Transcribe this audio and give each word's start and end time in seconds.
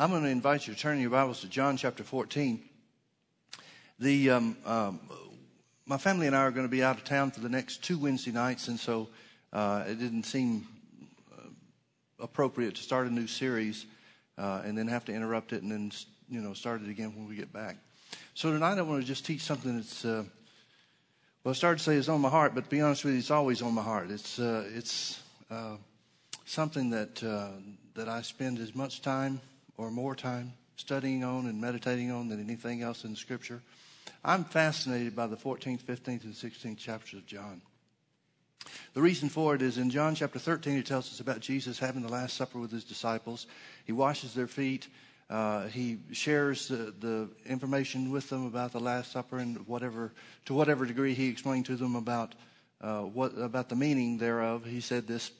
I'm 0.00 0.08
going 0.08 0.22
to 0.22 0.30
invite 0.30 0.66
you 0.66 0.72
to 0.72 0.80
turn 0.80 0.98
your 0.98 1.10
Bibles 1.10 1.42
to 1.42 1.46
John 1.46 1.76
chapter 1.76 2.02
14. 2.02 2.58
The, 3.98 4.30
um, 4.30 4.56
um, 4.64 4.98
my 5.84 5.98
family 5.98 6.26
and 6.26 6.34
I 6.34 6.38
are 6.38 6.50
going 6.50 6.64
to 6.64 6.70
be 6.70 6.82
out 6.82 6.96
of 6.96 7.04
town 7.04 7.32
for 7.32 7.40
the 7.40 7.50
next 7.50 7.84
two 7.84 7.98
Wednesday 7.98 8.30
nights, 8.30 8.68
and 8.68 8.80
so 8.80 9.10
uh, 9.52 9.84
it 9.86 9.98
didn't 9.98 10.22
seem 10.22 10.66
uh, 11.36 11.48
appropriate 12.18 12.76
to 12.76 12.82
start 12.82 13.08
a 13.08 13.10
new 13.10 13.26
series 13.26 13.84
uh, 14.38 14.62
and 14.64 14.78
then 14.78 14.88
have 14.88 15.04
to 15.04 15.12
interrupt 15.12 15.52
it 15.52 15.60
and 15.62 15.70
then 15.70 15.92
you 16.30 16.40
know 16.40 16.54
start 16.54 16.80
it 16.80 16.88
again 16.88 17.14
when 17.14 17.28
we 17.28 17.36
get 17.36 17.52
back. 17.52 17.76
So 18.32 18.50
tonight 18.50 18.78
I 18.78 18.82
want 18.82 19.02
to 19.02 19.06
just 19.06 19.26
teach 19.26 19.42
something 19.42 19.76
that's 19.76 20.02
uh, 20.06 20.24
well, 21.44 21.52
I 21.52 21.54
started 21.54 21.76
to 21.76 21.84
say 21.84 21.96
it's 21.96 22.08
on 22.08 22.22
my 22.22 22.30
heart, 22.30 22.54
but 22.54 22.64
to 22.64 22.70
be 22.70 22.80
honest 22.80 23.04
with 23.04 23.12
you, 23.12 23.18
it's 23.18 23.30
always 23.30 23.60
on 23.60 23.74
my 23.74 23.82
heart. 23.82 24.10
It's 24.10 24.38
uh, 24.38 24.66
it's 24.74 25.22
uh, 25.50 25.76
something 26.46 26.88
that 26.88 27.16
that 27.94 28.08
I 28.08 28.22
spend 28.22 28.60
as 28.60 28.74
much 28.74 29.02
time 29.02 29.42
or 29.80 29.90
more 29.90 30.14
time 30.14 30.52
studying 30.76 31.24
on 31.24 31.46
and 31.46 31.58
meditating 31.58 32.10
on 32.10 32.28
than 32.28 32.38
anything 32.38 32.82
else 32.82 33.04
in 33.04 33.16
Scripture. 33.16 33.62
I'm 34.22 34.44
fascinated 34.44 35.16
by 35.16 35.26
the 35.26 35.36
14th, 35.36 35.82
15th, 35.82 36.24
and 36.24 36.34
16th 36.34 36.76
chapters 36.76 37.14
of 37.14 37.26
John. 37.26 37.62
The 38.92 39.00
reason 39.00 39.30
for 39.30 39.54
it 39.54 39.62
is 39.62 39.78
in 39.78 39.88
John 39.88 40.14
chapter 40.14 40.38
13, 40.38 40.76
it 40.76 40.84
tells 40.84 41.10
us 41.10 41.20
about 41.20 41.40
Jesus 41.40 41.78
having 41.78 42.02
the 42.02 42.10
Last 42.12 42.36
Supper 42.36 42.58
with 42.58 42.70
his 42.70 42.84
disciples. 42.84 43.46
He 43.86 43.92
washes 43.92 44.34
their 44.34 44.46
feet. 44.46 44.86
Uh, 45.30 45.68
he 45.68 45.98
shares 46.12 46.68
the, 46.68 46.92
the, 47.00 47.30
information 47.46 48.10
with 48.10 48.28
them 48.28 48.44
about 48.44 48.72
the 48.72 48.80
Last 48.80 49.12
Supper 49.12 49.38
and 49.38 49.66
whatever, 49.66 50.12
to 50.44 50.52
whatever 50.52 50.84
degree 50.84 51.14
he 51.14 51.28
explained 51.28 51.64
to 51.66 51.76
them 51.76 51.96
about 51.96 52.34
uh, 52.82 53.00
what 53.00 53.32
about 53.38 53.70
the 53.70 53.76
meaning 53.76 54.18
thereof. 54.18 54.64
He 54.66 54.80
said 54.80 55.06
this 55.06 55.30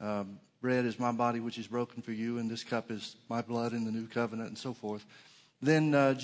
um, 0.00 0.38
bread 0.60 0.84
is 0.84 0.98
my 0.98 1.12
body 1.12 1.40
which 1.40 1.58
is 1.58 1.66
broken 1.66 2.02
for 2.02 2.12
you, 2.12 2.38
and 2.38 2.50
this 2.50 2.64
cup 2.64 2.90
is 2.90 3.16
my 3.28 3.42
blood 3.42 3.72
in 3.72 3.84
the 3.84 3.92
new 3.92 4.06
covenant, 4.06 4.48
and 4.48 4.58
so 4.58 4.72
forth. 4.72 5.04
Then, 5.60 5.94
uh, 5.94 6.14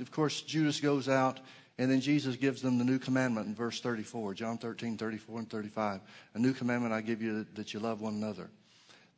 of 0.00 0.10
course, 0.10 0.42
Judas 0.42 0.80
goes 0.80 1.08
out, 1.08 1.40
and 1.78 1.90
then 1.90 2.00
Jesus 2.00 2.36
gives 2.36 2.62
them 2.62 2.78
the 2.78 2.84
new 2.84 2.98
commandment 2.98 3.46
in 3.46 3.54
verse 3.54 3.80
34, 3.80 4.34
John 4.34 4.58
13, 4.58 4.96
34, 4.96 5.38
and 5.40 5.50
35. 5.50 6.00
A 6.34 6.38
new 6.38 6.52
commandment 6.52 6.94
I 6.94 7.00
give 7.00 7.22
you 7.22 7.46
that 7.54 7.74
you 7.74 7.80
love 7.80 8.00
one 8.00 8.14
another. 8.14 8.48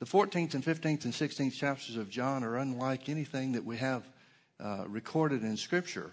The 0.00 0.06
14th 0.06 0.54
and 0.54 0.64
15th 0.64 1.04
and 1.04 1.12
16th 1.12 1.54
chapters 1.54 1.96
of 1.96 2.08
John 2.08 2.44
are 2.44 2.56
unlike 2.56 3.08
anything 3.08 3.52
that 3.52 3.64
we 3.64 3.76
have 3.78 4.08
uh, 4.60 4.84
recorded 4.86 5.42
in 5.42 5.56
Scripture. 5.56 6.12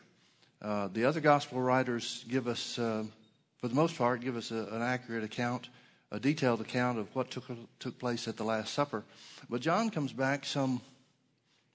Uh, 0.61 0.88
the 0.91 1.05
other 1.05 1.19
gospel 1.19 1.61
writers 1.61 2.25
give 2.27 2.47
us, 2.47 2.79
uh, 2.79 3.03
for 3.59 3.67
the 3.67 3.75
most 3.75 3.97
part, 3.97 4.22
give 4.22 4.38
us 4.38 4.51
a, 4.51 4.67
an 4.72 4.81
accurate 4.81 5.23
account 5.23 5.69
a 6.16 6.19
detailed 6.19 6.61
account 6.61 6.97
of 6.97 7.13
what 7.13 7.30
took, 7.30 7.44
took 7.80 7.99
place 7.99 8.27
at 8.30 8.38
the 8.38 8.44
Last 8.44 8.73
Supper. 8.73 9.03
But 9.49 9.59
John 9.59 9.89
comes 9.89 10.13
back 10.13 10.45
some, 10.45 10.80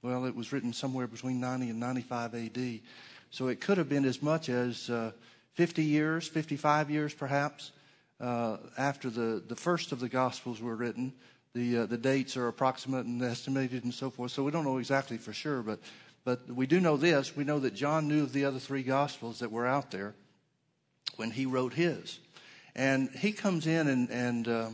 well, 0.00 0.24
it 0.24 0.34
was 0.34 0.50
written 0.50 0.72
somewhere 0.72 1.06
between 1.06 1.40
90 1.40 1.68
and 1.68 1.78
95 1.78 2.34
AD. 2.34 2.80
So 3.30 3.48
it 3.48 3.60
could 3.60 3.76
have 3.76 3.90
been 3.90 4.06
as 4.06 4.22
much 4.22 4.48
as 4.48 4.88
uh, 4.88 5.12
50 5.54 5.84
years, 5.84 6.26
55 6.26 6.90
years 6.90 7.12
perhaps, 7.12 7.72
uh, 8.18 8.56
after 8.78 9.10
the, 9.10 9.42
the 9.46 9.56
first 9.56 9.92
of 9.92 10.00
the 10.00 10.08
Gospels 10.08 10.62
were 10.62 10.74
written. 10.74 11.12
The, 11.52 11.78
uh, 11.78 11.86
the 11.86 11.98
dates 11.98 12.38
are 12.38 12.48
approximate 12.48 13.04
and 13.04 13.22
estimated 13.22 13.84
and 13.84 13.92
so 13.92 14.08
forth. 14.08 14.32
So 14.32 14.42
we 14.42 14.52
don't 14.52 14.64
know 14.64 14.78
exactly 14.78 15.18
for 15.18 15.34
sure, 15.34 15.60
but, 15.60 15.80
but 16.24 16.48
we 16.48 16.66
do 16.66 16.80
know 16.80 16.96
this. 16.96 17.36
We 17.36 17.44
know 17.44 17.58
that 17.58 17.74
John 17.74 18.08
knew 18.08 18.22
of 18.22 18.32
the 18.32 18.46
other 18.46 18.58
three 18.58 18.84
Gospels 18.84 19.40
that 19.40 19.52
were 19.52 19.66
out 19.66 19.90
there 19.90 20.14
when 21.16 21.30
he 21.30 21.44
wrote 21.44 21.74
his. 21.74 22.20
And 22.74 23.10
he 23.10 23.32
comes 23.32 23.66
in 23.66 23.88
and, 23.88 24.10
and 24.10 24.48
uh, 24.48 24.70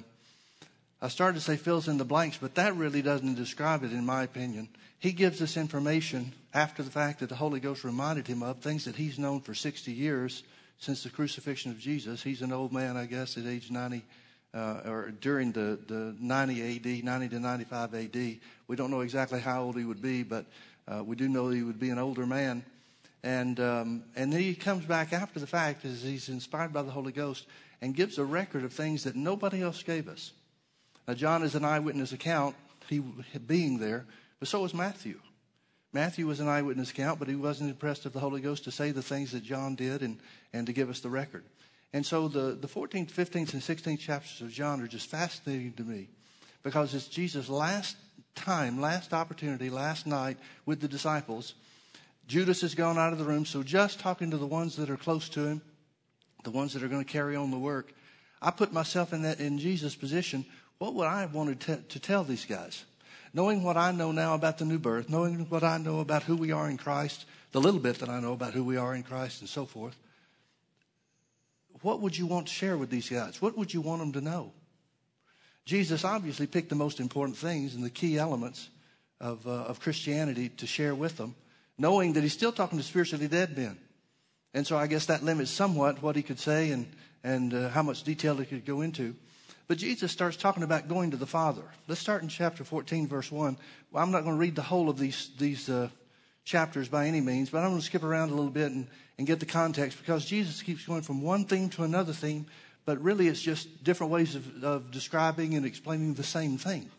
I 1.00 1.08
started 1.08 1.38
to 1.38 1.44
say 1.44 1.56
fills 1.56 1.88
in 1.88 1.98
the 1.98 2.04
blanks, 2.04 2.38
but 2.38 2.54
that 2.54 2.74
really 2.74 3.02
doesn't 3.02 3.34
describe 3.34 3.84
it, 3.84 3.92
in 3.92 4.04
my 4.04 4.22
opinion. 4.22 4.68
He 4.98 5.12
gives 5.12 5.42
us 5.42 5.56
information 5.56 6.32
after 6.54 6.82
the 6.82 6.90
fact 6.90 7.20
that 7.20 7.28
the 7.28 7.34
Holy 7.34 7.60
Ghost 7.60 7.84
reminded 7.84 8.26
him 8.26 8.42
of 8.42 8.58
things 8.58 8.86
that 8.86 8.96
he's 8.96 9.18
known 9.18 9.40
for 9.40 9.54
60 9.54 9.92
years 9.92 10.42
since 10.78 11.02
the 11.02 11.10
crucifixion 11.10 11.70
of 11.70 11.78
Jesus. 11.78 12.22
He's 12.22 12.42
an 12.42 12.52
old 12.52 12.72
man, 12.72 12.96
I 12.96 13.06
guess, 13.06 13.36
at 13.36 13.46
age 13.46 13.70
90, 13.70 14.02
uh, 14.54 14.80
or 14.86 15.12
during 15.20 15.52
the, 15.52 15.78
the 15.86 16.16
90 16.18 16.76
AD, 16.76 17.04
90 17.04 17.28
to 17.28 17.40
95 17.40 17.94
AD. 17.94 18.16
We 18.66 18.76
don't 18.76 18.90
know 18.90 19.00
exactly 19.00 19.40
how 19.40 19.62
old 19.62 19.76
he 19.76 19.84
would 19.84 20.02
be, 20.02 20.22
but 20.22 20.46
uh, 20.88 21.04
we 21.04 21.14
do 21.14 21.28
know 21.28 21.50
he 21.50 21.62
would 21.62 21.78
be 21.78 21.90
an 21.90 21.98
older 21.98 22.26
man. 22.26 22.64
And, 23.22 23.60
um, 23.60 24.04
and 24.14 24.32
then 24.32 24.40
he 24.40 24.54
comes 24.54 24.84
back 24.86 25.12
after 25.12 25.40
the 25.40 25.46
fact 25.46 25.84
as 25.84 26.02
he's 26.02 26.28
inspired 26.28 26.72
by 26.72 26.82
the 26.82 26.90
Holy 26.90 27.12
Ghost 27.12 27.44
and 27.80 27.94
gives 27.94 28.18
a 28.18 28.24
record 28.24 28.64
of 28.64 28.72
things 28.72 29.04
that 29.04 29.16
nobody 29.16 29.62
else 29.62 29.82
gave 29.82 30.08
us. 30.08 30.32
Now, 31.06 31.14
John 31.14 31.42
is 31.42 31.54
an 31.54 31.64
eyewitness 31.64 32.12
account, 32.12 32.56
he 32.88 33.00
being 33.46 33.78
there, 33.78 34.06
but 34.38 34.48
so 34.48 34.60
was 34.62 34.74
Matthew. 34.74 35.20
Matthew 35.92 36.26
was 36.26 36.40
an 36.40 36.48
eyewitness 36.48 36.90
account, 36.90 37.18
but 37.18 37.28
he 37.28 37.36
wasn't 37.36 37.70
impressed 37.70 38.04
with 38.04 38.12
the 38.12 38.20
Holy 38.20 38.40
Ghost 38.40 38.64
to 38.64 38.70
say 38.70 38.90
the 38.90 39.02
things 39.02 39.32
that 39.32 39.42
John 39.42 39.74
did 39.74 40.02
and, 40.02 40.18
and 40.52 40.66
to 40.66 40.72
give 40.72 40.90
us 40.90 41.00
the 41.00 41.08
record. 41.08 41.44
And 41.92 42.04
so 42.04 42.28
the, 42.28 42.52
the 42.52 42.68
14th, 42.68 43.10
15th, 43.10 43.54
and 43.54 43.62
16th 43.62 44.00
chapters 44.00 44.40
of 44.42 44.50
John 44.50 44.82
are 44.82 44.88
just 44.88 45.08
fascinating 45.08 45.72
to 45.74 45.82
me 45.82 46.08
because 46.62 46.94
it's 46.94 47.08
Jesus' 47.08 47.48
last 47.48 47.96
time, 48.34 48.80
last 48.80 49.12
opportunity, 49.14 49.70
last 49.70 50.06
night 50.06 50.36
with 50.66 50.80
the 50.80 50.88
disciples. 50.88 51.54
Judas 52.26 52.60
has 52.60 52.74
gone 52.74 52.98
out 52.98 53.12
of 53.12 53.18
the 53.18 53.24
room, 53.24 53.46
so 53.46 53.62
just 53.62 54.00
talking 54.00 54.30
to 54.32 54.36
the 54.36 54.46
ones 54.46 54.76
that 54.76 54.90
are 54.90 54.96
close 54.96 55.28
to 55.30 55.46
him, 55.46 55.62
the 56.46 56.50
ones 56.52 56.72
that 56.72 56.84
are 56.84 56.88
going 56.88 57.04
to 57.04 57.12
carry 57.12 57.34
on 57.34 57.50
the 57.50 57.58
work. 57.58 57.92
I 58.40 58.52
put 58.52 58.72
myself 58.72 59.12
in 59.12 59.22
that 59.22 59.40
in 59.40 59.58
Jesus' 59.58 59.96
position. 59.96 60.46
What 60.78 60.94
would 60.94 61.08
I 61.08 61.20
have 61.20 61.34
wanted 61.34 61.58
to, 61.62 61.76
to 61.78 61.98
tell 61.98 62.22
these 62.22 62.44
guys? 62.44 62.84
Knowing 63.34 63.64
what 63.64 63.76
I 63.76 63.90
know 63.90 64.12
now 64.12 64.34
about 64.34 64.58
the 64.58 64.64
new 64.64 64.78
birth, 64.78 65.10
knowing 65.10 65.40
what 65.50 65.64
I 65.64 65.78
know 65.78 65.98
about 65.98 66.22
who 66.22 66.36
we 66.36 66.52
are 66.52 66.70
in 66.70 66.76
Christ, 66.76 67.24
the 67.50 67.60
little 67.60 67.80
bit 67.80 67.98
that 67.98 68.08
I 68.08 68.20
know 68.20 68.32
about 68.32 68.52
who 68.52 68.62
we 68.62 68.76
are 68.76 68.94
in 68.94 69.02
Christ 69.02 69.40
and 69.40 69.50
so 69.50 69.66
forth, 69.66 69.96
what 71.82 72.00
would 72.00 72.16
you 72.16 72.26
want 72.26 72.46
to 72.46 72.52
share 72.52 72.78
with 72.78 72.90
these 72.90 73.08
guys? 73.08 73.42
What 73.42 73.58
would 73.58 73.74
you 73.74 73.80
want 73.80 74.00
them 74.00 74.12
to 74.12 74.20
know? 74.20 74.52
Jesus 75.64 76.04
obviously 76.04 76.46
picked 76.46 76.68
the 76.68 76.76
most 76.76 77.00
important 77.00 77.36
things 77.36 77.74
and 77.74 77.84
the 77.84 77.90
key 77.90 78.18
elements 78.18 78.68
of, 79.20 79.44
uh, 79.48 79.50
of 79.50 79.80
Christianity 79.80 80.48
to 80.50 80.66
share 80.66 80.94
with 80.94 81.16
them, 81.16 81.34
knowing 81.76 82.12
that 82.12 82.22
he's 82.22 82.32
still 82.32 82.52
talking 82.52 82.78
to 82.78 82.84
spiritually 82.84 83.26
dead 83.26 83.58
men. 83.58 83.76
And 84.56 84.66
so 84.66 84.78
I 84.78 84.86
guess 84.86 85.04
that 85.06 85.22
limits 85.22 85.50
somewhat 85.50 86.02
what 86.02 86.16
he 86.16 86.22
could 86.22 86.38
say 86.38 86.70
and, 86.70 86.86
and 87.22 87.52
uh, 87.52 87.68
how 87.68 87.82
much 87.82 88.04
detail 88.04 88.38
he 88.38 88.46
could 88.46 88.64
go 88.64 88.80
into. 88.80 89.14
But 89.68 89.76
Jesus 89.76 90.10
starts 90.10 90.38
talking 90.38 90.62
about 90.62 90.88
going 90.88 91.10
to 91.10 91.18
the 91.18 91.26
Father. 91.26 91.60
Let's 91.88 92.00
start 92.00 92.22
in 92.22 92.30
chapter 92.30 92.64
14, 92.64 93.06
verse 93.06 93.30
1. 93.30 93.58
Well, 93.92 94.02
I'm 94.02 94.10
not 94.10 94.22
going 94.22 94.34
to 94.34 94.40
read 94.40 94.56
the 94.56 94.62
whole 94.62 94.88
of 94.88 94.96
these, 94.96 95.28
these 95.36 95.68
uh, 95.68 95.90
chapters 96.46 96.88
by 96.88 97.06
any 97.06 97.20
means, 97.20 97.50
but 97.50 97.58
I'm 97.58 97.68
going 97.68 97.80
to 97.80 97.84
skip 97.84 98.02
around 98.02 98.30
a 98.30 98.34
little 98.34 98.50
bit 98.50 98.72
and, 98.72 98.86
and 99.18 99.26
get 99.26 99.40
the 99.40 99.46
context 99.46 99.98
because 99.98 100.24
Jesus 100.24 100.62
keeps 100.62 100.86
going 100.86 101.02
from 101.02 101.20
one 101.20 101.44
theme 101.44 101.68
to 101.70 101.82
another 101.82 102.14
theme, 102.14 102.46
but 102.86 102.98
really 103.02 103.28
it's 103.28 103.42
just 103.42 103.84
different 103.84 104.10
ways 104.10 104.36
of, 104.36 104.64
of 104.64 104.90
describing 104.90 105.54
and 105.54 105.66
explaining 105.66 106.14
the 106.14 106.24
same 106.24 106.56
thing. 106.56 106.90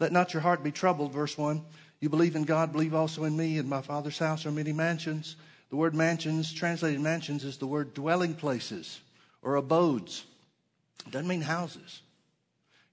Let 0.00 0.12
not 0.12 0.34
your 0.34 0.42
heart 0.42 0.62
be 0.62 0.70
troubled, 0.70 1.12
verse 1.12 1.38
1. 1.38 1.62
You 2.00 2.10
believe 2.10 2.36
in 2.36 2.44
God, 2.44 2.72
believe 2.72 2.94
also 2.94 3.24
in 3.24 3.34
me. 3.34 3.56
In 3.56 3.70
my 3.70 3.80
Father's 3.80 4.18
house 4.18 4.44
are 4.44 4.52
many 4.52 4.74
mansions. 4.74 5.36
The 5.70 5.76
word 5.76 5.94
mansions, 5.94 6.52
translated 6.52 7.00
mansions, 7.00 7.44
is 7.44 7.58
the 7.58 7.66
word 7.66 7.94
dwelling 7.94 8.34
places 8.34 9.00
or 9.42 9.56
abodes. 9.56 10.24
It 11.06 11.12
doesn't 11.12 11.28
mean 11.28 11.42
houses. 11.42 12.02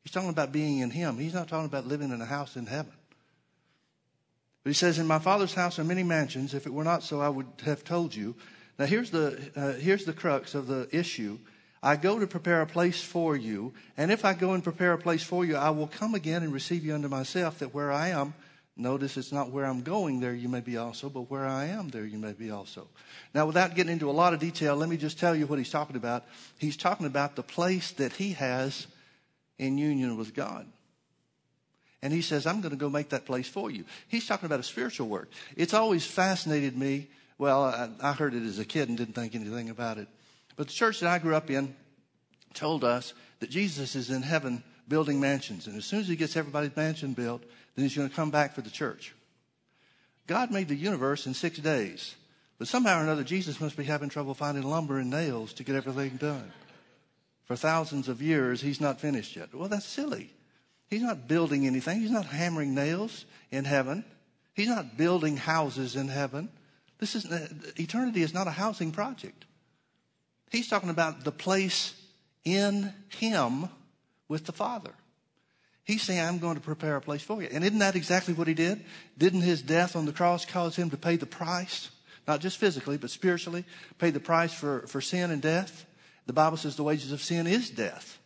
He's 0.03 0.11
talking 0.11 0.29
about 0.29 0.51
being 0.51 0.79
in 0.79 0.91
Him. 0.91 1.17
He's 1.17 1.33
not 1.33 1.47
talking 1.47 1.65
about 1.65 1.87
living 1.87 2.11
in 2.11 2.21
a 2.21 2.25
house 2.25 2.55
in 2.55 2.65
heaven. 2.65 2.93
But 4.63 4.69
he 4.69 4.73
says, 4.73 4.99
In 4.99 5.07
my 5.07 5.19
Father's 5.19 5.53
house 5.53 5.79
are 5.79 5.83
many 5.83 6.03
mansions. 6.03 6.53
If 6.53 6.65
it 6.65 6.73
were 6.73 6.83
not 6.83 7.03
so, 7.03 7.21
I 7.21 7.29
would 7.29 7.47
have 7.65 7.83
told 7.83 8.13
you. 8.13 8.35
Now, 8.77 8.85
here's 8.85 9.09
the, 9.09 9.51
uh, 9.55 9.73
here's 9.73 10.05
the 10.05 10.13
crux 10.13 10.53
of 10.53 10.67
the 10.67 10.87
issue. 10.91 11.39
I 11.81 11.95
go 11.95 12.19
to 12.19 12.27
prepare 12.27 12.61
a 12.61 12.67
place 12.67 13.01
for 13.01 13.35
you, 13.35 13.73
and 13.95 14.11
if 14.11 14.25
I 14.25 14.33
go 14.33 14.53
and 14.53 14.63
prepare 14.63 14.93
a 14.93 14.97
place 14.97 15.23
for 15.23 15.45
you, 15.45 15.55
I 15.55 15.69
will 15.69 15.87
come 15.87 16.15
again 16.15 16.41
and 16.41 16.51
receive 16.51 16.83
you 16.83 16.95
unto 16.95 17.07
myself, 17.07 17.59
that 17.59 17.75
where 17.75 17.91
I 17.91 18.09
am, 18.09 18.33
Notice 18.77 19.15
it's 19.15 19.31
not 19.31 19.51
where 19.51 19.65
I'm 19.65 19.83
going, 19.83 20.19
there 20.19 20.33
you 20.33 20.49
may 20.49 20.59
be 20.59 20.75
also, 20.75 21.09
but 21.09 21.29
where 21.29 21.45
I 21.45 21.65
am, 21.67 21.87
there 21.87 22.05
you 22.05 22.17
may 22.17 22.33
be 22.33 22.51
also. 22.51 22.87
Now, 23.33 23.45
without 23.45 23.73
getting 23.73 23.93
into 23.93 24.09
a 24.09 24.11
lot 24.11 24.33
of 24.33 24.41
detail, 24.41 24.75
let 24.75 24.89
me 24.89 24.97
just 24.97 25.17
tell 25.17 25.33
you 25.33 25.47
what 25.47 25.59
he's 25.59 25.69
talking 25.69 25.95
about. 25.95 26.25
He's 26.57 26.75
talking 26.75 27.05
about 27.05 27.37
the 27.37 27.43
place 27.43 27.91
that 27.91 28.11
he 28.13 28.33
has 28.33 28.87
in 29.57 29.77
union 29.77 30.17
with 30.17 30.33
God. 30.33 30.67
And 32.01 32.11
he 32.11 32.21
says, 32.21 32.45
I'm 32.45 32.59
going 32.59 32.71
to 32.71 32.77
go 32.77 32.89
make 32.89 33.09
that 33.09 33.25
place 33.25 33.47
for 33.47 33.71
you. 33.71 33.85
He's 34.09 34.27
talking 34.27 34.45
about 34.45 34.59
a 34.59 34.63
spiritual 34.63 35.07
work. 35.07 35.31
It's 35.55 35.73
always 35.73 36.05
fascinated 36.05 36.77
me. 36.77 37.07
Well, 37.37 37.63
I, 37.63 37.89
I 38.01 38.11
heard 38.11 38.33
it 38.33 38.43
as 38.43 38.59
a 38.59 38.65
kid 38.65 38.89
and 38.89 38.97
didn't 38.97 39.15
think 39.15 39.35
anything 39.35 39.69
about 39.69 39.97
it. 39.97 40.09
But 40.57 40.67
the 40.67 40.73
church 40.73 40.99
that 40.99 41.09
I 41.09 41.19
grew 41.19 41.35
up 41.35 41.49
in 41.49 41.75
told 42.53 42.83
us 42.83 43.13
that 43.39 43.49
Jesus 43.49 43.95
is 43.95 44.09
in 44.09 44.21
heaven 44.21 44.63
building 44.87 45.19
mansions. 45.19 45.67
And 45.67 45.77
as 45.77 45.85
soon 45.85 46.01
as 46.01 46.07
he 46.07 46.15
gets 46.15 46.35
everybody's 46.35 46.75
mansion 46.75 47.13
built, 47.13 47.43
then 47.75 47.83
he's 47.83 47.95
going 47.95 48.09
to 48.09 48.15
come 48.15 48.31
back 48.31 48.53
for 48.55 48.61
the 48.61 48.69
church. 48.69 49.13
God 50.27 50.51
made 50.51 50.67
the 50.67 50.75
universe 50.75 51.27
in 51.27 51.33
six 51.33 51.57
days. 51.57 52.15
But 52.57 52.67
somehow 52.67 52.99
or 52.99 53.03
another, 53.03 53.23
Jesus 53.23 53.59
must 53.59 53.75
be 53.75 53.83
having 53.83 54.09
trouble 54.09 54.33
finding 54.33 54.63
lumber 54.63 54.97
and 54.97 55.09
nails 55.09 55.53
to 55.53 55.63
get 55.63 55.75
everything 55.75 56.17
done. 56.17 56.51
For 57.43 57.55
thousands 57.55 58.07
of 58.07 58.21
years, 58.21 58.61
he's 58.61 58.81
not 58.81 58.99
finished 58.99 59.35
yet. 59.35 59.53
Well, 59.53 59.69
that's 59.69 59.85
silly. 59.85 60.31
He's 60.87 61.01
not 61.01 61.27
building 61.27 61.67
anything. 61.67 62.01
He's 62.01 62.11
not 62.11 62.25
hammering 62.25 62.73
nails 62.73 63.25
in 63.51 63.65
heaven. 63.65 64.05
He's 64.53 64.69
not 64.69 64.97
building 64.97 65.37
houses 65.37 65.95
in 65.95 66.07
heaven. 66.07 66.49
This 66.97 67.15
is 67.15 67.25
eternity 67.77 68.21
is 68.21 68.33
not 68.33 68.47
a 68.47 68.51
housing 68.51 68.91
project. 68.91 69.45
He's 70.49 70.69
talking 70.69 70.89
about 70.89 71.23
the 71.23 71.31
place 71.31 71.93
in 72.45 72.93
him 73.09 73.67
with 74.29 74.45
the 74.45 74.53
Father. 74.53 74.93
He's 75.85 76.01
saying, 76.01 76.19
I'm 76.19 76.39
going 76.39 76.55
to 76.55 76.61
prepare 76.61 76.95
a 76.95 77.01
place 77.01 77.21
for 77.21 77.41
you. 77.41 77.47
And 77.51 77.63
isn't 77.63 77.77
that 77.79 77.95
exactly 77.95 78.33
what 78.33 78.47
he 78.47 78.55
did? 78.55 78.83
Didn't 79.17 79.41
his 79.41 79.61
death 79.61 79.95
on 79.95 80.05
the 80.05 80.11
cross 80.11 80.43
cause 80.43 80.75
him 80.75 80.89
to 80.89 80.97
pay 80.97 81.15
the 81.15 81.27
price? 81.27 81.91
Not 82.27 82.41
just 82.41 82.57
physically, 82.57 82.97
but 82.97 83.11
spiritually, 83.11 83.65
pay 83.99 84.09
the 84.09 84.19
price 84.19 84.51
for, 84.51 84.87
for 84.87 84.99
sin 84.99 85.29
and 85.29 85.41
death? 85.41 85.85
The 86.25 86.33
Bible 86.33 86.57
says 86.57 86.75
the 86.75 86.83
wages 86.83 87.11
of 87.11 87.21
sin 87.21 87.45
is 87.45 87.69
death. 87.69 88.17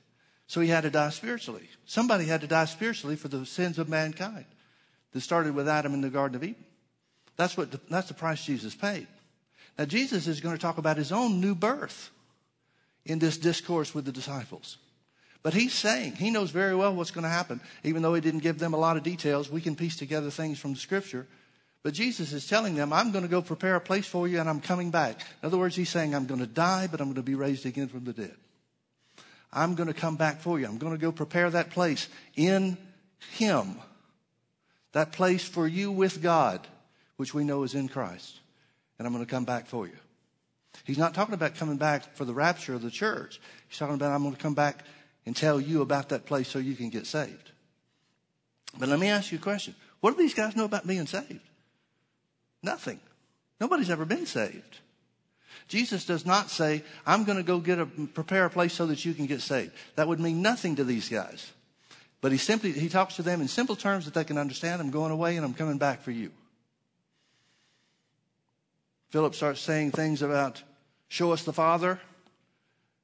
So 0.48 0.62
he 0.62 0.70
had 0.70 0.82
to 0.82 0.90
die 0.90 1.10
spiritually. 1.10 1.70
Somebody 1.86 2.26
had 2.26 2.42
to 2.42 2.48
die 2.48 2.66
spiritually 2.66 3.18
for 3.18 3.28
the 3.28 3.46
sins 3.46 3.78
of 3.78 3.90
mankind 3.90 4.46
that 5.12 5.22
started 5.22 5.54
with 5.54 5.68
Adam 5.68 5.94
in 5.94 6.02
the 6.02 6.10
Garden 6.10 6.38
of 6.38 6.44
Eden. 6.44 6.64
That's 7.36 7.58
what 7.58 7.72
the, 7.72 7.80
that's 7.90 8.08
the 8.08 8.14
price 8.14 8.44
Jesus 8.44 8.74
paid. 8.74 9.08
Now 9.78 9.86
Jesus 9.86 10.28
is 10.28 10.40
going 10.40 10.56
to 10.56 10.62
talk 10.62 10.78
about 10.78 10.98
his 10.98 11.12
own 11.12 11.42
new 11.42 11.56
birth 11.56 12.10
in 13.06 13.20
this 13.20 13.38
discourse 13.38 13.94
with 13.94 14.06
the 14.06 14.12
disciples. 14.12 14.78
But 15.42 15.54
he's 15.54 15.74
saying, 15.74 16.16
he 16.16 16.32
knows 16.32 16.52
very 16.52 16.76
well 16.76 16.94
what's 16.94 17.12
going 17.12 17.24
to 17.24 17.30
happen. 17.30 17.62
Even 17.84 18.02
though 18.02 18.14
he 18.14 18.22
didn't 18.22 18.42
give 18.42 18.60
them 18.60 18.74
a 18.74 18.78
lot 18.78 18.98
of 18.98 19.04
details, 19.04 19.50
we 19.50 19.62
can 19.62 19.76
piece 19.76 19.96
together 19.96 20.30
things 20.30 20.60
from 20.60 20.74
the 20.74 20.80
scripture. 20.80 21.28
But 21.82 21.94
Jesus 21.94 22.34
is 22.34 22.46
telling 22.46 22.76
them, 22.76 22.92
I'm 22.92 23.12
going 23.12 23.24
to 23.24 23.30
go 23.30 23.42
prepare 23.42 23.76
a 23.76 23.82
place 23.82 24.06
for 24.06 24.28
you 24.28 24.40
and 24.40 24.50
I'm 24.50 24.60
coming 24.60 24.92
back. 24.92 25.22
In 25.42 25.48
other 25.48 25.58
words, 25.58 25.78
he's 25.78 25.90
saying, 25.90 26.14
I'm 26.14 26.26
going 26.26 26.42
to 26.42 26.48
die, 26.48 26.88
but 26.92 27.00
I'm 27.00 27.08
going 27.08 27.16
to 27.16 27.22
be 27.22 27.36
raised 27.36 27.66
again 27.66 27.88
from 27.88 28.04
the 28.04 28.12
dead. 28.12 28.36
I'm 29.52 29.76
going 29.76 29.88
to 29.88 29.94
come 29.94 30.18
back 30.18 30.42
for 30.42 30.60
you. 30.60 30.66
I'm 30.66 30.78
going 30.78 30.92
to 30.92 31.00
go 31.00 31.12
prepare 31.12 31.50
that 31.50 31.70
place 31.70 32.10
in 32.36 32.78
him. 33.32 33.76
That 34.92 35.14
place 35.14 35.48
for 35.48 35.68
you 35.68 35.92
with 35.92 36.22
God, 36.22 36.68
which 37.16 37.34
we 37.34 37.46
know 37.46 37.64
is 37.64 37.76
in 37.76 37.88
Christ. 37.88 38.40
And 38.98 39.08
I'm 39.08 39.14
going 39.14 39.26
to 39.26 39.32
come 39.32 39.46
back 39.46 39.68
for 39.68 39.88
you. 39.88 39.96
He's 40.84 40.98
not 40.98 41.14
talking 41.14 41.34
about 41.34 41.56
coming 41.56 41.78
back 41.78 42.16
for 42.16 42.26
the 42.26 42.34
rapture 42.34 42.74
of 42.74 42.82
the 42.82 42.92
church. 42.92 43.40
He's 43.68 43.78
talking 43.78 43.96
about, 43.96 44.12
I'm 44.12 44.24
going 44.24 44.36
to 44.36 44.42
come 44.42 44.54
back 44.54 44.84
and 45.30 45.36
tell 45.36 45.62
you 45.62 45.84
about 45.84 46.10
that 46.10 46.26
place 46.26 46.48
so 46.48 46.58
you 46.58 46.74
can 46.74 46.90
get 46.90 47.06
saved. 47.06 47.52
But 48.80 48.90
let 48.90 48.98
me 48.98 49.10
ask 49.10 49.32
you 49.32 49.38
a 49.38 49.42
question. 49.42 49.76
What 50.00 50.18
do 50.18 50.24
these 50.24 50.34
guys 50.34 50.56
know 50.56 50.66
about 50.66 50.88
being 50.88 51.06
saved? 51.06 51.40
Nothing. 52.64 53.00
Nobody's 53.62 53.92
ever 53.92 54.06
been 54.06 54.26
saved. 54.26 54.80
Jesus 55.68 56.04
does 56.04 56.26
not 56.26 56.50
say, 56.50 56.82
I'm 57.06 57.26
going 57.26 57.38
to 57.38 57.44
go 57.44 57.60
get 57.60 57.78
a, 57.78 57.86
prepare 57.86 58.46
a 58.46 58.50
place 58.50 58.74
so 58.74 58.88
that 58.88 59.06
you 59.06 59.14
can 59.14 59.28
get 59.28 59.42
saved. 59.42 59.72
That 59.98 60.08
would 60.08 60.20
mean 60.20 60.42
nothing 60.42 60.78
to 60.78 60.84
these 60.84 61.10
guys. 61.10 61.52
But 62.22 62.32
he 62.32 62.40
simply, 62.40 62.72
he 62.72 62.90
talks 62.90 63.18
to 63.18 63.22
them 63.22 63.40
in 63.40 63.48
simple 63.48 63.76
terms 63.76 64.06
that 64.06 64.16
they 64.16 64.24
can 64.24 64.40
understand. 64.40 64.82
I'm 64.82 64.90
going 64.90 65.12
away 65.12 65.38
and 65.38 65.46
I'm 65.46 65.54
coming 65.54 65.78
back 65.78 66.02
for 66.02 66.10
you. 66.10 66.32
Philip 69.12 69.36
starts 69.36 69.62
saying 69.62 69.92
things 69.92 70.24
about, 70.24 70.64
show 71.08 71.32
us 71.34 71.44
the 71.44 71.54
Father, 71.54 72.00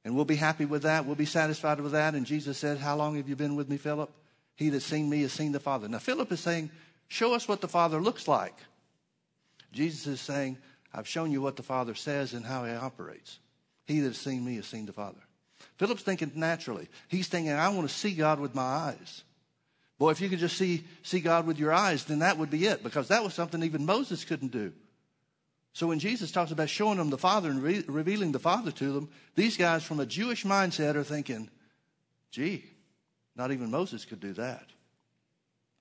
and 0.06 0.14
we'll 0.14 0.24
be 0.24 0.36
happy 0.36 0.66
with 0.66 0.84
that. 0.84 1.04
We'll 1.04 1.16
be 1.16 1.24
satisfied 1.24 1.80
with 1.80 1.90
that. 1.90 2.14
And 2.14 2.24
Jesus 2.24 2.56
said, 2.56 2.78
How 2.78 2.94
long 2.94 3.16
have 3.16 3.28
you 3.28 3.34
been 3.34 3.56
with 3.56 3.68
me, 3.68 3.76
Philip? 3.76 4.08
He 4.54 4.68
that's 4.68 4.84
seen 4.84 5.10
me 5.10 5.22
has 5.22 5.32
seen 5.32 5.50
the 5.50 5.58
Father. 5.58 5.88
Now, 5.88 5.98
Philip 5.98 6.30
is 6.30 6.38
saying, 6.38 6.70
Show 7.08 7.34
us 7.34 7.48
what 7.48 7.60
the 7.60 7.66
Father 7.66 8.00
looks 8.00 8.28
like. 8.28 8.54
Jesus 9.72 10.06
is 10.06 10.20
saying, 10.20 10.58
I've 10.94 11.08
shown 11.08 11.32
you 11.32 11.42
what 11.42 11.56
the 11.56 11.64
Father 11.64 11.96
says 11.96 12.34
and 12.34 12.46
how 12.46 12.64
he 12.64 12.72
operates. 12.72 13.40
He 13.84 13.98
that 13.98 14.06
has 14.06 14.16
seen 14.16 14.44
me 14.44 14.54
has 14.54 14.66
seen 14.66 14.86
the 14.86 14.92
Father. 14.92 15.18
Philip's 15.76 16.02
thinking 16.02 16.30
naturally. 16.36 16.86
He's 17.08 17.26
thinking, 17.26 17.50
I 17.50 17.68
want 17.70 17.88
to 17.88 17.94
see 17.94 18.12
God 18.12 18.38
with 18.38 18.54
my 18.54 18.62
eyes. 18.62 19.24
Boy, 19.98 20.10
if 20.10 20.20
you 20.20 20.28
could 20.28 20.38
just 20.38 20.56
see, 20.56 20.84
see 21.02 21.18
God 21.18 21.48
with 21.48 21.58
your 21.58 21.72
eyes, 21.72 22.04
then 22.04 22.20
that 22.20 22.38
would 22.38 22.50
be 22.50 22.66
it, 22.66 22.84
because 22.84 23.08
that 23.08 23.24
was 23.24 23.34
something 23.34 23.60
even 23.64 23.84
Moses 23.84 24.24
couldn't 24.24 24.52
do. 24.52 24.72
So 25.76 25.88
when 25.88 25.98
Jesus 25.98 26.32
talks 26.32 26.52
about 26.52 26.70
showing 26.70 26.96
them 26.96 27.10
the 27.10 27.18
Father 27.18 27.50
and 27.50 27.62
re- 27.62 27.84
revealing 27.86 28.32
the 28.32 28.38
Father 28.38 28.70
to 28.70 28.92
them, 28.92 29.10
these 29.34 29.58
guys 29.58 29.84
from 29.84 30.00
a 30.00 30.06
Jewish 30.06 30.42
mindset 30.42 30.94
are 30.94 31.04
thinking, 31.04 31.50
gee, 32.30 32.64
not 33.36 33.52
even 33.52 33.70
Moses 33.70 34.06
could 34.06 34.18
do 34.18 34.32
that. 34.32 34.64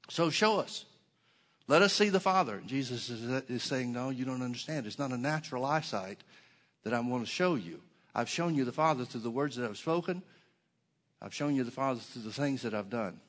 So 0.09 0.30
show 0.30 0.59
us. 0.59 0.83
Let 1.69 1.81
us 1.81 1.94
see 1.94 2.09
the 2.09 2.19
Father. 2.19 2.62
Jesus 2.65 3.09
is, 3.09 3.24
is 3.47 3.63
saying, 3.63 3.94
no, 3.94 4.09
you 4.09 4.25
don't 4.25 4.42
understand. 4.42 4.86
It's 4.86 5.00
not 5.00 5.12
a 5.12 5.18
natural 5.18 5.63
eyesight 5.63 6.19
that 6.83 6.94
I 6.94 7.00
want 7.00 7.24
to 7.24 7.31
show 7.31 7.56
you. 7.56 7.80
I've 8.13 8.27
shown 8.27 8.53
you 8.53 8.65
the 8.65 8.74
Father 8.74 9.06
through 9.06 9.21
the 9.21 9.31
words 9.31 9.56
that 9.56 9.69
I've 9.69 9.77
spoken. 9.77 10.21
I've 11.21 11.33
shown 11.33 11.56
you 11.56 11.63
the 11.63 11.71
Father 11.71 12.01
through 12.01 12.24
the 12.24 12.33
things 12.33 12.63
that 12.63 12.74
I've 12.74 12.89
done. 12.89 13.21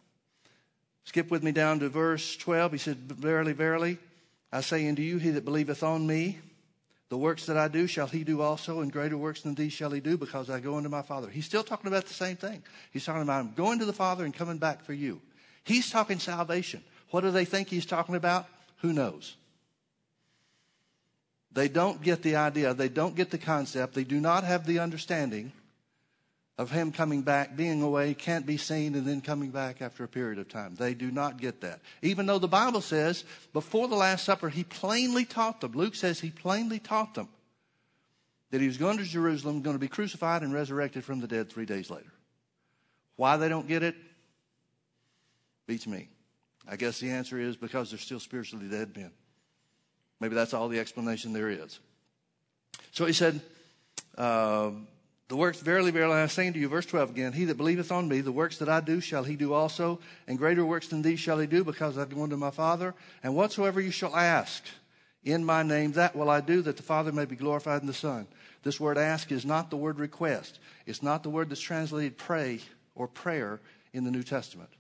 Skip 1.04 1.30
with 1.30 1.44
me 1.44 1.52
down 1.52 1.78
to 1.78 1.88
verse 1.88 2.36
12. 2.36 2.72
He 2.72 2.78
said, 2.78 2.96
Verily, 2.96 3.52
verily, 3.52 3.98
I 4.50 4.62
say 4.62 4.88
unto 4.88 5.02
you, 5.02 5.18
he 5.18 5.30
that 5.30 5.44
believeth 5.44 5.84
on 5.84 6.04
me, 6.04 6.40
the 7.08 7.18
works 7.18 7.46
that 7.46 7.56
I 7.56 7.68
do 7.68 7.86
shall 7.86 8.08
he 8.08 8.24
do 8.24 8.40
also, 8.40 8.80
and 8.80 8.92
greater 8.92 9.16
works 9.16 9.42
than 9.42 9.54
these 9.54 9.72
shall 9.72 9.90
he 9.90 10.00
do, 10.00 10.16
because 10.16 10.50
I 10.50 10.58
go 10.58 10.76
unto 10.76 10.88
my 10.88 11.02
Father. 11.02 11.30
He's 11.30 11.44
still 11.44 11.62
talking 11.62 11.86
about 11.86 12.06
the 12.06 12.14
same 12.14 12.36
thing. 12.36 12.62
He's 12.90 13.04
talking 13.04 13.22
about 13.22 13.40
I'm 13.40 13.54
going 13.54 13.78
to 13.78 13.84
the 13.84 13.92
Father 13.92 14.24
and 14.24 14.34
coming 14.34 14.58
back 14.58 14.84
for 14.84 14.92
you. 14.92 15.20
He's 15.62 15.90
talking 15.90 16.18
salvation. 16.18 16.82
What 17.10 17.20
do 17.20 17.30
they 17.30 17.44
think 17.44 17.68
he's 17.68 17.86
talking 17.86 18.16
about? 18.16 18.46
Who 18.78 18.92
knows? 18.92 19.36
They 21.52 21.68
don't 21.68 22.02
get 22.02 22.22
the 22.22 22.36
idea. 22.36 22.74
They 22.74 22.88
don't 22.88 23.16
get 23.16 23.30
the 23.30 23.38
concept. 23.38 23.94
They 23.94 24.04
do 24.04 24.20
not 24.20 24.44
have 24.44 24.66
the 24.66 24.80
understanding 24.80 25.52
of 26.58 26.70
him 26.70 26.90
coming 26.90 27.22
back, 27.22 27.54
being 27.54 27.82
away, 27.82 28.14
can't 28.14 28.46
be 28.46 28.56
seen, 28.56 28.94
and 28.94 29.06
then 29.06 29.20
coming 29.20 29.50
back 29.50 29.82
after 29.82 30.04
a 30.04 30.08
period 30.08 30.38
of 30.38 30.48
time. 30.48 30.74
They 30.74 30.94
do 30.94 31.10
not 31.10 31.38
get 31.38 31.60
that. 31.60 31.80
Even 32.00 32.26
though 32.26 32.38
the 32.38 32.48
Bible 32.48 32.80
says 32.80 33.24
before 33.52 33.88
the 33.88 33.96
Last 33.96 34.24
Supper, 34.24 34.48
he 34.48 34.64
plainly 34.64 35.24
taught 35.24 35.60
them. 35.60 35.72
Luke 35.72 35.94
says 35.94 36.20
he 36.20 36.30
plainly 36.30 36.78
taught 36.78 37.14
them 37.14 37.28
that 38.50 38.60
he 38.60 38.66
was 38.66 38.78
going 38.78 38.96
to 38.96 39.04
Jerusalem, 39.04 39.60
going 39.60 39.74
to 39.76 39.80
be 39.80 39.88
crucified 39.88 40.42
and 40.42 40.54
resurrected 40.54 41.04
from 41.04 41.20
the 41.20 41.26
dead 41.26 41.50
three 41.50 41.66
days 41.66 41.90
later. 41.90 42.12
Why 43.16 43.36
they 43.36 43.48
don't 43.48 43.68
get 43.68 43.82
it 43.82 43.96
beats 45.66 45.86
me. 45.86 46.08
I 46.68 46.76
guess 46.76 46.98
the 46.98 47.10
answer 47.10 47.38
is 47.38 47.56
because 47.56 47.90
they're 47.90 47.98
still 47.98 48.20
spiritually 48.20 48.68
dead 48.68 48.96
men. 48.96 49.10
Maybe 50.20 50.34
that's 50.34 50.54
all 50.54 50.68
the 50.68 50.78
explanation 50.78 51.32
there 51.32 51.50
is. 51.50 51.78
So 52.92 53.04
he 53.04 53.12
said, 53.12 53.40
uh, 54.16 54.70
the 55.28 55.36
works, 55.36 55.60
verily, 55.60 55.90
verily, 55.90 56.14
I 56.14 56.26
say 56.26 56.46
unto 56.46 56.60
you, 56.60 56.68
verse 56.68 56.86
12 56.86 57.10
again, 57.10 57.32
he 57.32 57.46
that 57.46 57.56
believeth 57.56 57.90
on 57.90 58.08
me, 58.08 58.20
the 58.20 58.30
works 58.30 58.58
that 58.58 58.68
I 58.68 58.80
do 58.80 59.00
shall 59.00 59.24
he 59.24 59.34
do 59.34 59.52
also, 59.52 59.98
and 60.28 60.38
greater 60.38 60.64
works 60.64 60.88
than 60.88 61.02
these 61.02 61.18
shall 61.18 61.38
he 61.38 61.48
do, 61.48 61.64
because 61.64 61.98
I 61.98 62.04
go 62.04 62.22
unto 62.22 62.36
my 62.36 62.50
Father. 62.50 62.94
And 63.24 63.34
whatsoever 63.34 63.80
you 63.80 63.90
shall 63.90 64.14
ask 64.14 64.62
in 65.24 65.44
my 65.44 65.64
name, 65.64 65.92
that 65.92 66.14
will 66.14 66.30
I 66.30 66.40
do, 66.40 66.62
that 66.62 66.76
the 66.76 66.84
Father 66.84 67.10
may 67.10 67.24
be 67.24 67.34
glorified 67.34 67.80
in 67.80 67.88
the 67.88 67.92
Son. 67.92 68.28
This 68.62 68.78
word 68.78 68.98
ask 68.98 69.32
is 69.32 69.44
not 69.44 69.70
the 69.70 69.76
word 69.76 69.98
request. 69.98 70.60
It's 70.86 71.02
not 71.02 71.24
the 71.24 71.30
word 71.30 71.50
that's 71.50 71.60
translated 71.60 72.16
pray 72.16 72.60
or 72.94 73.08
prayer 73.08 73.60
in 73.92 74.04
the 74.04 74.12
New 74.12 74.22
Testament. 74.22 74.70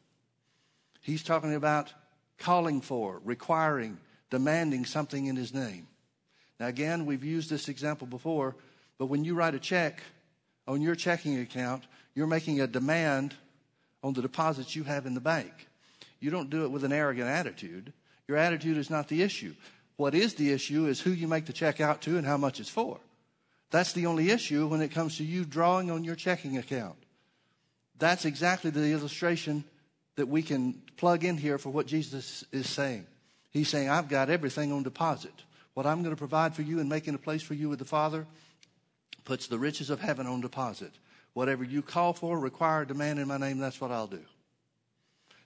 He's 1.00 1.24
talking 1.24 1.54
about 1.54 1.92
calling 2.38 2.80
for, 2.80 3.20
requiring, 3.24 3.98
demanding 4.30 4.84
something 4.84 5.26
in 5.26 5.34
his 5.34 5.52
name. 5.52 5.88
Now, 6.60 6.66
again, 6.66 7.06
we've 7.06 7.24
used 7.24 7.50
this 7.50 7.68
example 7.68 8.06
before, 8.06 8.54
but 8.98 9.06
when 9.06 9.24
you 9.24 9.34
write 9.34 9.54
a 9.54 9.58
check, 9.58 10.00
on 10.66 10.82
your 10.82 10.94
checking 10.94 11.38
account, 11.38 11.84
you're 12.14 12.26
making 12.26 12.60
a 12.60 12.66
demand 12.66 13.34
on 14.02 14.12
the 14.12 14.22
deposits 14.22 14.74
you 14.74 14.84
have 14.84 15.06
in 15.06 15.14
the 15.14 15.20
bank. 15.20 15.52
You 16.20 16.30
don't 16.30 16.50
do 16.50 16.64
it 16.64 16.70
with 16.70 16.84
an 16.84 16.92
arrogant 16.92 17.28
attitude. 17.28 17.92
Your 18.28 18.36
attitude 18.36 18.76
is 18.76 18.90
not 18.90 19.08
the 19.08 19.22
issue. 19.22 19.54
What 19.96 20.14
is 20.14 20.34
the 20.34 20.52
issue 20.52 20.86
is 20.86 21.00
who 21.00 21.10
you 21.10 21.28
make 21.28 21.46
the 21.46 21.52
check 21.52 21.80
out 21.80 22.02
to 22.02 22.16
and 22.16 22.26
how 22.26 22.36
much 22.36 22.60
it's 22.60 22.68
for. 22.68 22.98
That's 23.70 23.92
the 23.92 24.06
only 24.06 24.30
issue 24.30 24.66
when 24.66 24.80
it 24.80 24.90
comes 24.90 25.16
to 25.16 25.24
you 25.24 25.44
drawing 25.44 25.90
on 25.90 26.04
your 26.04 26.14
checking 26.14 26.56
account. 26.56 26.96
That's 27.98 28.24
exactly 28.24 28.70
the 28.70 28.92
illustration 28.92 29.64
that 30.16 30.28
we 30.28 30.42
can 30.42 30.82
plug 30.96 31.24
in 31.24 31.36
here 31.36 31.58
for 31.58 31.70
what 31.70 31.86
Jesus 31.86 32.44
is 32.52 32.68
saying. 32.68 33.06
He's 33.50 33.68
saying, 33.68 33.88
I've 33.88 34.08
got 34.08 34.30
everything 34.30 34.72
on 34.72 34.82
deposit. 34.82 35.32
What 35.74 35.86
I'm 35.86 36.02
going 36.02 36.14
to 36.14 36.18
provide 36.18 36.54
for 36.54 36.62
you 36.62 36.78
and 36.78 36.88
making 36.88 37.14
a 37.14 37.18
place 37.18 37.42
for 37.42 37.54
you 37.54 37.68
with 37.68 37.78
the 37.78 37.84
Father, 37.84 38.26
puts 39.26 39.46
the 39.46 39.58
riches 39.58 39.90
of 39.90 40.00
heaven 40.00 40.26
on 40.26 40.40
deposit. 40.40 40.92
Whatever 41.34 41.64
you 41.64 41.82
call 41.82 42.14
for, 42.14 42.38
require, 42.38 42.86
demand 42.86 43.18
in 43.18 43.28
my 43.28 43.36
name, 43.36 43.58
that's 43.58 43.78
what 43.78 43.92
I'll 43.92 44.06
do. 44.06 44.24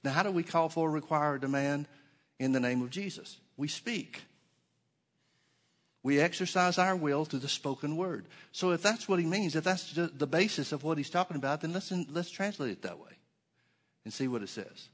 Now, 0.04 0.12
how 0.12 0.22
do 0.22 0.30
we 0.30 0.44
call 0.44 0.68
for, 0.68 0.88
require, 0.88 1.36
demand 1.36 1.88
in 2.38 2.52
the 2.52 2.60
name 2.60 2.82
of 2.82 2.90
Jesus? 2.90 3.38
We 3.56 3.66
speak. 3.66 4.22
We 6.02 6.20
exercise 6.20 6.78
our 6.78 6.94
will 6.94 7.24
through 7.24 7.40
the 7.40 7.48
spoken 7.48 7.96
word. 7.96 8.26
So, 8.52 8.70
if 8.70 8.82
that's 8.82 9.08
what 9.08 9.18
he 9.18 9.26
means, 9.26 9.56
if 9.56 9.64
that's 9.64 9.92
the 9.92 10.26
basis 10.26 10.70
of 10.70 10.84
what 10.84 10.96
he's 10.96 11.10
talking 11.10 11.36
about, 11.36 11.60
then 11.60 11.72
let's, 11.72 11.90
let's 11.90 12.30
translate 12.30 12.70
it 12.70 12.82
that 12.82 12.98
way 12.98 13.10
and 14.04 14.12
see 14.12 14.28
what 14.28 14.42
it 14.42 14.48
says. 14.48 14.88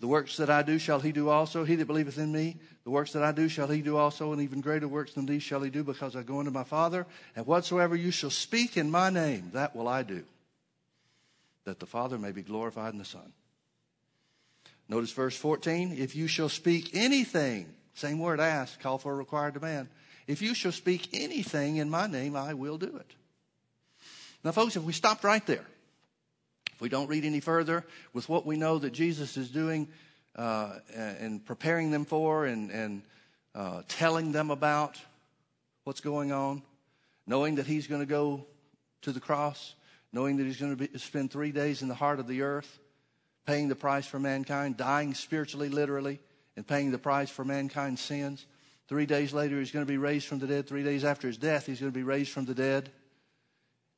The 0.00 0.06
works 0.06 0.36
that 0.36 0.48
I 0.48 0.62
do 0.62 0.78
shall 0.78 1.00
he 1.00 1.10
do 1.10 1.28
also. 1.28 1.64
He 1.64 1.74
that 1.76 1.86
believeth 1.86 2.18
in 2.18 2.30
me, 2.30 2.56
the 2.84 2.90
works 2.90 3.12
that 3.12 3.24
I 3.24 3.32
do 3.32 3.48
shall 3.48 3.66
he 3.66 3.82
do 3.82 3.96
also, 3.96 4.32
and 4.32 4.40
even 4.40 4.60
greater 4.60 4.86
works 4.86 5.14
than 5.14 5.26
these 5.26 5.42
shall 5.42 5.60
he 5.62 5.70
do, 5.70 5.82
because 5.82 6.14
I 6.14 6.22
go 6.22 6.38
unto 6.38 6.52
my 6.52 6.64
Father. 6.64 7.04
And 7.34 7.46
whatsoever 7.46 7.96
you 7.96 8.10
shall 8.10 8.30
speak 8.30 8.76
in 8.76 8.90
my 8.90 9.10
name, 9.10 9.50
that 9.54 9.74
will 9.74 9.88
I 9.88 10.04
do, 10.04 10.24
that 11.64 11.80
the 11.80 11.86
Father 11.86 12.16
may 12.16 12.30
be 12.30 12.42
glorified 12.42 12.92
in 12.92 12.98
the 12.98 13.04
Son. 13.04 13.32
Notice 14.88 15.12
verse 15.12 15.36
14. 15.36 15.96
If 15.98 16.14
you 16.14 16.28
shall 16.28 16.48
speak 16.48 16.94
anything, 16.94 17.66
same 17.94 18.20
word 18.20 18.40
ask, 18.40 18.80
call 18.80 18.98
for 18.98 19.12
a 19.12 19.16
required 19.16 19.54
demand. 19.54 19.88
If 20.28 20.42
you 20.42 20.54
shall 20.54 20.72
speak 20.72 21.08
anything 21.12 21.76
in 21.76 21.90
my 21.90 22.06
name, 22.06 22.36
I 22.36 22.54
will 22.54 22.78
do 22.78 22.96
it. 22.96 23.14
Now, 24.44 24.52
folks, 24.52 24.76
if 24.76 24.84
we 24.84 24.92
stopped 24.92 25.24
right 25.24 25.44
there, 25.44 25.66
if 26.78 26.82
we 26.82 26.88
don't 26.88 27.08
read 27.08 27.24
any 27.24 27.40
further 27.40 27.84
with 28.12 28.28
what 28.28 28.46
we 28.46 28.56
know 28.56 28.78
that 28.78 28.92
Jesus 28.92 29.36
is 29.36 29.50
doing 29.50 29.88
uh, 30.36 30.74
and 30.94 31.44
preparing 31.44 31.90
them 31.90 32.04
for 32.04 32.46
and, 32.46 32.70
and 32.70 33.02
uh, 33.52 33.82
telling 33.88 34.30
them 34.30 34.52
about 34.52 34.96
what's 35.82 36.00
going 36.00 36.30
on, 36.30 36.62
knowing 37.26 37.56
that 37.56 37.66
he's 37.66 37.88
going 37.88 38.00
to 38.00 38.06
go 38.06 38.46
to 39.02 39.10
the 39.10 39.18
cross, 39.18 39.74
knowing 40.12 40.36
that 40.36 40.44
he's 40.44 40.60
going 40.60 40.76
to 40.76 40.98
spend 41.00 41.32
three 41.32 41.50
days 41.50 41.82
in 41.82 41.88
the 41.88 41.96
heart 41.96 42.20
of 42.20 42.28
the 42.28 42.42
earth, 42.42 42.78
paying 43.44 43.66
the 43.66 43.74
price 43.74 44.06
for 44.06 44.20
mankind, 44.20 44.76
dying 44.76 45.14
spiritually, 45.14 45.68
literally, 45.68 46.20
and 46.54 46.64
paying 46.64 46.92
the 46.92 46.98
price 46.98 47.28
for 47.28 47.44
mankind's 47.44 48.00
sins. 48.00 48.46
Three 48.86 49.04
days 49.04 49.32
later, 49.32 49.58
he's 49.58 49.72
going 49.72 49.84
to 49.84 49.90
be 49.90 49.98
raised 49.98 50.28
from 50.28 50.38
the 50.38 50.46
dead. 50.46 50.68
Three 50.68 50.84
days 50.84 51.02
after 51.02 51.26
his 51.26 51.38
death, 51.38 51.66
he's 51.66 51.80
going 51.80 51.90
to 51.90 51.98
be 51.98 52.04
raised 52.04 52.30
from 52.30 52.44
the 52.44 52.54
dead. 52.54 52.88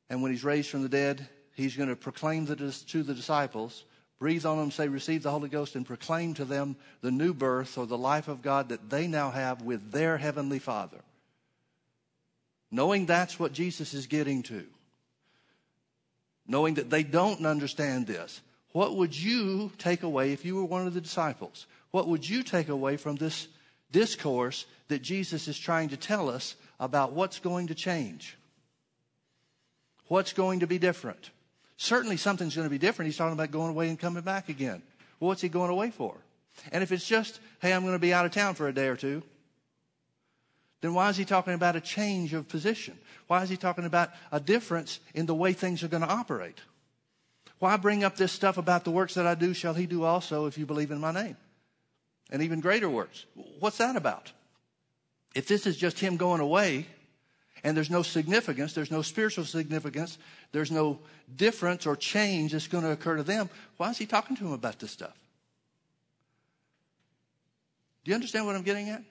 And 0.09 0.23
when 0.23 0.31
he's 0.31 0.43
raised 0.43 0.71
from 0.71 0.81
the 0.81 0.89
dead, 0.89 1.29
he's 1.61 1.75
going 1.75 1.89
to 1.89 1.95
proclaim 1.95 2.45
to 2.47 2.55
the 2.55 3.13
disciples, 3.13 3.85
breathe 4.19 4.45
on 4.45 4.57
them, 4.57 4.71
say, 4.71 4.87
receive 4.87 5.23
the 5.23 5.31
Holy 5.31 5.49
Ghost, 5.49 5.75
and 5.75 5.85
proclaim 5.85 6.33
to 6.35 6.45
them 6.45 6.75
the 7.01 7.11
new 7.11 7.33
birth 7.33 7.77
or 7.77 7.85
the 7.85 7.97
life 7.97 8.27
of 8.27 8.41
God 8.41 8.69
that 8.69 8.89
they 8.89 9.07
now 9.07 9.31
have 9.31 9.61
with 9.61 9.91
their 9.91 10.17
Heavenly 10.17 10.59
Father. 10.59 11.01
Knowing 12.69 13.05
that's 13.05 13.39
what 13.39 13.53
Jesus 13.53 13.93
is 13.93 14.07
getting 14.07 14.43
to, 14.43 14.65
knowing 16.47 16.75
that 16.75 16.89
they 16.89 17.03
don't 17.03 17.45
understand 17.45 18.07
this, 18.07 18.41
what 18.71 18.95
would 18.95 19.17
you 19.17 19.71
take 19.77 20.03
away 20.03 20.31
if 20.31 20.45
you 20.45 20.55
were 20.55 20.63
one 20.63 20.87
of 20.87 20.93
the 20.93 21.01
disciples? 21.01 21.67
What 21.91 22.07
would 22.07 22.27
you 22.27 22.43
take 22.43 22.69
away 22.69 22.95
from 22.95 23.17
this 23.17 23.47
discourse 23.91 24.65
that 24.87 25.01
Jesus 25.01 25.47
is 25.49 25.59
trying 25.59 25.89
to 25.89 25.97
tell 25.97 26.29
us 26.29 26.55
about 26.79 27.11
what's 27.11 27.39
going 27.39 27.67
to 27.67 27.75
change? 27.75 28.37
What's 30.07 30.33
going 30.33 30.61
to 30.61 30.67
be 30.67 30.79
different? 30.79 31.31
Certainly 31.81 32.17
something's 32.17 32.55
going 32.55 32.67
to 32.67 32.69
be 32.69 32.77
different. 32.77 33.07
He's 33.07 33.17
talking 33.17 33.33
about 33.33 33.49
going 33.49 33.71
away 33.71 33.89
and 33.89 33.97
coming 33.97 34.21
back 34.21 34.49
again. 34.49 34.83
Well, 35.19 35.29
what's 35.29 35.41
he 35.41 35.49
going 35.49 35.71
away 35.71 35.89
for? 35.89 36.15
And 36.71 36.83
if 36.83 36.91
it's 36.91 37.07
just, 37.07 37.39
hey, 37.59 37.73
I'm 37.73 37.81
going 37.81 37.95
to 37.95 37.99
be 37.99 38.13
out 38.13 38.23
of 38.23 38.31
town 38.31 38.53
for 38.53 38.67
a 38.67 38.71
day 38.71 38.87
or 38.87 38.95
two, 38.95 39.23
then 40.81 40.93
why 40.93 41.09
is 41.09 41.17
he 41.17 41.25
talking 41.25 41.55
about 41.55 41.75
a 41.75 41.81
change 41.81 42.35
of 42.35 42.47
position? 42.47 42.99
Why 43.25 43.41
is 43.41 43.49
he 43.49 43.57
talking 43.57 43.85
about 43.85 44.11
a 44.31 44.39
difference 44.39 44.99
in 45.15 45.25
the 45.25 45.33
way 45.33 45.53
things 45.53 45.81
are 45.81 45.87
going 45.87 46.03
to 46.03 46.07
operate? 46.07 46.59
Why 47.57 47.77
bring 47.77 48.03
up 48.03 48.15
this 48.15 48.31
stuff 48.31 48.59
about 48.59 48.83
the 48.83 48.91
works 48.91 49.15
that 49.15 49.25
I 49.25 49.33
do 49.33 49.51
shall 49.51 49.73
he 49.73 49.87
do 49.87 50.03
also 50.03 50.45
if 50.45 50.59
you 50.59 50.67
believe 50.67 50.91
in 50.91 50.99
my 50.99 51.11
name? 51.11 51.37
And 52.29 52.43
even 52.43 52.59
greater 52.59 52.91
works. 52.91 53.25
What's 53.59 53.79
that 53.79 53.95
about? 53.95 54.31
If 55.33 55.47
this 55.47 55.65
is 55.65 55.77
just 55.77 55.97
him 55.97 56.17
going 56.17 56.41
away, 56.41 56.85
and 57.63 57.75
there's 57.77 57.89
no 57.89 58.01
significance, 58.01 58.73
there's 58.73 58.91
no 58.91 59.01
spiritual 59.01 59.45
significance, 59.45 60.17
there's 60.51 60.71
no 60.71 60.99
difference 61.35 61.85
or 61.85 61.95
change 61.95 62.51
that's 62.51 62.67
going 62.67 62.83
to 62.83 62.91
occur 62.91 63.17
to 63.17 63.23
them, 63.23 63.49
why 63.77 63.89
is 63.89 63.97
he 63.97 64.05
talking 64.05 64.35
to 64.35 64.43
them 64.43 64.53
about 64.53 64.79
this 64.79 64.91
stuff? 64.91 65.17
Do 68.03 68.09
you 68.09 68.15
understand 68.15 68.45
what 68.45 68.55
I'm 68.55 68.63
getting 68.63 68.89
at? 68.89 69.03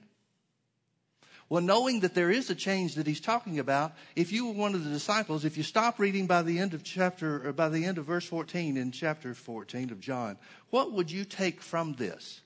Well, 1.49 1.62
knowing 1.62 2.00
that 2.00 2.14
there 2.14 2.30
is 2.30 2.49
a 2.49 2.54
change 2.54 2.95
that 2.95 3.09
he's 3.09 3.21
talking 3.21 3.59
about, 3.59 3.92
if 4.14 4.30
you 4.30 4.47
were 4.47 4.52
one 4.52 4.75
of 4.75 4.85
the 4.85 4.90
disciples, 4.90 5.45
if 5.45 5.57
you 5.57 5.64
stop 5.64 5.99
reading 5.99 6.28
by 6.28 6.42
the 6.42 6.61
end 6.61 6.75
of 6.75 6.85
chapter, 6.85 7.49
or 7.49 7.52
by 7.52 7.69
the 7.69 7.85
end 7.85 7.99
of 7.99 8.04
verse 8.04 8.25
14 8.25 8.76
in 8.76 8.92
chapter 8.92 9.35
14 9.35 9.90
of 9.90 9.99
John, 10.00 10.38
what 10.71 10.92
would 10.92 11.11
you 11.11 11.25
take 11.25 11.61
from 11.61 11.95
this? 11.95 12.40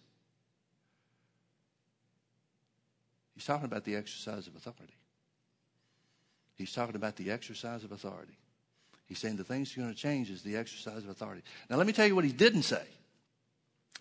He's 3.35 3.45
talking 3.45 3.67
about 3.67 3.85
the 3.85 3.97
exercise 3.97 4.47
of 4.47 4.57
authority. 4.57 4.95
He's 6.57 6.73
talking 6.73 6.97
about 6.97 7.17
the 7.17 7.31
exercise 7.31 7.85
of 7.85 7.93
authority. 7.93 8.37
He's 9.07 9.19
saying 9.19 9.37
the 9.37 9.45
things 9.45 9.77
you're 9.77 9.85
going 9.85 9.95
to 9.95 10.01
change 10.01 10.31
is 10.31 10.43
the 10.43 10.57
exercise 10.57 11.05
of 11.05 11.11
authority. 11.11 11.43
Now, 11.69 11.77
let 11.77 11.87
me 11.87 11.93
tell 11.93 12.07
you 12.07 12.15
what 12.15 12.25
he 12.25 12.33
didn't 12.33 12.63
say. 12.63 12.83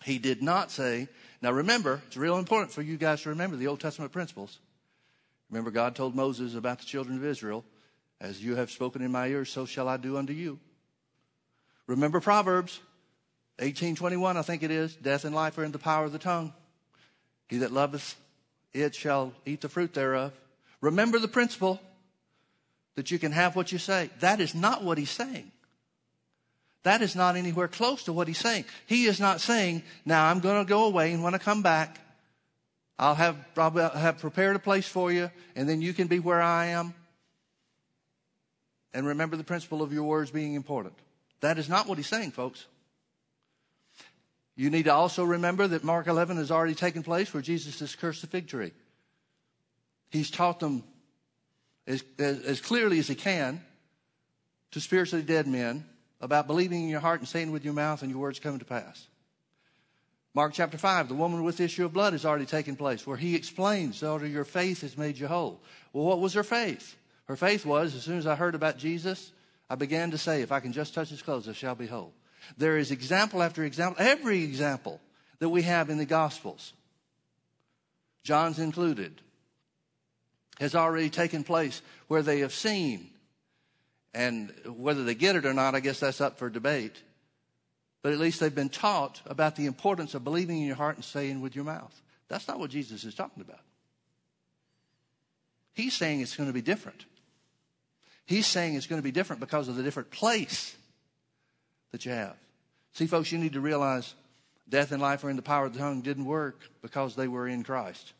He 0.02 0.18
did 0.18 0.42
not 0.42 0.70
say, 0.70 1.08
now 1.40 1.52
remember, 1.52 2.02
it's 2.06 2.16
real 2.16 2.38
important 2.38 2.72
for 2.72 2.82
you 2.82 2.96
guys 2.96 3.22
to 3.22 3.30
remember 3.30 3.56
the 3.56 3.66
Old 3.66 3.80
Testament 3.80 4.12
principles. 4.12 4.58
Remember, 5.50 5.70
God 5.70 5.94
told 5.94 6.14
Moses 6.14 6.54
about 6.54 6.78
the 6.78 6.84
children 6.84 7.16
of 7.16 7.24
Israel, 7.24 7.64
as 8.20 8.42
you 8.42 8.56
have 8.56 8.70
spoken 8.70 9.02
in 9.02 9.12
my 9.12 9.28
ears, 9.28 9.50
so 9.50 9.66
shall 9.66 9.88
I 9.88 9.96
do 9.96 10.16
unto 10.16 10.32
you. 10.32 10.58
Remember 11.86 12.20
Proverbs 12.20 12.78
1821, 13.58 14.36
I 14.36 14.42
think 14.42 14.62
it 14.62 14.70
is, 14.70 14.96
death 14.96 15.24
and 15.24 15.34
life 15.34 15.58
are 15.58 15.64
in 15.64 15.72
the 15.72 15.78
power 15.78 16.04
of 16.04 16.12
the 16.12 16.18
tongue. 16.18 16.52
He 17.48 17.58
that 17.58 17.72
loveth 17.72 18.16
it 18.72 18.94
shall 18.94 19.32
eat 19.46 19.60
the 19.60 19.68
fruit 19.68 19.94
thereof. 19.94 20.32
Remember 20.80 21.18
the 21.18 21.28
principle 21.28 21.80
that 22.94 23.10
you 23.10 23.18
can 23.18 23.32
have 23.32 23.56
what 23.56 23.72
you 23.72 23.78
say. 23.78 24.10
That 24.20 24.40
is 24.40 24.54
not 24.54 24.82
what 24.82 24.98
he's 24.98 25.10
saying. 25.10 25.50
That 26.84 27.00
is 27.00 27.16
not 27.16 27.36
anywhere 27.36 27.66
close 27.66 28.04
to 28.04 28.12
what 28.12 28.28
he's 28.28 28.38
saying. 28.38 28.66
He 28.86 29.06
is 29.06 29.18
not 29.18 29.40
saying, 29.40 29.82
now 30.04 30.26
I'm 30.26 30.40
going 30.40 30.64
to 30.64 30.68
go 30.68 30.84
away 30.84 31.12
and 31.12 31.22
when 31.22 31.34
I 31.34 31.38
come 31.38 31.62
back, 31.62 31.98
I'll 32.98 33.14
have, 33.14 33.36
I'll 33.56 33.70
have 33.70 34.18
prepared 34.18 34.54
a 34.54 34.60
place 34.60 34.86
for 34.86 35.10
you 35.10 35.30
and 35.56 35.68
then 35.68 35.80
you 35.80 35.94
can 35.94 36.06
be 36.06 36.18
where 36.18 36.42
I 36.42 36.66
am. 36.66 36.94
And 38.92 39.06
remember 39.06 39.36
the 39.36 39.44
principle 39.44 39.82
of 39.82 39.92
your 39.92 40.04
words 40.04 40.30
being 40.30 40.54
important. 40.54 40.94
That 41.40 41.58
is 41.58 41.68
not 41.68 41.88
what 41.88 41.98
he's 41.98 42.06
saying, 42.06 42.30
folks. 42.30 42.66
You 44.56 44.70
need 44.70 44.84
to 44.84 44.94
also 44.94 45.24
remember 45.24 45.66
that 45.66 45.82
Mark 45.82 46.06
11 46.06 46.36
has 46.36 46.50
already 46.50 46.74
taken 46.74 47.02
place 47.02 47.34
where 47.34 47.42
Jesus 47.42 47.80
has 47.80 47.96
cursed 47.96 48.20
the 48.20 48.28
fig 48.28 48.46
tree. 48.46 48.72
He's 50.10 50.30
taught 50.30 50.60
them 50.60 50.84
as, 51.86 52.02
as, 52.18 52.40
as 52.40 52.60
clearly 52.60 52.98
as 52.98 53.08
he 53.08 53.14
can 53.14 53.60
to 54.70 54.80
spiritually 54.80 55.24
dead 55.24 55.46
men 55.46 55.84
about 56.20 56.46
believing 56.46 56.82
in 56.84 56.88
your 56.88 57.00
heart 57.00 57.20
and 57.20 57.28
saying 57.28 57.52
with 57.52 57.64
your 57.64 57.74
mouth 57.74 58.02
and 58.02 58.10
your 58.10 58.20
words 58.20 58.40
coming 58.40 58.58
to 58.58 58.64
pass. 58.64 59.06
Mark 60.34 60.52
chapter 60.52 60.76
5, 60.76 61.08
the 61.08 61.14
woman 61.14 61.44
with 61.44 61.58
the 61.58 61.64
issue 61.64 61.84
of 61.84 61.92
blood 61.92 62.12
has 62.12 62.24
already 62.24 62.46
taken 62.46 62.74
place, 62.74 63.06
where 63.06 63.16
he 63.16 63.36
explains, 63.36 64.00
daughter, 64.00 64.26
your 64.26 64.44
faith 64.44 64.80
has 64.80 64.98
made 64.98 65.16
you 65.16 65.28
whole. 65.28 65.60
Well, 65.92 66.04
what 66.04 66.18
was 66.18 66.34
her 66.34 66.42
faith? 66.42 66.96
Her 67.26 67.36
faith 67.36 67.64
was, 67.64 67.94
as 67.94 68.02
soon 68.02 68.18
as 68.18 68.26
I 68.26 68.34
heard 68.34 68.56
about 68.56 68.76
Jesus, 68.76 69.30
I 69.70 69.76
began 69.76 70.10
to 70.10 70.18
say, 70.18 70.42
if 70.42 70.50
I 70.50 70.58
can 70.58 70.72
just 70.72 70.92
touch 70.92 71.08
his 71.08 71.22
clothes, 71.22 71.48
I 71.48 71.52
shall 71.52 71.76
be 71.76 71.86
whole. 71.86 72.12
There 72.58 72.76
is 72.76 72.90
example 72.90 73.42
after 73.42 73.62
example, 73.64 74.04
every 74.04 74.42
example 74.42 75.00
that 75.38 75.48
we 75.48 75.62
have 75.62 75.88
in 75.88 75.98
the 75.98 76.04
Gospels, 76.04 76.72
John's 78.24 78.58
included, 78.58 79.20
has 80.64 80.74
already 80.74 81.10
taken 81.10 81.44
place 81.44 81.82
where 82.08 82.22
they 82.22 82.40
have 82.40 82.54
seen. 82.54 83.10
And 84.14 84.50
whether 84.64 85.04
they 85.04 85.14
get 85.14 85.36
it 85.36 85.44
or 85.44 85.52
not, 85.52 85.74
I 85.74 85.80
guess 85.80 86.00
that's 86.00 86.22
up 86.22 86.38
for 86.38 86.48
debate. 86.48 86.96
But 88.02 88.12
at 88.12 88.18
least 88.18 88.40
they've 88.40 88.54
been 88.54 88.70
taught 88.70 89.20
about 89.26 89.56
the 89.56 89.66
importance 89.66 90.14
of 90.14 90.24
believing 90.24 90.58
in 90.58 90.66
your 90.66 90.76
heart 90.76 90.96
and 90.96 91.04
saying 91.04 91.42
with 91.42 91.54
your 91.54 91.64
mouth. 91.64 91.94
That's 92.28 92.48
not 92.48 92.58
what 92.58 92.70
Jesus 92.70 93.04
is 93.04 93.14
talking 93.14 93.42
about. 93.42 93.60
He's 95.74 95.92
saying 95.92 96.20
it's 96.20 96.36
going 96.36 96.48
to 96.48 96.54
be 96.54 96.62
different. 96.62 97.04
He's 98.24 98.46
saying 98.46 98.74
it's 98.74 98.86
going 98.86 99.00
to 99.00 99.04
be 99.04 99.12
different 99.12 99.40
because 99.40 99.68
of 99.68 99.76
the 99.76 99.82
different 99.82 100.10
place 100.10 100.74
that 101.92 102.06
you 102.06 102.12
have. 102.12 102.36
See, 102.94 103.06
folks, 103.06 103.32
you 103.32 103.38
need 103.38 103.52
to 103.52 103.60
realize 103.60 104.14
death 104.68 104.92
and 104.92 105.02
life 105.02 105.24
are 105.24 105.30
in 105.30 105.36
the 105.36 105.42
power 105.42 105.66
of 105.66 105.74
the 105.74 105.80
tongue 105.80 106.00
didn't 106.00 106.24
work 106.24 106.60
because 106.80 107.16
they 107.16 107.28
were 107.28 107.46
in 107.46 107.64
Christ. 107.64 108.14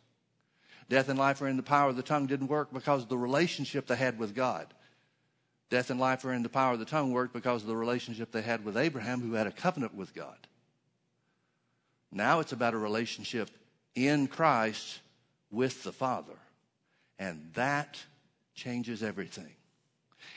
Death 0.88 1.08
and 1.08 1.18
life 1.18 1.40
are 1.40 1.48
in 1.48 1.56
the 1.56 1.62
power 1.62 1.90
of 1.90 1.96
the 1.96 2.02
tongue 2.02 2.26
didn't 2.26 2.48
work 2.48 2.72
because 2.72 3.02
of 3.02 3.08
the 3.08 3.18
relationship 3.18 3.86
they 3.86 3.96
had 3.96 4.18
with 4.18 4.34
God. 4.34 4.66
Death 5.70 5.90
and 5.90 5.98
life 5.98 6.24
are 6.24 6.32
in 6.32 6.42
the 6.42 6.48
power 6.48 6.74
of 6.74 6.78
the 6.78 6.84
tongue 6.84 7.12
worked 7.12 7.32
because 7.32 7.62
of 7.62 7.68
the 7.68 7.76
relationship 7.76 8.30
they 8.30 8.42
had 8.42 8.64
with 8.64 8.76
Abraham, 8.76 9.20
who 9.20 9.32
had 9.34 9.46
a 9.46 9.52
covenant 9.52 9.94
with 9.94 10.14
God. 10.14 10.36
Now 12.12 12.40
it's 12.40 12.52
about 12.52 12.74
a 12.74 12.78
relationship 12.78 13.50
in 13.94 14.26
Christ 14.28 15.00
with 15.50 15.82
the 15.82 15.92
Father. 15.92 16.38
And 17.18 17.50
that 17.54 17.98
changes 18.54 19.02
everything. 19.02 19.50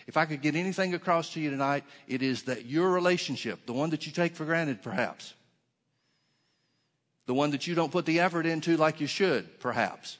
If 0.07 0.17
I 0.17 0.25
could 0.25 0.41
get 0.41 0.55
anything 0.55 0.93
across 0.93 1.33
to 1.33 1.39
you 1.39 1.49
tonight, 1.49 1.83
it 2.07 2.21
is 2.21 2.43
that 2.43 2.65
your 2.65 2.89
relationship, 2.89 3.65
the 3.65 3.73
one 3.73 3.89
that 3.91 4.05
you 4.05 4.11
take 4.11 4.35
for 4.35 4.45
granted 4.45 4.81
perhaps, 4.81 5.33
the 7.25 7.33
one 7.33 7.51
that 7.51 7.67
you 7.67 7.75
don't 7.75 7.91
put 7.91 8.05
the 8.05 8.21
effort 8.21 8.45
into 8.45 8.77
like 8.77 9.01
you 9.01 9.07
should 9.07 9.59
perhaps, 9.59 10.17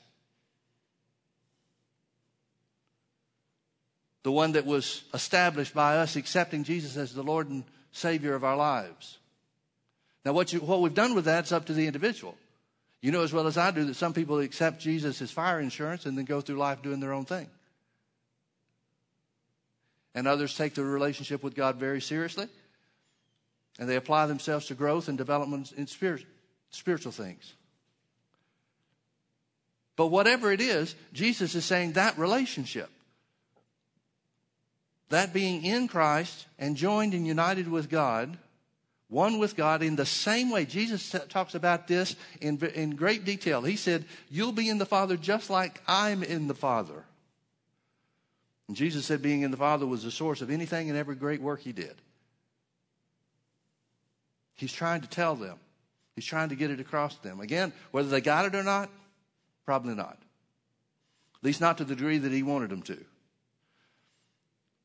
the 4.28 4.32
one 4.34 4.52
that 4.52 4.66
was 4.66 5.06
established 5.14 5.74
by 5.74 6.00
us 6.00 6.18
accepting 6.18 6.66
Jesus 6.66 6.98
as 6.98 7.14
the 7.14 7.24
Lord 7.24 7.48
and 7.48 7.64
Savior 7.94 8.36
of 8.36 8.44
our 8.44 8.58
lives. 8.58 9.20
Now, 10.26 10.34
what, 10.34 10.52
you, 10.52 10.60
what 10.60 10.82
we've 10.82 10.94
done 10.94 11.16
with 11.16 11.24
that's 11.24 11.54
up 11.54 11.68
to 11.68 11.74
the 11.74 11.88
individual. 11.88 12.36
You 13.00 13.14
know 13.14 13.24
as 13.24 13.32
well 13.32 13.48
as 13.48 13.58
I 13.58 13.72
do 13.72 13.86
that 13.86 13.94
some 13.94 14.14
people 14.14 14.40
accept 14.40 14.82
Jesus 14.82 15.22
as 15.22 15.32
fire 15.32 15.62
insurance 15.62 16.06
and 16.06 16.18
then 16.18 16.26
go 16.26 16.42
through 16.42 16.58
life 16.58 16.82
doing 16.82 17.00
their 17.00 17.14
own 17.14 17.24
thing. 17.24 17.48
And 20.14 20.28
others 20.28 20.58
take 20.58 20.76
their 20.76 20.84
relationship 20.84 21.42
with 21.42 21.56
God 21.56 21.78
very 21.78 22.02
seriously. 22.02 22.50
And 23.80 23.88
they 23.88 23.96
apply 23.96 24.26
themselves 24.26 24.66
to 24.66 24.74
growth 24.74 25.08
and 25.08 25.18
development 25.18 25.72
in 25.72 25.88
spirit, 25.88 26.26
spiritual 26.70 27.14
things. 27.14 27.54
But 29.96 30.08
whatever 30.08 30.52
it 30.52 30.60
is, 30.60 30.96
Jesus 31.14 31.56
is 31.56 31.64
saying 31.64 31.94
that 31.94 32.18
relationship, 32.18 32.90
that 35.10 35.34
being 35.34 35.64
in 35.64 35.88
Christ 35.88 36.48
and 36.60 36.76
joined 36.76 37.14
and 37.14 37.26
united 37.26 37.70
with 37.70 37.90
God, 37.90 38.38
one 39.10 39.40
with 39.40 39.56
God 39.56 39.82
in 39.82 39.96
the 39.96 40.06
same 40.06 40.52
way. 40.52 40.66
Jesus 40.66 41.16
talks 41.30 41.56
about 41.56 41.88
this 41.88 42.16
in, 42.42 42.60
in 42.76 42.96
great 42.96 43.24
detail. 43.24 43.62
He 43.62 43.78
said, 43.78 44.06
You'll 44.30 44.52
be 44.52 44.70
in 44.70 44.80
the 44.80 44.86
Father 44.86 45.16
just 45.16 45.50
like 45.50 45.82
I'm 45.88 46.24
in 46.24 46.48
the 46.48 46.54
Father. 46.54 47.06
And 48.68 48.76
Jesus 48.76 49.06
said 49.06 49.22
being 49.22 49.44
in 49.44 49.52
the 49.52 49.58
Father 49.58 49.86
was 49.86 50.04
the 50.04 50.12
source 50.12 50.42
of 50.42 50.50
anything 50.50 50.90
and 50.90 50.98
every 50.98 51.16
great 51.16 51.42
work 51.42 51.62
he 51.62 51.72
did. 51.72 51.96
He's 54.56 54.74
trying 54.74 55.02
to 55.02 55.08
tell 55.08 55.36
them. 55.36 55.58
He's 56.16 56.26
trying 56.26 56.50
to 56.50 56.56
get 56.56 56.72
it 56.72 56.80
across 56.80 57.16
to 57.16 57.24
them. 57.24 57.40
Again, 57.40 57.72
whether 57.92 58.10
they 58.10 58.22
got 58.22 58.46
it 58.46 58.56
or 58.56 58.64
not, 58.64 58.90
probably 59.66 59.94
not. 59.94 60.18
At 61.36 61.44
least 61.44 61.62
not 61.62 61.78
to 61.78 61.86
the 61.86 61.96
degree 61.96 62.18
that 62.18 62.32
he 62.32 62.44
wanted 62.44 62.72
them 62.72 62.82
to. 62.84 62.98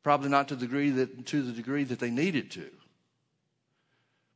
Probably 0.02 0.28
not 0.28 0.48
to 0.48 0.56
the 0.56 0.66
degree 0.66 0.90
that 0.90 1.26
to 1.26 1.42
the 1.42 1.52
degree 1.52 1.84
that 1.84 1.98
they 1.98 2.10
needed 2.10 2.50
to. 2.52 2.68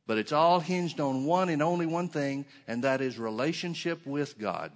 But 0.05 0.17
it's 0.17 0.31
all 0.31 0.61
hinged 0.61 1.01
on 1.01 1.25
one 1.25 1.49
and 1.49 1.61
only 1.61 1.85
one 1.85 2.07
thing, 2.07 2.45
and 2.67 2.83
that 2.83 3.01
is 3.01 3.19
relationship 3.19 4.05
with 4.05 4.39
God. 4.39 4.71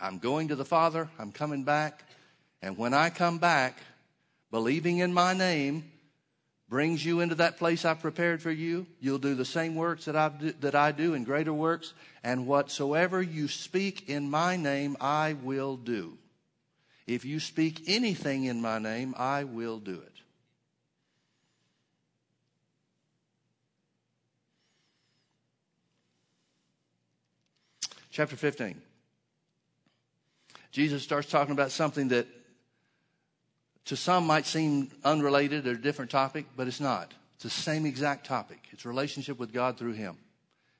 I'm 0.00 0.18
going 0.18 0.48
to 0.48 0.56
the 0.56 0.64
Father, 0.64 1.08
I'm 1.18 1.32
coming 1.32 1.64
back, 1.64 2.04
and 2.60 2.76
when 2.76 2.92
I 2.92 3.08
come 3.08 3.38
back, 3.38 3.78
believing 4.50 4.98
in 4.98 5.14
my 5.14 5.32
name 5.32 5.90
brings 6.72 7.04
you 7.04 7.20
into 7.20 7.34
that 7.34 7.58
place 7.58 7.84
I've 7.84 8.00
prepared 8.00 8.40
for 8.40 8.50
you. 8.50 8.86
You'll 8.98 9.18
do 9.18 9.34
the 9.34 9.44
same 9.44 9.74
works 9.74 10.06
that, 10.06 10.16
i 10.16 10.30
do, 10.30 10.52
that 10.60 10.74
I 10.74 10.90
do 10.90 11.12
and 11.12 11.26
greater 11.26 11.52
works. 11.52 11.92
And 12.24 12.46
whatsoever 12.46 13.20
you 13.20 13.46
speak 13.46 14.08
in 14.08 14.30
my 14.30 14.56
name, 14.56 14.96
I 14.98 15.34
will 15.34 15.76
do. 15.76 16.16
If 17.12 17.26
you 17.26 17.40
speak 17.40 17.82
anything 17.88 18.44
in 18.44 18.62
my 18.62 18.78
name, 18.78 19.14
I 19.18 19.44
will 19.44 19.78
do 19.78 20.00
it. 20.00 20.12
Chapter 28.10 28.36
15. 28.36 28.80
Jesus 30.70 31.02
starts 31.02 31.28
talking 31.28 31.52
about 31.52 31.70
something 31.70 32.08
that 32.08 32.26
to 33.84 33.96
some 33.96 34.26
might 34.26 34.46
seem 34.46 34.90
unrelated 35.04 35.66
or 35.66 35.72
a 35.72 35.80
different 35.80 36.10
topic, 36.10 36.46
but 36.56 36.66
it's 36.66 36.80
not. 36.80 37.12
It's 37.34 37.44
the 37.44 37.50
same 37.50 37.84
exact 37.84 38.26
topic. 38.26 38.60
It's 38.70 38.86
relationship 38.86 39.38
with 39.38 39.52
God 39.52 39.76
through 39.76 39.92
Him. 39.92 40.16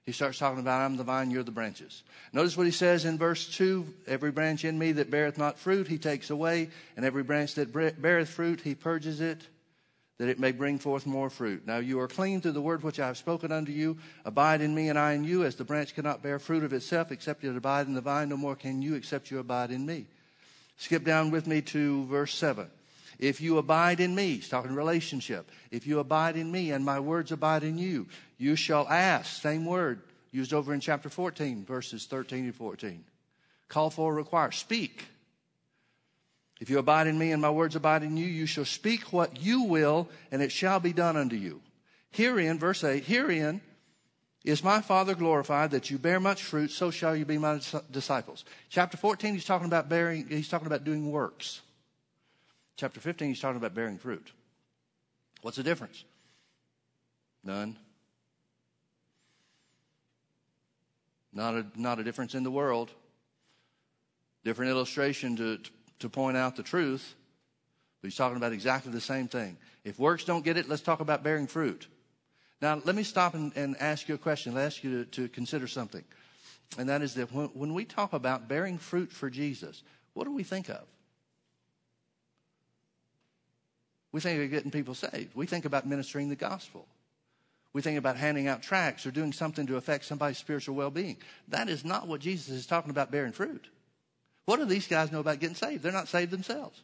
He 0.04 0.12
starts 0.12 0.38
talking 0.38 0.58
about, 0.58 0.80
I'm 0.80 0.96
the 0.96 1.04
vine, 1.04 1.30
you're 1.30 1.44
the 1.44 1.52
branches. 1.52 2.02
Notice 2.32 2.56
what 2.56 2.66
he 2.66 2.72
says 2.72 3.04
in 3.04 3.18
verse 3.18 3.48
2 3.56 3.86
Every 4.08 4.32
branch 4.32 4.64
in 4.64 4.78
me 4.78 4.92
that 4.92 5.10
beareth 5.10 5.38
not 5.38 5.58
fruit, 5.58 5.86
he 5.86 5.98
takes 5.98 6.30
away, 6.30 6.70
and 6.96 7.04
every 7.04 7.22
branch 7.22 7.54
that 7.54 7.72
beareth 7.72 8.28
fruit, 8.28 8.60
he 8.60 8.74
purges 8.74 9.20
it, 9.20 9.46
that 10.18 10.28
it 10.28 10.40
may 10.40 10.50
bring 10.50 10.78
forth 10.78 11.06
more 11.06 11.30
fruit. 11.30 11.66
Now 11.66 11.78
you 11.78 12.00
are 12.00 12.08
clean 12.08 12.40
through 12.40 12.52
the 12.52 12.60
word 12.60 12.82
which 12.82 12.98
I 12.98 13.06
have 13.06 13.16
spoken 13.16 13.52
unto 13.52 13.70
you. 13.70 13.96
Abide 14.24 14.60
in 14.60 14.74
me, 14.74 14.88
and 14.88 14.98
I 14.98 15.12
in 15.12 15.22
you, 15.22 15.44
as 15.44 15.54
the 15.54 15.64
branch 15.64 15.94
cannot 15.94 16.22
bear 16.22 16.40
fruit 16.40 16.64
of 16.64 16.72
itself, 16.72 17.12
except 17.12 17.44
it 17.44 17.56
abide 17.56 17.86
in 17.86 17.94
the 17.94 18.00
vine, 18.00 18.28
no 18.28 18.36
more 18.36 18.56
can 18.56 18.82
you, 18.82 18.94
except 18.94 19.30
you 19.30 19.38
abide 19.38 19.70
in 19.70 19.86
me. 19.86 20.06
Skip 20.78 21.04
down 21.04 21.30
with 21.30 21.46
me 21.46 21.62
to 21.62 22.06
verse 22.06 22.34
7. 22.34 22.68
If 23.22 23.40
you 23.40 23.58
abide 23.58 24.00
in 24.00 24.16
me, 24.16 24.34
he's 24.34 24.48
talking 24.48 24.74
relationship. 24.74 25.48
If 25.70 25.86
you 25.86 26.00
abide 26.00 26.36
in 26.36 26.50
me 26.50 26.72
and 26.72 26.84
my 26.84 26.98
words 26.98 27.30
abide 27.30 27.62
in 27.62 27.78
you, 27.78 28.08
you 28.36 28.56
shall 28.56 28.88
ask, 28.88 29.40
same 29.40 29.64
word 29.64 30.02
used 30.32 30.52
over 30.52 30.74
in 30.74 30.80
chapter 30.80 31.08
14, 31.08 31.64
verses 31.64 32.06
13 32.06 32.46
and 32.46 32.54
14. 32.56 33.04
Call 33.68 33.90
for, 33.90 34.12
require, 34.12 34.50
speak. 34.50 35.04
If 36.60 36.68
you 36.68 36.80
abide 36.80 37.06
in 37.06 37.16
me 37.16 37.30
and 37.30 37.40
my 37.40 37.50
words 37.50 37.76
abide 37.76 38.02
in 38.02 38.16
you, 38.16 38.26
you 38.26 38.44
shall 38.44 38.64
speak 38.64 39.12
what 39.12 39.40
you 39.40 39.62
will, 39.62 40.08
and 40.32 40.42
it 40.42 40.50
shall 40.50 40.80
be 40.80 40.92
done 40.92 41.16
unto 41.16 41.36
you. 41.36 41.60
Herein, 42.10 42.58
verse 42.58 42.82
8, 42.82 43.04
herein 43.04 43.60
is 44.44 44.64
my 44.64 44.80
Father 44.80 45.14
glorified 45.14 45.70
that 45.70 45.92
you 45.92 45.96
bear 45.98 46.18
much 46.18 46.42
fruit, 46.42 46.72
so 46.72 46.90
shall 46.90 47.14
you 47.14 47.24
be 47.24 47.38
my 47.38 47.60
disciples. 47.92 48.44
Chapter 48.68 48.96
14, 48.96 49.34
he's 49.34 49.44
talking 49.44 49.68
about 49.68 49.88
bearing, 49.88 50.26
he's 50.28 50.48
talking 50.48 50.66
about 50.66 50.82
doing 50.82 51.08
works. 51.08 51.60
Chapter 52.76 53.00
15, 53.00 53.28
he's 53.28 53.40
talking 53.40 53.56
about 53.56 53.74
bearing 53.74 53.98
fruit. 53.98 54.32
What's 55.42 55.56
the 55.56 55.62
difference? 55.62 56.04
None. 57.44 57.76
Not 61.32 61.54
a, 61.54 61.66
not 61.76 61.98
a 61.98 62.04
difference 62.04 62.34
in 62.34 62.42
the 62.42 62.50
world. 62.50 62.90
Different 64.44 64.70
illustration 64.70 65.36
to, 65.36 65.58
to 66.00 66.08
point 66.08 66.36
out 66.36 66.56
the 66.56 66.62
truth. 66.62 67.14
But 68.00 68.08
he's 68.08 68.16
talking 68.16 68.36
about 68.36 68.52
exactly 68.52 68.92
the 68.92 69.00
same 69.00 69.28
thing. 69.28 69.56
If 69.84 69.98
works 69.98 70.24
don't 70.24 70.44
get 70.44 70.56
it, 70.56 70.68
let's 70.68 70.82
talk 70.82 71.00
about 71.00 71.22
bearing 71.22 71.46
fruit. 71.46 71.86
Now, 72.60 72.80
let 72.84 72.94
me 72.94 73.02
stop 73.02 73.34
and, 73.34 73.52
and 73.56 73.76
ask 73.80 74.08
you 74.08 74.14
a 74.14 74.18
question. 74.18 74.52
I'll 74.52 74.64
ask 74.64 74.84
you 74.84 75.04
to, 75.04 75.10
to 75.22 75.28
consider 75.28 75.66
something. 75.66 76.04
And 76.78 76.88
that 76.88 77.02
is 77.02 77.14
that 77.14 77.32
when, 77.32 77.46
when 77.48 77.74
we 77.74 77.84
talk 77.84 78.12
about 78.12 78.48
bearing 78.48 78.78
fruit 78.78 79.12
for 79.12 79.28
Jesus, 79.30 79.82
what 80.14 80.24
do 80.24 80.32
we 80.32 80.42
think 80.42 80.68
of? 80.68 80.82
We 84.12 84.20
think 84.20 84.42
of 84.42 84.50
getting 84.50 84.70
people 84.70 84.94
saved. 84.94 85.34
We 85.34 85.46
think 85.46 85.64
about 85.64 85.86
ministering 85.86 86.28
the 86.28 86.36
gospel. 86.36 86.86
We 87.72 87.80
think 87.80 87.98
about 87.98 88.16
handing 88.16 88.46
out 88.46 88.62
tracts 88.62 89.06
or 89.06 89.10
doing 89.10 89.32
something 89.32 89.66
to 89.66 89.76
affect 89.76 90.04
somebody's 90.04 90.36
spiritual 90.36 90.74
well 90.74 90.90
being. 90.90 91.16
That 91.48 91.70
is 91.70 91.84
not 91.84 92.06
what 92.06 92.20
Jesus 92.20 92.50
is 92.50 92.66
talking 92.66 92.90
about 92.90 93.10
bearing 93.10 93.32
fruit. 93.32 93.66
What 94.44 94.58
do 94.58 94.66
these 94.66 94.86
guys 94.86 95.10
know 95.10 95.20
about 95.20 95.40
getting 95.40 95.56
saved? 95.56 95.82
They're 95.82 95.92
not 95.92 96.08
saved 96.08 96.30
themselves. 96.30 96.82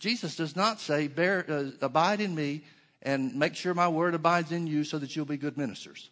Jesus 0.00 0.34
does 0.36 0.56
not 0.56 0.80
say, 0.80 1.06
Bear, 1.06 1.44
uh, 1.48 1.70
Abide 1.80 2.20
in 2.20 2.34
me 2.34 2.62
and 3.02 3.34
make 3.34 3.54
sure 3.54 3.74
my 3.74 3.88
word 3.88 4.14
abides 4.14 4.50
in 4.50 4.66
you 4.66 4.82
so 4.82 4.98
that 4.98 5.14
you'll 5.14 5.26
be 5.26 5.36
good 5.36 5.58
ministers, 5.58 6.08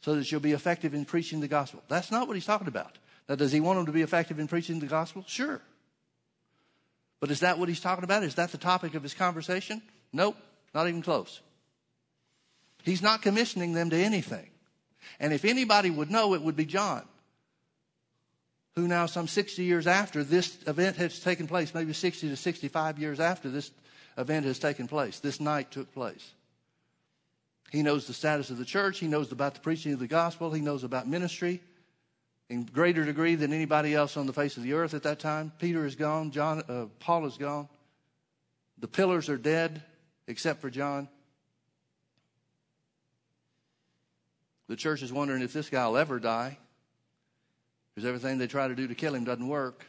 so 0.00 0.14
that 0.16 0.32
you'll 0.32 0.40
be 0.40 0.52
effective 0.52 0.94
in 0.94 1.04
preaching 1.04 1.40
the 1.40 1.48
gospel. 1.48 1.82
That's 1.88 2.10
not 2.10 2.26
what 2.26 2.34
he's 2.34 2.46
talking 2.46 2.68
about. 2.68 2.98
Now, 3.28 3.34
does 3.36 3.52
he 3.52 3.60
want 3.60 3.78
them 3.78 3.86
to 3.86 3.92
be 3.92 4.02
effective 4.02 4.38
in 4.38 4.48
preaching 4.48 4.80
the 4.80 4.86
gospel? 4.86 5.22
Sure. 5.26 5.60
But 7.24 7.30
is 7.30 7.40
that 7.40 7.58
what 7.58 7.70
he's 7.70 7.80
talking 7.80 8.04
about? 8.04 8.22
Is 8.22 8.34
that 8.34 8.52
the 8.52 8.58
topic 8.58 8.94
of 8.94 9.02
his 9.02 9.14
conversation? 9.14 9.80
Nope, 10.12 10.36
not 10.74 10.88
even 10.88 11.00
close. 11.00 11.40
He's 12.82 13.00
not 13.00 13.22
commissioning 13.22 13.72
them 13.72 13.88
to 13.88 13.96
anything. 13.96 14.50
And 15.18 15.32
if 15.32 15.46
anybody 15.46 15.88
would 15.88 16.10
know, 16.10 16.34
it 16.34 16.42
would 16.42 16.54
be 16.54 16.66
John, 16.66 17.02
who 18.76 18.86
now, 18.86 19.06
some 19.06 19.26
60 19.26 19.64
years 19.64 19.86
after 19.86 20.22
this 20.22 20.58
event 20.66 20.98
has 20.98 21.18
taken 21.18 21.46
place, 21.46 21.72
maybe 21.72 21.94
60 21.94 22.28
to 22.28 22.36
65 22.36 22.98
years 22.98 23.20
after 23.20 23.48
this 23.48 23.70
event 24.18 24.44
has 24.44 24.58
taken 24.58 24.86
place, 24.86 25.18
this 25.20 25.40
night 25.40 25.70
took 25.70 25.94
place. 25.94 26.34
He 27.72 27.82
knows 27.82 28.06
the 28.06 28.12
status 28.12 28.50
of 28.50 28.58
the 28.58 28.66
church. 28.66 28.98
He 28.98 29.06
knows 29.06 29.32
about 29.32 29.54
the 29.54 29.60
preaching 29.60 29.94
of 29.94 29.98
the 29.98 30.06
gospel. 30.06 30.52
He 30.52 30.60
knows 30.60 30.84
about 30.84 31.08
ministry 31.08 31.62
in 32.48 32.64
greater 32.64 33.04
degree 33.04 33.34
than 33.34 33.52
anybody 33.52 33.94
else 33.94 34.16
on 34.16 34.26
the 34.26 34.32
face 34.32 34.56
of 34.56 34.62
the 34.62 34.74
earth 34.74 34.94
at 34.94 35.02
that 35.04 35.18
time. 35.18 35.52
Peter 35.58 35.86
is 35.86 35.96
gone. 35.96 36.30
John, 36.30 36.62
uh, 36.68 36.86
Paul 37.00 37.26
is 37.26 37.36
gone. 37.36 37.68
The 38.78 38.88
pillars 38.88 39.28
are 39.28 39.38
dead, 39.38 39.82
except 40.26 40.60
for 40.60 40.70
John. 40.70 41.08
The 44.68 44.76
church 44.76 45.02
is 45.02 45.12
wondering 45.12 45.42
if 45.42 45.52
this 45.52 45.70
guy 45.70 45.86
will 45.86 45.96
ever 45.96 46.18
die, 46.18 46.58
because 47.94 48.06
everything 48.06 48.38
they 48.38 48.46
try 48.46 48.68
to 48.68 48.74
do 48.74 48.88
to 48.88 48.94
kill 48.94 49.14
him 49.14 49.24
doesn't 49.24 49.46
work. 49.46 49.84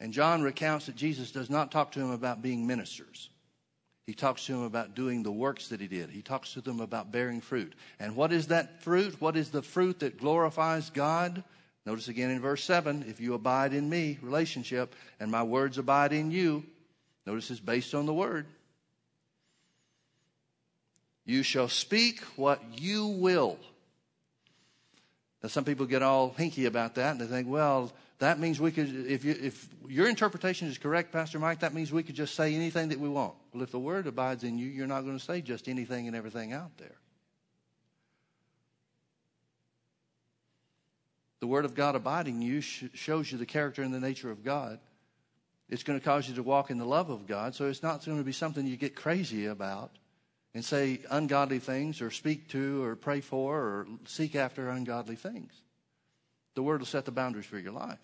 And 0.00 0.12
John 0.12 0.42
recounts 0.42 0.86
that 0.86 0.94
Jesus 0.94 1.32
does 1.32 1.50
not 1.50 1.72
talk 1.72 1.92
to 1.92 2.00
him 2.00 2.10
about 2.10 2.40
being 2.40 2.66
ministers. 2.66 3.30
He 4.08 4.14
talks 4.14 4.46
to 4.46 4.52
them 4.52 4.62
about 4.62 4.94
doing 4.94 5.22
the 5.22 5.30
works 5.30 5.68
that 5.68 5.82
he 5.82 5.86
did. 5.86 6.08
He 6.08 6.22
talks 6.22 6.54
to 6.54 6.62
them 6.62 6.80
about 6.80 7.12
bearing 7.12 7.42
fruit. 7.42 7.74
And 8.00 8.16
what 8.16 8.32
is 8.32 8.46
that 8.46 8.82
fruit? 8.82 9.20
What 9.20 9.36
is 9.36 9.50
the 9.50 9.60
fruit 9.60 9.98
that 9.98 10.16
glorifies 10.16 10.88
God? 10.88 11.44
Notice 11.84 12.08
again 12.08 12.30
in 12.30 12.40
verse 12.40 12.64
7 12.64 13.04
if 13.06 13.20
you 13.20 13.34
abide 13.34 13.74
in 13.74 13.86
me, 13.86 14.18
relationship, 14.22 14.94
and 15.20 15.30
my 15.30 15.42
words 15.42 15.76
abide 15.76 16.14
in 16.14 16.30
you, 16.30 16.64
notice 17.26 17.50
it's 17.50 17.60
based 17.60 17.94
on 17.94 18.06
the 18.06 18.14
word. 18.14 18.46
You 21.26 21.42
shall 21.42 21.68
speak 21.68 22.22
what 22.36 22.62
you 22.80 23.08
will. 23.08 23.58
Now, 25.42 25.50
some 25.50 25.64
people 25.64 25.84
get 25.84 26.02
all 26.02 26.30
hinky 26.30 26.64
about 26.64 26.94
that 26.94 27.10
and 27.10 27.20
they 27.20 27.26
think, 27.26 27.46
well, 27.46 27.92
that 28.18 28.40
means 28.40 28.60
we 28.60 28.72
could, 28.72 29.06
if, 29.06 29.24
you, 29.24 29.36
if 29.40 29.68
your 29.88 30.08
interpretation 30.08 30.68
is 30.68 30.76
correct, 30.78 31.12
Pastor 31.12 31.38
Mike, 31.38 31.60
that 31.60 31.72
means 31.72 31.92
we 31.92 32.02
could 32.02 32.16
just 32.16 32.34
say 32.34 32.54
anything 32.54 32.88
that 32.88 32.98
we 32.98 33.08
want. 33.08 33.34
Well, 33.52 33.62
if 33.62 33.70
the 33.70 33.78
word 33.78 34.06
abides 34.06 34.42
in 34.42 34.58
you, 34.58 34.66
you're 34.66 34.86
not 34.88 35.02
going 35.02 35.18
to 35.18 35.24
say 35.24 35.40
just 35.40 35.68
anything 35.68 36.08
and 36.08 36.16
everything 36.16 36.52
out 36.52 36.76
there. 36.78 36.96
The 41.40 41.46
word 41.46 41.64
of 41.64 41.76
God 41.76 41.94
abiding 41.94 42.36
in 42.36 42.42
you 42.42 42.60
shows 42.60 43.30
you 43.30 43.38
the 43.38 43.46
character 43.46 43.82
and 43.82 43.94
the 43.94 44.00
nature 44.00 44.30
of 44.30 44.44
God. 44.44 44.80
It's 45.68 45.84
going 45.84 45.98
to 45.98 46.04
cause 46.04 46.28
you 46.28 46.34
to 46.34 46.42
walk 46.42 46.70
in 46.70 46.78
the 46.78 46.84
love 46.84 47.10
of 47.10 47.28
God, 47.28 47.54
so 47.54 47.66
it's 47.66 47.82
not 47.82 48.04
going 48.04 48.18
to 48.18 48.24
be 48.24 48.32
something 48.32 48.66
you 48.66 48.76
get 48.76 48.96
crazy 48.96 49.46
about. 49.46 49.92
and 50.54 50.64
say 50.64 51.00
ungodly 51.10 51.58
things 51.58 52.00
or 52.00 52.10
speak 52.10 52.48
to 52.48 52.82
or 52.82 52.96
pray 52.96 53.20
for 53.20 53.56
or 53.56 53.86
seek 54.06 54.34
after 54.34 54.70
ungodly 54.70 55.14
things. 55.14 55.52
The 56.54 56.62
Word 56.62 56.80
will 56.80 56.86
set 56.86 57.04
the 57.04 57.12
boundaries 57.12 57.46
for 57.46 57.58
your 57.58 57.72
life. 57.72 58.00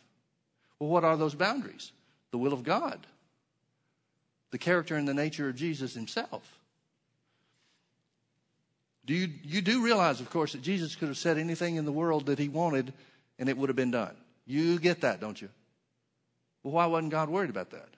Well, 0.84 0.92
what 0.92 1.04
are 1.04 1.16
those 1.16 1.34
boundaries? 1.34 1.92
The 2.30 2.36
will 2.36 2.52
of 2.52 2.62
God, 2.62 3.06
the 4.50 4.58
character 4.58 4.96
and 4.96 5.08
the 5.08 5.14
nature 5.14 5.48
of 5.48 5.56
Jesus 5.56 5.94
Himself. 5.94 6.58
Do 9.06 9.14
you, 9.14 9.30
you 9.42 9.62
do 9.62 9.82
realize, 9.82 10.20
of 10.20 10.28
course, 10.28 10.52
that 10.52 10.60
Jesus 10.60 10.94
could 10.94 11.08
have 11.08 11.16
said 11.16 11.38
anything 11.38 11.76
in 11.76 11.86
the 11.86 11.92
world 11.92 12.26
that 12.26 12.38
He 12.38 12.50
wanted 12.50 12.92
and 13.38 13.48
it 13.48 13.56
would 13.56 13.70
have 13.70 13.76
been 13.76 13.92
done. 13.92 14.14
You 14.46 14.78
get 14.78 15.00
that, 15.00 15.22
don't 15.22 15.40
you? 15.40 15.48
Well, 16.62 16.74
why 16.74 16.84
wasn't 16.84 17.12
God 17.12 17.30
worried 17.30 17.48
about 17.48 17.70
that? 17.70 17.88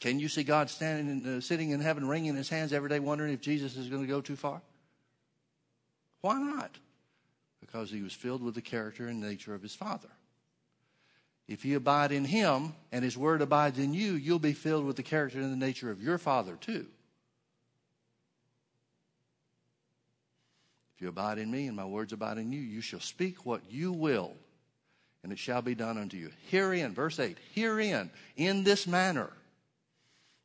Can 0.00 0.18
you 0.18 0.30
see 0.30 0.42
God 0.42 0.70
standing, 0.70 1.36
uh, 1.36 1.40
sitting 1.42 1.68
in 1.68 1.80
heaven, 1.80 2.08
wringing 2.08 2.34
his 2.34 2.48
hands 2.48 2.72
every 2.72 2.88
day, 2.88 2.98
wondering 2.98 3.34
if 3.34 3.42
Jesus 3.42 3.76
is 3.76 3.90
going 3.90 4.00
to 4.00 4.08
go 4.08 4.22
too 4.22 4.36
far? 4.36 4.62
Why 6.22 6.38
not? 6.38 6.78
Because 7.60 7.90
he 7.90 8.00
was 8.00 8.14
filled 8.14 8.42
with 8.42 8.54
the 8.54 8.62
character 8.62 9.06
and 9.06 9.20
nature 9.20 9.54
of 9.54 9.60
his 9.60 9.74
Father. 9.74 10.08
If 11.46 11.64
you 11.64 11.76
abide 11.76 12.10
in 12.10 12.24
him 12.24 12.74
and 12.90 13.04
his 13.04 13.18
word 13.18 13.42
abides 13.42 13.78
in 13.78 13.92
you, 13.92 14.14
you'll 14.14 14.38
be 14.38 14.54
filled 14.54 14.86
with 14.86 14.96
the 14.96 15.02
character 15.02 15.40
and 15.40 15.52
the 15.52 15.66
nature 15.66 15.90
of 15.90 16.02
your 16.02 16.16
Father 16.16 16.56
too. 16.56 16.86
If 20.96 21.02
you 21.02 21.08
abide 21.08 21.38
in 21.38 21.50
me 21.50 21.66
and 21.66 21.76
my 21.76 21.84
words 21.84 22.12
abide 22.12 22.38
in 22.38 22.52
you, 22.52 22.60
you 22.60 22.80
shall 22.80 23.00
speak 23.00 23.44
what 23.44 23.62
you 23.70 23.92
will, 23.92 24.32
and 25.22 25.32
it 25.32 25.38
shall 25.38 25.60
be 25.60 25.74
done 25.74 25.98
unto 25.98 26.16
you. 26.16 26.30
Herein, 26.50 26.94
verse 26.94 27.18
8, 27.18 27.36
herein, 27.54 28.10
in 28.36 28.64
this 28.64 28.86
manner, 28.86 29.30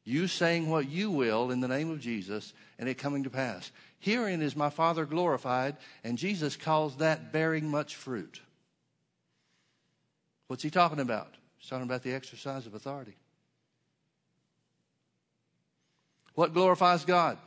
you 0.03 0.27
saying 0.27 0.67
what 0.67 0.89
you 0.89 1.11
will 1.11 1.51
in 1.51 1.59
the 1.59 1.67
name 1.67 1.91
of 1.91 1.99
Jesus 2.01 2.53
and 2.79 2.89
it 2.89 2.97
coming 2.97 3.23
to 3.23 3.29
pass. 3.29 3.71
Herein 3.99 4.41
is 4.41 4.55
my 4.55 4.69
Father 4.69 5.05
glorified, 5.05 5.77
and 6.03 6.17
Jesus 6.17 6.55
calls 6.55 6.97
that 6.97 7.31
bearing 7.31 7.69
much 7.69 7.95
fruit. 7.95 8.41
What's 10.49 10.61
he 10.61 10.69
talking 10.69 10.99
about? 10.99 11.33
He's 11.57 11.69
talking 11.69 11.85
about 11.85 12.03
the 12.03 12.13
exercise 12.13 12.65
of 12.65 12.73
authority. 12.73 13.15
What 16.35 16.53
glorifies 16.53 17.05
God? 17.05 17.37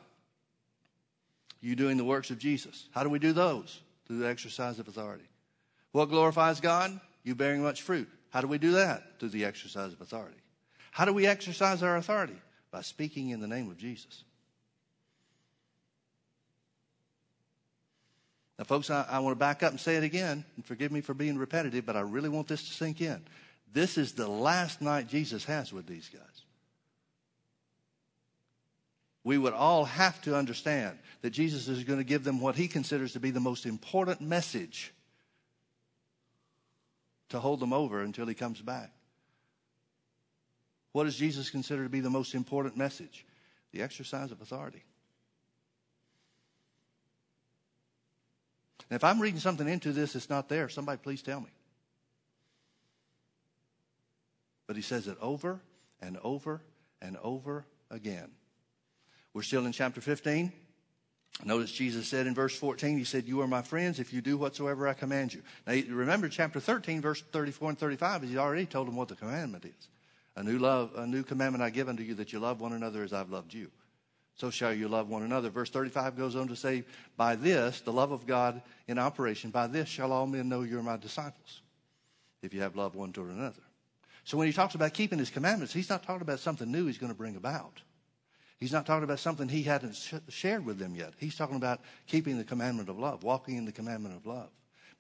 You 1.61 1.77
doing 1.77 1.99
the 1.99 2.05
works 2.05 2.31
of 2.31 2.39
Jesus. 2.39 2.89
How 2.93 3.03
do 3.03 3.11
we 3.11 3.19
do 3.19 3.35
those? 3.35 3.79
Through 4.07 4.21
the 4.21 4.29
exercise 4.29 4.79
of 4.79 4.89
authority. 4.89 5.29
What 5.93 6.07
glorifies 6.07 6.61
God? 6.61 6.99
You 7.23 7.35
bearing 7.35 7.63
much 7.63 7.83
fruit. 7.83 8.09
How 8.31 8.41
do 8.41 8.49
we 8.49 8.57
do 8.57 8.73
that? 8.73 9.21
Through 9.21 9.29
the 9.29 9.45
exercise 9.45 9.93
of 9.93 10.01
authority. 10.01 10.39
How 10.91 11.05
do 11.05 11.13
we 11.13 11.27
exercise 11.27 11.83
our 11.83 11.99
authority? 11.99 12.41
by 12.73 12.81
speaking 12.81 13.29
in 13.29 13.41
the 13.41 13.47
name 13.47 13.71
of 13.71 13.77
Jesus. 13.77 14.25
Now, 18.63 18.67
folks, 18.67 18.91
I, 18.91 19.05
I, 19.11 19.19
want 19.19 19.35
to 19.35 19.39
back 19.41 19.65
up 19.65 19.73
and 19.73 19.81
say 19.81 19.97
it 19.97 20.05
again, 20.05 20.45
and 20.55 20.65
forgive 20.65 20.93
me 20.93 21.01
for 21.01 21.15
being 21.15 21.37
repetitive, 21.37 21.85
but 21.85 21.97
I 21.97 22.03
really 22.03 22.29
want 22.29 22.47
this 22.47 22.63
to 22.69 22.73
sink 22.73 23.01
in. 23.01 23.21
This 23.73 23.99
is 23.99 24.13
the 24.13 24.29
last 24.29 24.81
night 24.81 25.09
Jesus 25.09 25.45
has 25.47 25.73
with 25.73 25.85
these 25.85 26.09
guys. 26.09 26.23
We 29.25 29.37
would 29.37 29.53
all 29.53 29.85
have 29.85 30.23
to 30.23 30.37
understand 30.37 30.97
that 31.23 31.31
Jesus 31.31 31.67
is 31.67 31.83
going 31.83 31.99
to 31.99 32.05
give 32.05 32.23
them 32.23 32.41
what 32.41 32.55
he 32.55 32.69
considers 32.69 33.15
to 33.15 33.19
be 33.19 33.33
the 33.33 33.41
most 33.41 33.67
important 33.67 34.21
message 34.21 34.95
to 37.31 37.41
hold 37.41 37.59
them 37.59 37.73
over 37.73 38.01
until 38.01 38.27
he 38.27 38.35
comes 38.35 38.61
back. 38.61 38.93
What 40.93 41.03
does 41.03 41.17
Jesus 41.17 41.51
consider 41.51 41.83
to 41.83 41.91
be 41.91 41.99
the 41.99 42.11
most 42.11 42.33
important 42.33 42.77
message? 42.77 43.27
The 43.73 43.83
exercise 43.83 44.31
of 44.31 44.41
authority. 44.41 44.85
And 48.93 48.97
if 48.99 49.05
I'm 49.05 49.23
reading 49.23 49.41
something 49.41 49.67
into 49.67 49.91
this 49.91 50.13
that's 50.13 50.29
not 50.29 50.51
there, 50.51 50.69
somebody 50.69 51.01
please 51.03 51.23
tell 51.23 51.41
me. 51.41 51.49
But 54.67 54.77
he 54.77 54.83
says 54.83 55.07
it 55.07 55.17
over 55.19 55.63
and 56.03 56.19
over 56.23 56.61
and 57.01 57.17
over 57.23 57.65
again. 57.91 58.31
We're 59.33 59.45
still 59.45 59.65
in 59.65 59.73
chapter 59.73 60.03
15. 60.03 60.53
Notice 61.43 61.73
Jesus 61.73 62.07
said 62.07 62.27
in 62.27 62.35
verse 62.35 62.55
14, 62.55 62.99
He 62.99 63.05
said, 63.05 63.25
You 63.27 63.41
are 63.41 63.47
my 63.47 63.63
friends 63.63 63.99
if 63.99 64.13
you 64.13 64.21
do 64.21 64.37
whatsoever 64.37 64.87
I 64.87 64.93
command 64.93 65.33
you. 65.33 65.41
Now, 65.67 65.73
remember 65.89 66.29
chapter 66.29 66.61
13, 66.61 67.01
verse 67.01 67.23
34 67.33 67.71
and 67.71 67.79
35, 67.79 68.25
He's 68.25 68.37
already 68.37 68.67
told 68.67 68.89
them 68.89 68.97
what 68.97 69.09
the 69.09 69.17
commandment 69.17 69.65
is. 69.65 69.89
A 70.37 70.43
new 70.43 70.59
love, 70.59 70.91
a 70.97 71.07
new 71.07 71.23
commandment 71.23 71.65
I 71.65 71.71
give 71.71 71.89
unto 71.89 72.03
you 72.03 72.13
that 72.17 72.35
you 72.35 72.41
love 72.41 72.61
one 72.61 72.75
another 72.75 73.03
as 73.03 73.15
I've 73.15 73.31
loved 73.31 73.55
you. 73.55 73.71
So 74.35 74.51
shall 74.51 74.73
you 74.73 74.89
love 74.89 75.09
one 75.09 75.23
another. 75.23 75.51
Verse 75.51 75.71
35 75.71 76.17
goes 76.17 76.37
on 76.37 76.49
to 76.49 76.57
say, 76.57 76.85
By 77.17 77.37
this, 77.37 77.81
the 77.81 77.93
love 77.93 78.13
of 78.13 78.27
God 78.27 78.63
in 78.89 78.99
operation, 78.99 79.51
by 79.51 79.67
this 79.67 79.89
shall 79.89 80.13
all 80.13 80.27
men 80.27 80.49
know 80.49 80.63
you're 80.63 80.83
my 80.83 80.97
disciples, 80.97 81.61
if 82.43 82.55
you 82.55 82.61
have 82.63 82.77
love 82.77 82.95
one 82.95 83.13
toward 83.13 83.31
another. 83.31 83.63
So 84.25 84.37
when 84.39 84.47
he 84.47 84.53
talks 84.53 84.75
about 84.75 84.95
keeping 84.95 85.19
his 85.19 85.31
commandments, 85.31 85.73
he's 85.73 85.91
not 85.91 86.03
talking 86.03 86.23
about 86.23 86.41
something 86.41 86.71
new 86.71 86.87
he's 86.87 86.99
going 86.99 87.13
to 87.13 87.19
bring 87.19 87.37
about. 87.37 87.83
He's 88.59 88.73
not 88.73 88.87
talking 88.87 89.05
about 89.05 89.19
something 89.19 89.49
he 89.49 89.65
hadn't 89.65 89.97
sh- 89.97 90.15
shared 90.29 90.65
with 90.65 90.79
them 90.79 90.95
yet. 90.95 91.15
He's 91.19 91.35
talking 91.35 91.57
about 91.57 91.81
keeping 92.07 92.39
the 92.39 92.45
commandment 92.45 92.89
of 92.89 92.99
love, 92.99 93.25
walking 93.25 93.57
in 93.57 93.65
the 93.65 93.73
commandment 93.73 94.15
of 94.15 94.25
love. 94.25 94.51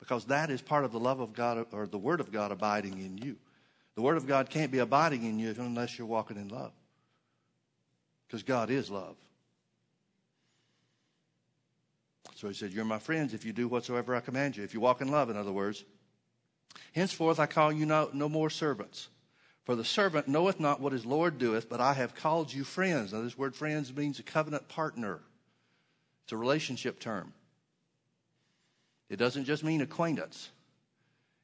Because 0.00 0.24
that 0.26 0.50
is 0.50 0.60
part 0.60 0.84
of 0.84 0.90
the 0.90 0.98
love 0.98 1.20
of 1.20 1.32
God 1.32 1.66
or 1.70 1.86
the 1.86 1.98
word 1.98 2.18
of 2.18 2.32
God 2.32 2.50
abiding 2.50 2.98
in 2.98 3.18
you. 3.18 3.36
The 3.94 4.02
Word 4.02 4.16
of 4.16 4.26
God 4.26 4.48
can't 4.48 4.72
be 4.72 4.78
abiding 4.78 5.24
in 5.24 5.38
you 5.38 5.54
unless 5.58 5.98
you're 5.98 6.06
walking 6.06 6.36
in 6.36 6.48
love. 6.48 6.72
Because 8.32 8.44
God 8.44 8.70
is 8.70 8.90
love. 8.90 9.14
So 12.34 12.48
he 12.48 12.54
said, 12.54 12.72
You're 12.72 12.86
my 12.86 12.98
friends 12.98 13.34
if 13.34 13.44
you 13.44 13.52
do 13.52 13.68
whatsoever 13.68 14.14
I 14.16 14.20
command 14.20 14.56
you. 14.56 14.64
If 14.64 14.72
you 14.72 14.80
walk 14.80 15.02
in 15.02 15.08
love, 15.08 15.28
in 15.28 15.36
other 15.36 15.52
words. 15.52 15.84
Henceforth 16.94 17.38
I 17.38 17.44
call 17.44 17.70
you 17.70 17.84
no, 17.84 18.08
no 18.14 18.30
more 18.30 18.48
servants. 18.48 19.10
For 19.64 19.76
the 19.76 19.84
servant 19.84 20.28
knoweth 20.28 20.58
not 20.58 20.80
what 20.80 20.94
his 20.94 21.04
Lord 21.04 21.36
doeth, 21.36 21.68
but 21.68 21.82
I 21.82 21.92
have 21.92 22.14
called 22.14 22.50
you 22.50 22.64
friends. 22.64 23.12
Now, 23.12 23.20
this 23.20 23.36
word 23.36 23.54
friends 23.54 23.94
means 23.94 24.18
a 24.18 24.22
covenant 24.22 24.66
partner, 24.66 25.20
it's 26.24 26.32
a 26.32 26.38
relationship 26.38 27.00
term. 27.00 27.34
It 29.10 29.16
doesn't 29.16 29.44
just 29.44 29.62
mean 29.62 29.82
acquaintance, 29.82 30.48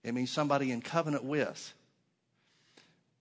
it 0.03 0.15
means 0.15 0.31
somebody 0.31 0.73
in 0.73 0.81
covenant 0.81 1.25
with. 1.25 1.75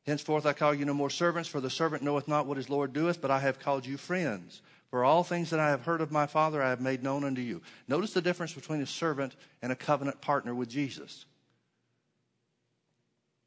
Henceforth 0.07 0.45
I 0.45 0.53
call 0.53 0.73
you 0.73 0.85
no 0.85 0.93
more 0.93 1.09
servants, 1.09 1.49
for 1.49 1.59
the 1.59 1.69
servant 1.69 2.01
knoweth 2.01 2.29
not 2.29 2.47
what 2.47 2.55
his 2.55 2.69
Lord 2.69 2.93
doeth, 2.93 3.21
but 3.21 3.29
I 3.29 3.39
have 3.39 3.59
called 3.59 3.85
you 3.85 3.97
friends. 3.97 4.61
For 4.89 5.03
all 5.03 5.21
things 5.21 5.49
that 5.49 5.59
I 5.59 5.69
have 5.69 5.83
heard 5.83 5.99
of 5.99 6.13
my 6.13 6.25
Father 6.25 6.63
I 6.63 6.69
have 6.69 6.79
made 6.79 7.03
known 7.03 7.25
unto 7.25 7.41
you. 7.41 7.61
Notice 7.89 8.13
the 8.13 8.21
difference 8.21 8.53
between 8.53 8.81
a 8.81 8.85
servant 8.85 9.35
and 9.61 9.69
a 9.69 9.75
covenant 9.75 10.21
partner 10.21 10.55
with 10.55 10.69
Jesus. 10.69 11.25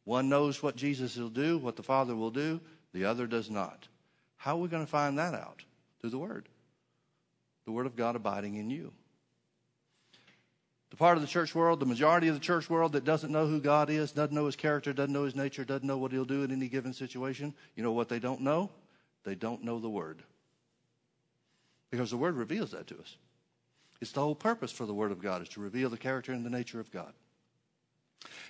One 0.05 0.29
knows 0.29 0.63
what 0.63 0.77
Jesus 0.77 1.17
will 1.17 1.31
do, 1.31 1.57
what 1.57 1.77
the 1.77 1.83
Father 1.83 2.15
will 2.15 2.31
do, 2.31 2.61
the 2.93 3.07
other 3.07 3.27
does 3.27 3.49
not. 3.49 3.89
How 4.37 4.57
are 4.57 4.61
we 4.61 4.69
going 4.69 4.85
to 4.85 4.91
find 4.91 5.19
that 5.19 5.33
out? 5.33 5.63
Through 6.01 6.11
the 6.11 6.19
Word. 6.19 6.47
The 7.65 7.73
Word 7.73 7.87
of 7.87 7.97
God 7.97 8.17
abiding 8.17 8.57
in 8.57 8.69
you 8.69 8.93
the 10.91 10.97
part 10.97 11.17
of 11.17 11.23
the 11.23 11.29
church 11.29 11.55
world, 11.55 11.81
the 11.81 11.87
majority 11.87 12.29
of 12.29 12.35
the 12.35 12.41
church 12.41 12.69
world 12.69 12.93
that 12.93 13.05
doesn't 13.05 13.33
know 13.33 13.47
who 13.47 13.61
God 13.61 13.91
is, 13.91 14.13
doesn't 14.13 14.35
know 14.35 14.47
his 14.47 14.57
character, 14.57 14.93
doesn't 14.93 15.13
know 15.13 15.25
his 15.25 15.37
nature, 15.37 15.65
doesn't 15.65 15.87
know 15.87 15.99
what 15.99 16.13
he'll 16.13 16.25
do 16.25 16.43
in 16.43 16.51
any 16.51 16.69
given 16.69 16.93
situation, 16.93 17.55
you 17.77 17.83
know 17.83 17.93
what 17.93 18.09
they 18.09 18.19
don't 18.19 18.41
know? 18.41 18.71
They 19.25 19.37
don't 19.37 19.63
know 19.63 19.79
the 19.79 19.89
Word. 19.89 20.23
Because 21.91 22.11
the 22.11 22.17
Word 22.17 22.35
reveals 22.37 22.73
that 22.73 22.89
to 22.89 22.99
us. 22.99 23.17
It's 24.01 24.13
the 24.13 24.21
whole 24.21 24.35
purpose 24.35 24.73
for 24.73 24.87
the 24.87 24.95
Word 24.95 25.13
of 25.13 25.23
God 25.23 25.43
is 25.43 25.49
to 25.51 25.61
reveal 25.61 25.91
the 25.91 25.97
character 25.97 26.33
and 26.33 26.45
the 26.45 26.51
nature 26.51 26.81
of 26.81 26.91
God. 26.91 27.13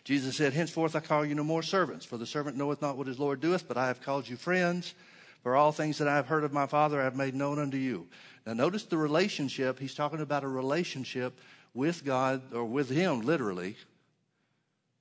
Jesus 0.04 0.36
said, 0.36 0.52
Henceforth 0.52 0.96
I 0.96 1.00
call 1.00 1.26
you 1.26 1.34
no 1.34 1.44
more 1.44 1.62
servants, 1.62 2.06
for 2.06 2.16
the 2.16 2.26
servant 2.26 2.56
knoweth 2.56 2.80
not 2.80 2.96
what 2.96 3.06
his 3.06 3.18
Lord 3.18 3.40
doeth, 3.40 3.68
but 3.68 3.76
I 3.76 3.88
have 3.88 4.00
called 4.00 4.28
you 4.28 4.36
friends. 4.36 4.94
For 5.42 5.56
all 5.56 5.72
things 5.72 5.98
that 5.98 6.08
I 6.08 6.16
have 6.16 6.26
heard 6.26 6.44
of 6.44 6.52
my 6.52 6.66
Father 6.66 7.00
I 7.00 7.04
have 7.04 7.16
made 7.16 7.34
known 7.34 7.58
unto 7.58 7.78
you. 7.78 8.06
Now 8.46 8.52
notice 8.52 8.84
the 8.84 8.98
relationship. 8.98 9.78
He's 9.78 9.94
talking 9.94 10.20
about 10.20 10.44
a 10.44 10.48
relationship 10.48 11.38
with 11.74 12.04
God, 12.04 12.54
or 12.54 12.64
with 12.64 12.90
Him 12.90 13.20
literally, 13.20 13.76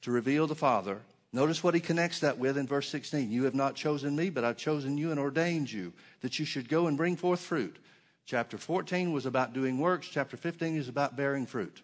to 0.01 0.11
reveal 0.11 0.47
the 0.47 0.55
Father. 0.55 1.01
Notice 1.31 1.63
what 1.63 1.75
he 1.75 1.79
connects 1.79 2.19
that 2.21 2.39
with 2.39 2.57
in 2.57 2.65
verse 2.65 2.89
16. 2.89 3.31
You 3.31 3.43
have 3.43 3.53
not 3.53 3.75
chosen 3.75 4.15
me, 4.15 4.29
but 4.29 4.43
I've 4.43 4.57
chosen 4.57 4.97
you 4.97 5.11
and 5.11 5.19
ordained 5.19 5.71
you 5.71 5.93
that 6.21 6.39
you 6.39 6.45
should 6.45 6.69
go 6.69 6.87
and 6.87 6.97
bring 6.97 7.15
forth 7.15 7.39
fruit. 7.39 7.77
Chapter 8.25 8.57
14 8.57 9.13
was 9.13 9.25
about 9.25 9.53
doing 9.53 9.77
works. 9.77 10.07
Chapter 10.07 10.37
15 10.37 10.77
is 10.77 10.89
about 10.89 11.15
bearing 11.15 11.45
fruit. 11.45 11.81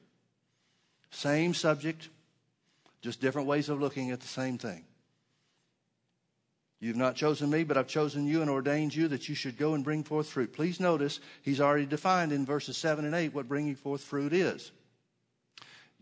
Same 1.11 1.53
subject, 1.53 2.09
just 3.01 3.21
different 3.21 3.47
ways 3.47 3.69
of 3.69 3.79
looking 3.79 4.11
at 4.11 4.19
the 4.19 4.27
same 4.27 4.57
thing. 4.57 4.83
You've 6.79 6.97
not 6.97 7.15
chosen 7.15 7.49
me, 7.49 7.63
but 7.63 7.77
I've 7.77 7.87
chosen 7.87 8.27
you 8.27 8.41
and 8.41 8.49
ordained 8.49 8.93
you 8.93 9.07
that 9.07 9.29
you 9.29 9.35
should 9.35 9.57
go 9.57 9.75
and 9.75 9.83
bring 9.83 10.03
forth 10.03 10.27
fruit. 10.27 10.53
Please 10.53 10.79
notice 10.79 11.19
he's 11.41 11.61
already 11.61 11.85
defined 11.85 12.31
in 12.31 12.45
verses 12.45 12.77
7 12.77 13.05
and 13.05 13.15
8 13.15 13.33
what 13.33 13.47
bringing 13.47 13.75
forth 13.75 14.03
fruit 14.03 14.33
is. 14.33 14.71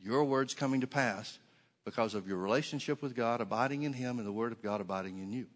Your 0.03 0.23
words 0.25 0.53
coming 0.53 0.81
to 0.81 0.87
pass 0.87 1.37
because 1.85 2.13
of 2.13 2.27
your 2.27 2.37
relationship 2.37 3.01
with 3.01 3.15
God, 3.15 3.41
abiding 3.41 3.83
in 3.83 3.93
Him, 3.93 4.17
and 4.17 4.27
the 4.27 4.31
Word 4.31 4.51
of 4.51 4.61
God 4.61 4.81
abiding 4.81 5.19
in 5.19 5.31
you. 5.31 5.47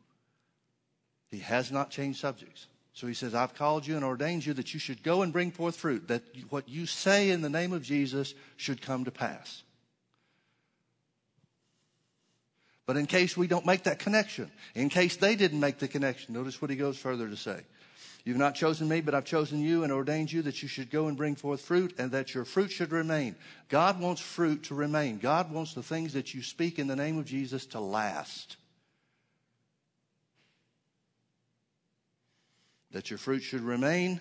He 1.30 1.40
has 1.40 1.72
not 1.72 1.90
changed 1.90 2.20
subjects. 2.20 2.68
So 2.94 3.06
he 3.06 3.14
says, 3.14 3.36
I've 3.36 3.54
called 3.54 3.86
you 3.86 3.96
and 3.96 4.04
ordained 4.04 4.46
you 4.46 4.54
that 4.54 4.74
you 4.74 4.80
should 4.80 5.04
go 5.04 5.22
and 5.22 5.32
bring 5.32 5.52
forth 5.52 5.76
fruit, 5.76 6.08
that 6.08 6.24
what 6.50 6.68
you 6.68 6.88
say 6.88 7.30
in 7.30 7.42
the 7.42 7.50
name 7.50 7.72
of 7.72 7.84
Jesus 7.84 8.34
should 8.56 8.82
come 8.82 9.06
to 9.06 9.12
pass. 9.12 9.62
But 12.88 12.98
in 12.98 13.06
case 13.06 13.36
we 13.38 13.48
don't 13.48 13.66
make 13.66 13.84
that 13.84 14.00
connection, 14.00 14.50
in 14.74 14.90
case 14.90 15.18
they 15.18 15.36
didn't 15.36 15.60
make 15.60 15.78
the 15.78 15.90
connection, 15.90 16.34
notice 16.34 16.60
what 16.62 16.72
he 16.72 16.78
goes 16.78 16.98
further 16.98 17.28
to 17.28 17.36
say. 17.36 17.60
You've 18.28 18.36
not 18.36 18.56
chosen 18.56 18.90
me, 18.90 19.00
but 19.00 19.16
I've 19.16 19.24
chosen 19.24 19.62
you 19.62 19.84
and 19.84 19.94
ordained 19.94 20.34
you 20.34 20.42
that 20.42 20.62
you 20.62 20.68
should 20.68 20.92
go 20.92 21.08
and 21.08 21.16
bring 21.16 21.36
forth 21.36 21.62
fruit 21.62 21.96
and 21.98 22.12
that 22.12 22.34
your 22.34 22.44
fruit 22.44 22.72
should 22.72 22.92
remain. 22.92 23.38
God 23.70 24.02
wants 24.02 24.20
fruit 24.20 24.64
to 24.64 24.76
remain. 24.76 25.18
God 25.18 25.50
wants 25.50 25.74
the 25.74 25.82
things 25.82 26.12
that 26.12 26.34
you 26.34 26.44
speak 26.44 26.78
in 26.78 26.88
the 26.88 26.96
name 26.98 27.18
of 27.18 27.26
Jesus 27.26 27.66
to 27.68 27.80
last. 27.80 28.58
that 32.92 33.10
your 33.10 33.20
fruit 33.20 33.42
should 33.42 33.62
remain, 33.62 34.20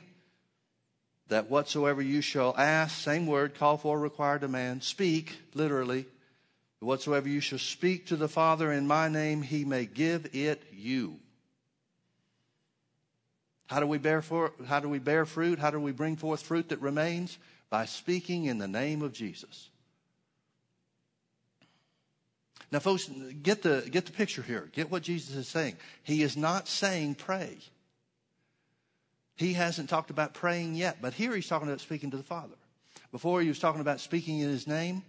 that 1.29 1.49
whatsoever 1.51 2.03
you 2.03 2.21
shall 2.21 2.55
ask, 2.59 2.99
same 2.99 3.27
word, 3.27 3.55
call 3.55 3.79
for, 3.79 3.99
require, 3.99 4.38
demand, 4.38 4.83
speak, 4.83 5.35
literally, 5.55 6.05
whatsoever 6.81 7.29
you 7.29 7.40
shall 7.40 7.59
speak 7.59 8.07
to 8.07 8.16
the 8.16 8.29
Father 8.29 8.71
in 8.71 8.87
my 8.87 9.09
name, 9.09 9.40
he 9.40 9.64
may 9.64 9.87
give 9.87 10.29
it 10.35 10.62
you. 10.73 11.19
How 13.66 13.81
do 13.81 13.87
we 13.87 13.98
bear 13.98 14.22
for, 14.22 14.52
how 14.66 14.81
do 14.81 14.88
we 14.88 14.98
bear 14.98 15.26
fruit? 15.26 15.59
How 15.59 15.70
do 15.70 15.81
we 15.81 15.92
bring 15.92 16.16
forth 16.16 16.42
fruit 16.42 16.68
that 16.68 16.81
remains? 16.81 17.38
By 17.68 17.87
speaking 17.87 18.44
in 18.44 18.59
the 18.59 18.68
name 18.68 19.02
of 19.02 19.12
Jesus. 19.12 19.70
Now, 22.70 22.79
folks, 22.79 23.09
get 23.42 23.62
the, 23.62 23.88
get 23.90 24.07
the 24.07 24.12
picture 24.12 24.42
here. 24.42 24.68
Get 24.72 24.90
what 24.90 25.02
Jesus 25.02 25.35
is 25.35 25.48
saying. 25.48 25.76
He 26.02 26.22
is 26.22 26.37
not 26.37 26.68
saying 26.68 27.16
pray. 27.16 27.59
He 29.37 29.52
hasn't 29.52 29.88
talked 29.88 30.11
about 30.11 30.35
praying 30.35 30.74
yet, 30.74 30.98
but 31.00 31.12
here 31.12 31.35
he's 31.35 31.46
talking 31.46 31.68
about 31.68 31.81
speaking 31.81 32.11
to 32.11 32.16
the 32.16 32.22
Father. 32.22 32.55
Before 33.12 33.40
he 33.40 33.48
was 33.48 33.59
talking 33.59 33.81
about 33.81 34.00
speaking 34.00 34.40
in 34.40 34.48
his 34.48 34.66
name. 34.66 35.02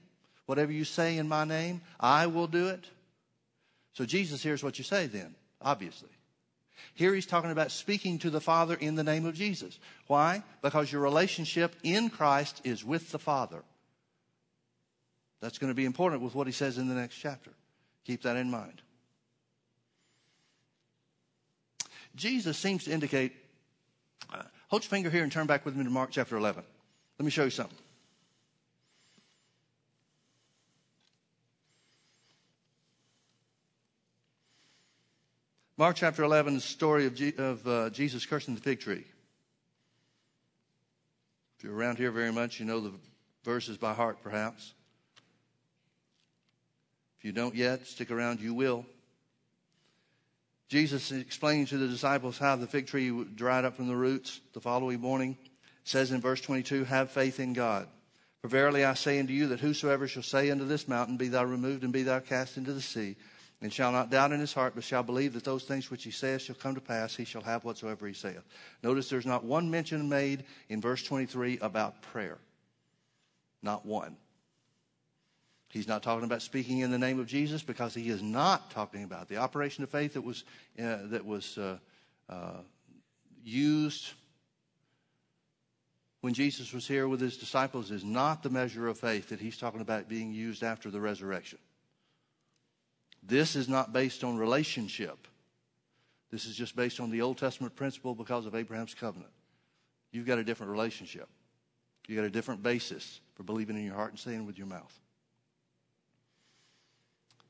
Whatever 0.46 0.72
you 0.72 0.86
say 0.86 1.17
in 1.17 1.28
my 1.28 1.43
name, 1.43 1.82
I 2.00 2.28
will 2.28 2.48
do 2.48 2.70
it. 2.70 2.86
So 3.93 4.06
Jesus 4.06 4.41
hears 4.41 4.63
what 4.63 4.78
you 4.78 4.84
say 4.84 5.08
then, 5.08 5.36
obviously. 5.62 6.10
Here 6.94 7.13
he's 7.13 7.26
talking 7.26 7.52
about 7.52 7.72
speaking 7.72 8.20
to 8.20 8.30
the 8.30 8.42
Father 8.42 8.76
in 8.76 8.96
the 8.96 9.04
name 9.04 9.26
of 9.26 9.36
Jesus. 9.36 9.80
Why? 10.08 10.44
Because 10.62 10.92
your 10.92 11.02
relationship 11.02 11.76
in 11.84 12.10
Christ 12.10 12.62
is 12.63 12.84
with 12.84 13.12
the 13.12 13.20
Father. 13.20 13.63
That's 15.42 15.58
going 15.58 15.72
to 15.72 15.76
be 15.76 15.86
important 15.86 16.22
with 16.22 16.36
what 16.36 16.48
he 16.48 16.54
says 16.54 16.78
in 16.78 16.88
the 16.88 16.96
next 16.96 17.16
chapter. 17.16 17.52
Keep 18.06 18.24
that 18.24 18.38
in 18.38 18.50
mind. 18.50 18.82
Jesus 22.16 22.58
seems 22.58 22.86
to 22.86 22.92
indicate 22.92 23.34
uh, 24.34 24.44
hold 24.70 24.84
your 24.84 24.90
finger 24.90 25.10
here 25.10 25.24
and 25.24 25.32
turn 25.32 25.48
back 25.48 25.66
with 25.66 25.76
me 25.76 25.84
to 25.84 25.90
Mark 25.90 26.10
chapter 26.12 26.36
11. 26.36 26.63
Let 27.20 27.24
me 27.24 27.32
show 27.32 27.44
you 27.44 27.50
something. 27.50 27.78
Mark 35.80 35.96
chapter 35.96 36.24
11 36.24 36.56
is 36.56 36.63
the 36.63 36.70
story 36.70 37.06
of, 37.06 37.22
of 37.40 37.68
uh, 37.68 37.90
Jesus 37.92 38.26
cursing 38.26 38.56
the 38.56 38.62
fig 38.62 38.80
tree. 38.80 39.04
If 41.56 41.63
you're 41.63 41.76
around 41.76 42.00
here 42.00 42.10
very 42.10 42.32
much, 42.32 42.60
you 42.60 42.66
know 42.66 42.80
the 42.80 42.94
verses 43.44 43.78
by 43.78 43.94
heart, 43.94 44.18
perhaps. 44.24 44.74
If 47.20 47.26
you 47.26 47.32
don't 47.32 47.54
yet, 47.54 47.86
stick 47.86 48.10
around, 48.10 48.42
you 48.42 48.56
will. 48.56 48.88
Jesus 50.68 51.12
explaining 51.12 51.68
to 51.68 51.78
the 51.78 51.88
disciples 51.88 52.40
how 52.40 52.56
the 52.56 52.66
fig 52.66 52.88
tree 52.88 53.12
dried 53.36 53.63
up 53.63 53.76
from 53.76 53.88
the 53.88 53.96
roots 53.96 54.42
the 54.54 54.60
following 54.60 55.00
morning 55.00 55.38
says 55.84 56.12
in 56.12 56.22
verse 56.22 56.42
22, 56.42 56.86
Have 56.86 57.12
faith 57.12 57.40
in 57.40 57.54
God. 57.54 57.88
For 58.42 58.48
verily 58.48 58.84
I 58.84 58.96
say 58.96 59.20
unto 59.20 59.34
you 59.34 59.48
that 59.50 59.60
whosoever 59.60 60.08
shall 60.08 60.24
say 60.24 60.50
unto 60.50 60.66
this 60.66 60.88
mountain, 60.88 61.18
Be 61.18 61.28
thou 61.28 61.44
removed 61.46 61.84
and 61.84 61.94
be 61.94 62.02
thou 62.02 62.20
cast 62.20 62.58
into 62.58 62.74
the 62.74 62.82
sea, 62.82 63.16
and 63.62 63.74
shall 63.74 63.91
not 63.91 64.12
doubt 64.12 64.32
in 64.32 64.39
his 64.39 64.54
heart, 64.54 64.74
but 64.76 64.84
shall 64.84 65.04
believe 65.04 65.34
that 65.34 65.43
those 65.43 65.63
things 65.63 65.89
which 65.89 66.04
he 66.04 66.12
saith 66.12 66.43
shall 66.43 66.56
come 66.56 66.76
to 66.76 66.82
pass, 66.82 67.15
he 67.15 67.26
shall 67.26 67.41
have 67.41 67.63
whatsoever 67.63 68.08
he 68.08 68.13
saith. 68.13 68.43
Notice 68.84 69.10
there's 69.10 69.26
not 69.26 69.43
one 69.43 69.72
mention 69.72 70.08
made 70.08 70.46
in 70.70 70.80
verse 70.80 71.04
23 71.04 71.58
about 71.60 72.02
prayer. 72.02 72.38
Not 73.63 73.86
one. 73.86 74.15
He's 75.70 75.88
not 75.88 76.04
talking 76.04 76.24
about 76.24 76.41
speaking 76.41 76.80
in 76.80 76.91
the 76.91 77.00
name 77.00 77.20
of 77.20 77.28
Jesus 77.28 77.63
because 77.63 77.93
he 77.93 78.10
is 78.10 78.22
not 78.22 78.72
talking 78.72 79.04
about 79.04 79.28
the 79.28 79.38
operation 79.38 79.84
of 79.84 79.89
faith 79.89 80.13
that 80.13 80.24
was, 80.24 80.43
uh, 80.80 80.98
that 81.06 81.26
was 81.26 81.58
uh, 81.58 81.78
uh, 82.30 82.62
used 83.43 84.13
when 86.22 86.34
Jesus 86.34 86.74
was 86.74 86.88
here 86.88 87.08
with 87.08 87.22
his 87.22 87.38
disciples 87.38 87.91
is 87.91 88.04
not 88.04 88.43
the 88.43 88.50
measure 88.50 88.88
of 88.88 89.00
faith 89.00 89.30
that 89.30 89.39
he's 89.39 89.58
talking 89.58 89.82
about 89.82 90.10
being 90.10 90.34
used 90.34 90.63
after 90.63 90.89
the 90.89 91.00
resurrection. 91.00 91.60
This 93.28 93.56
is 93.56 93.68
not 93.68 93.92
based 93.92 94.24
on 94.24 94.38
relationship. 94.38 95.28
This 96.32 96.46
is 96.46 96.56
just 96.56 96.76
based 96.76 97.00
on 97.00 97.10
the 97.10 97.22
Old 97.22 97.38
Testament 97.38 97.76
principle 97.76 98.16
because 98.16 98.46
of 98.46 98.56
Abraham's 98.56 98.94
covenant. 98.94 99.32
You've 100.12 100.26
got 100.26 100.38
a 100.38 100.44
different 100.44 100.72
relationship. 100.72 101.28
You've 102.08 102.18
got 102.18 102.26
a 102.26 102.30
different 102.30 102.63
basis 102.63 103.20
for 103.36 103.44
believing 103.44 103.78
in 103.78 103.86
your 103.86 103.96
heart 103.96 104.12
and 104.12 104.20
saying 104.20 104.46
with 104.46 104.58
your 104.58 104.68
mouth. 104.68 104.98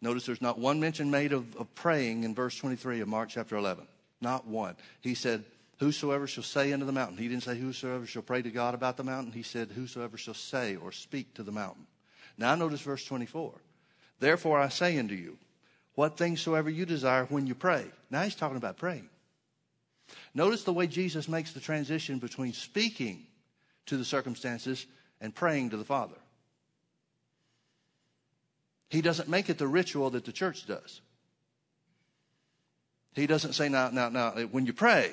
Notice 0.01 0.25
there's 0.25 0.41
not 0.41 0.59
one 0.59 0.79
mention 0.79 1.09
made 1.09 1.31
of, 1.31 1.55
of 1.55 1.73
praying 1.75 2.23
in 2.23 2.33
verse 2.35 2.57
23 2.57 3.01
of 3.01 3.07
Mark 3.07 3.29
chapter 3.29 3.55
11. 3.55 3.87
Not 4.19 4.47
one. 4.47 4.75
He 5.01 5.15
said, 5.15 5.43
Whosoever 5.79 6.25
shall 6.25 6.43
say 6.43 6.73
unto 6.73 6.85
the 6.87 6.91
mountain. 6.91 7.17
He 7.17 7.27
didn't 7.27 7.43
say, 7.43 7.55
Whosoever 7.55 8.07
shall 8.07 8.23
pray 8.23 8.41
to 8.41 8.49
God 8.49 8.73
about 8.73 8.97
the 8.97 9.03
mountain. 9.03 9.31
He 9.31 9.43
said, 9.43 9.69
Whosoever 9.71 10.17
shall 10.17 10.33
say 10.33 10.75
or 10.75 10.91
speak 10.91 11.35
to 11.35 11.43
the 11.43 11.51
mountain. 11.51 11.85
Now 12.35 12.55
notice 12.55 12.81
verse 12.81 13.05
24. 13.05 13.53
Therefore 14.19 14.59
I 14.59 14.69
say 14.69 14.97
unto 14.97 15.13
you, 15.13 15.37
what 15.97 16.15
things 16.15 16.39
soever 16.39 16.69
you 16.69 16.85
desire 16.85 17.25
when 17.25 17.47
you 17.47 17.55
pray. 17.55 17.83
Now 18.11 18.21
he's 18.21 18.35
talking 18.35 18.55
about 18.55 18.77
praying. 18.77 19.09
Notice 20.35 20.63
the 20.63 20.71
way 20.71 20.85
Jesus 20.85 21.27
makes 21.27 21.53
the 21.53 21.59
transition 21.59 22.19
between 22.19 22.53
speaking 22.53 23.25
to 23.87 23.97
the 23.97 24.05
circumstances 24.05 24.85
and 25.19 25.33
praying 25.33 25.71
to 25.71 25.77
the 25.77 25.83
Father. 25.83 26.17
He 28.91 29.01
doesn't 29.01 29.27
make 29.27 29.49
it 29.49 29.57
the 29.57 29.67
ritual 29.67 30.11
that 30.11 30.23
the 30.23 30.31
church 30.31 30.67
does. 30.67 31.01
He 33.15 33.25
doesn't 33.25 33.53
say, 33.53 33.67
now, 33.67 33.89
now, 33.89 34.09
now, 34.09 34.33
when 34.51 34.67
you 34.67 34.73
pray, 34.73 35.09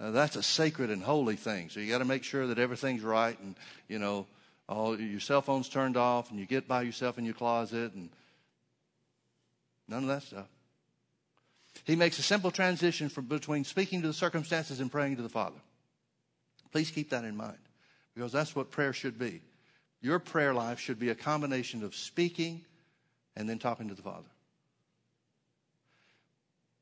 uh, 0.00 0.10
that's 0.10 0.34
a 0.34 0.42
sacred 0.42 0.90
and 0.90 1.04
holy 1.04 1.36
thing. 1.36 1.70
So 1.70 1.78
you 1.78 1.88
got 1.88 1.98
to 1.98 2.04
make 2.04 2.24
sure 2.24 2.48
that 2.48 2.58
everything's 2.58 3.02
right 3.02 3.38
and, 3.38 3.54
you 3.86 4.00
know, 4.00 4.26
all 4.68 4.98
your 4.98 5.20
cell 5.20 5.40
phone's 5.40 5.68
turned 5.68 5.96
off 5.96 6.32
and 6.32 6.40
you 6.40 6.46
get 6.46 6.66
by 6.66 6.82
yourself 6.82 7.16
in 7.16 7.24
your 7.24 7.34
closet 7.34 7.94
and 7.94 8.10
none 9.88 10.02
of 10.02 10.08
that 10.08 10.22
stuff. 10.22 10.48
He 11.84 11.96
makes 11.96 12.18
a 12.18 12.22
simple 12.22 12.50
transition 12.50 13.08
from 13.08 13.26
between 13.26 13.64
speaking 13.64 14.02
to 14.02 14.06
the 14.06 14.14
circumstances 14.14 14.80
and 14.80 14.90
praying 14.90 15.16
to 15.16 15.22
the 15.22 15.28
Father. 15.28 15.58
Please 16.70 16.90
keep 16.90 17.10
that 17.10 17.24
in 17.24 17.36
mind 17.36 17.58
because 18.14 18.32
that's 18.32 18.54
what 18.54 18.70
prayer 18.70 18.92
should 18.92 19.18
be. 19.18 19.42
Your 20.00 20.18
prayer 20.18 20.54
life 20.54 20.78
should 20.78 20.98
be 20.98 21.10
a 21.10 21.14
combination 21.14 21.82
of 21.82 21.94
speaking 21.94 22.64
and 23.36 23.48
then 23.48 23.58
talking 23.58 23.88
to 23.88 23.94
the 23.94 24.02
Father. 24.02 24.28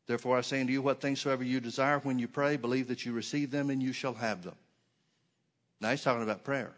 Therefore, 0.07 0.37
I 0.37 0.41
say 0.41 0.61
unto 0.61 0.73
you, 0.73 0.83
what 0.83 1.01
things 1.01 1.21
soever 1.21 1.45
you 1.45 1.61
desire 1.61 1.99
when 2.01 2.19
you 2.19 2.29
pray, 2.29 2.57
believe 2.57 2.89
that 2.89 3.07
you 3.07 3.13
receive 3.13 3.51
them 3.51 3.71
and 3.71 3.83
you 3.83 3.93
shall 3.93 4.15
have 4.15 4.43
them. 4.43 4.57
Now 5.81 5.91
he's 5.91 6.03
talking 6.03 6.23
about 6.23 6.45
prayer. 6.45 6.73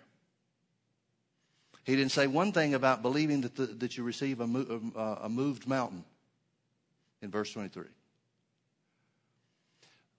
He 1.85 1.97
didn't 1.97 2.13
say 2.13 2.27
one 2.27 2.53
thing 2.53 2.75
about 2.75 3.03
believing 3.03 3.43
that, 3.43 3.57
the, 3.57 3.67
that 3.67 3.97
you 3.97 4.05
receive 4.05 4.41
a, 4.41 4.45
uh, 4.97 5.19
a 5.23 5.29
moved 5.29 5.67
mountain 5.67 6.05
in 7.25 7.31
verse 7.31 7.53
23. 7.53 7.85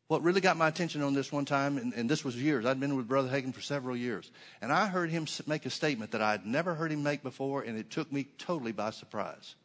What 0.07 0.21
really 0.21 0.41
got 0.41 0.57
my 0.57 0.67
attention 0.67 1.01
on 1.01 1.13
this 1.13 1.31
one 1.31 1.45
time, 1.45 1.77
and, 1.77 1.93
and, 1.93 2.07
this 2.07 2.23
was 2.23 2.35
years, 2.35 2.65
I'd 2.65 2.79
been 2.79 2.95
with 2.95 3.07
Brother 3.07 3.29
Hagin 3.29 3.53
for 3.53 3.61
several 3.61 3.95
years, 3.95 4.29
and 4.61 4.71
I 4.71 4.85
heard 4.87 5.09
him 5.09 5.25
make 5.47 5.65
a 5.65 5.71
statement 5.71 6.11
that 6.11 6.21
I'd 6.21 6.45
never 6.45 6.75
heard 6.75 6.91
him 6.91 7.01
make 7.01 7.23
before, 7.23 7.63
and 7.63 7.77
it 7.77 7.89
took 7.89 8.11
me 8.11 8.27
totally 8.37 8.71
by 8.71 8.91
surprise. 8.91 9.55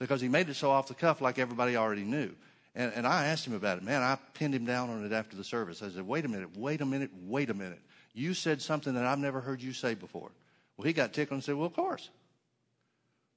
Because 0.00 0.20
he 0.20 0.28
made 0.28 0.48
it 0.48 0.54
so 0.54 0.70
off 0.70 0.88
the 0.88 0.94
cuff 0.94 1.20
like 1.20 1.38
everybody 1.38 1.76
already 1.76 2.02
knew. 2.02 2.30
And, 2.74 2.92
and 2.94 3.06
I 3.06 3.26
asked 3.26 3.46
him 3.46 3.54
about 3.54 3.78
it. 3.78 3.84
Man, 3.84 4.02
I 4.02 4.16
pinned 4.34 4.54
him 4.54 4.64
down 4.64 4.90
on 4.90 5.04
it 5.04 5.12
after 5.12 5.36
the 5.36 5.42
service. 5.42 5.82
I 5.82 5.88
said, 5.90 6.06
wait 6.06 6.24
a 6.24 6.28
minute, 6.28 6.56
wait 6.56 6.80
a 6.80 6.86
minute, 6.86 7.10
wait 7.22 7.50
a 7.50 7.54
minute. 7.54 7.80
You 8.14 8.34
said 8.34 8.62
something 8.62 8.94
that 8.94 9.04
I've 9.04 9.18
never 9.18 9.40
heard 9.40 9.60
you 9.60 9.72
say 9.72 9.94
before. 9.94 10.30
Well, 10.76 10.86
he 10.86 10.92
got 10.92 11.12
tickled 11.12 11.36
and 11.36 11.44
said, 11.44 11.56
well, 11.56 11.66
of 11.66 11.74
course. 11.74 12.08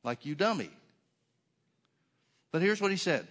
Like 0.04 0.26
you 0.26 0.36
dummy. 0.36 0.70
But 2.52 2.62
here's 2.62 2.82
what 2.82 2.92
he 2.92 2.98
said 2.98 3.28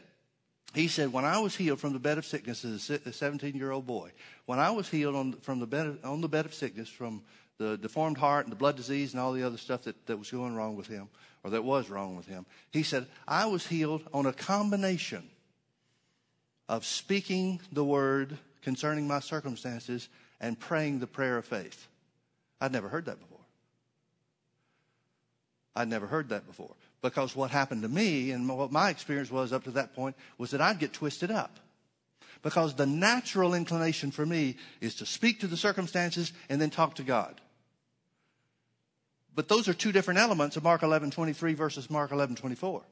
he 0.75 0.87
said, 0.87 1.13
when 1.13 1.25
I 1.25 1.41
was 1.41 1.57
healed 1.57 1.81
from 1.81 1.93
the 1.93 1.99
bed 1.99 2.17
of 2.17 2.25
sickness 2.25 2.65
as 2.65 2.91
a 2.91 3.13
17 3.13 3.57
year 3.57 3.73
old 3.73 3.87
boy, 3.87 4.13
when 4.47 4.59
I 4.59 4.71
was 4.71 4.89
healed 4.89 5.17
on, 5.17 5.33
from 5.35 5.59
the 5.59 5.67
bed 5.67 5.87
of, 5.87 6.05
on 6.05 6.21
the 6.21 6.29
bed 6.29 6.47
of 6.47 6.55
sickness 6.55 6.89
from 6.89 7.23
the 7.59 7.77
deformed 7.77 8.19
heart 8.19 8.47
and 8.47 8.53
the 8.53 8.57
blood 8.57 8.77
disease 8.77 9.13
and 9.13 9.21
all 9.21 9.33
the 9.33 9.43
other 9.43 9.59
stuff 9.59 9.83
that, 9.83 10.07
that 10.07 10.17
was 10.17 10.31
going 10.31 10.55
wrong 10.55 10.77
with 10.77 10.87
him, 10.87 11.09
or 11.43 11.51
that 11.51 11.65
was 11.65 11.91
wrong 11.91 12.17
with 12.17 12.27
him, 12.27 12.47
he 12.71 12.83
said, 12.83 13.07
I 13.27 13.47
was 13.47 13.67
healed 13.67 14.03
on 14.15 14.27
a 14.27 14.33
combination 14.33 15.29
of 16.69 16.87
speaking 16.87 17.61
the 17.73 17.85
word, 17.85 18.39
concerning 18.63 19.09
my 19.09 19.19
circumstances 19.19 20.09
and 20.41 20.59
praying 20.59 21.01
the 21.01 21.07
prayer 21.07 21.37
of 21.37 21.45
faith. 21.45 21.89
I'd 22.61 22.73
never 22.73 22.89
heard 22.89 23.07
that 23.07 23.19
before. 23.19 23.39
I'd 25.75 25.89
never 25.89 26.07
heard 26.07 26.29
that 26.29 26.47
before. 26.47 26.75
Because 27.03 27.35
what 27.35 27.51
happened 27.51 27.83
to 27.83 27.89
me 27.89 28.31
and 28.31 28.49
what 28.49 28.73
my 28.73 28.91
experience 28.91 29.31
was 29.31 29.53
up 29.53 29.65
to 29.65 29.71
that 29.73 29.95
point 29.95 30.17
was 30.37 30.51
that 30.51 30.61
I'd 30.61 30.79
get 30.79 30.93
twisted 30.93 31.31
up. 31.31 31.59
Because 32.43 32.75
the 32.75 32.87
natural 32.87 33.55
inclination 33.55 34.11
for 34.11 34.25
me 34.25 34.57
is 34.81 34.95
to 34.97 35.07
speak 35.07 35.41
to 35.41 35.47
the 35.47 35.57
circumstances 35.57 36.33
and 36.49 36.61
then 36.61 36.71
talk 36.71 36.95
to 36.97 37.03
God. 37.03 37.41
But 39.35 39.49
those 39.49 39.69
are 39.69 39.75
two 39.75 39.93
different 39.93 40.21
elements 40.21 40.57
of 40.57 40.65
Mark 40.65 40.83
11, 40.83 41.11
23 41.11 41.55
versus 41.55 41.89
Mark 41.91 42.11
11, 42.13 42.37
24. 42.37 42.83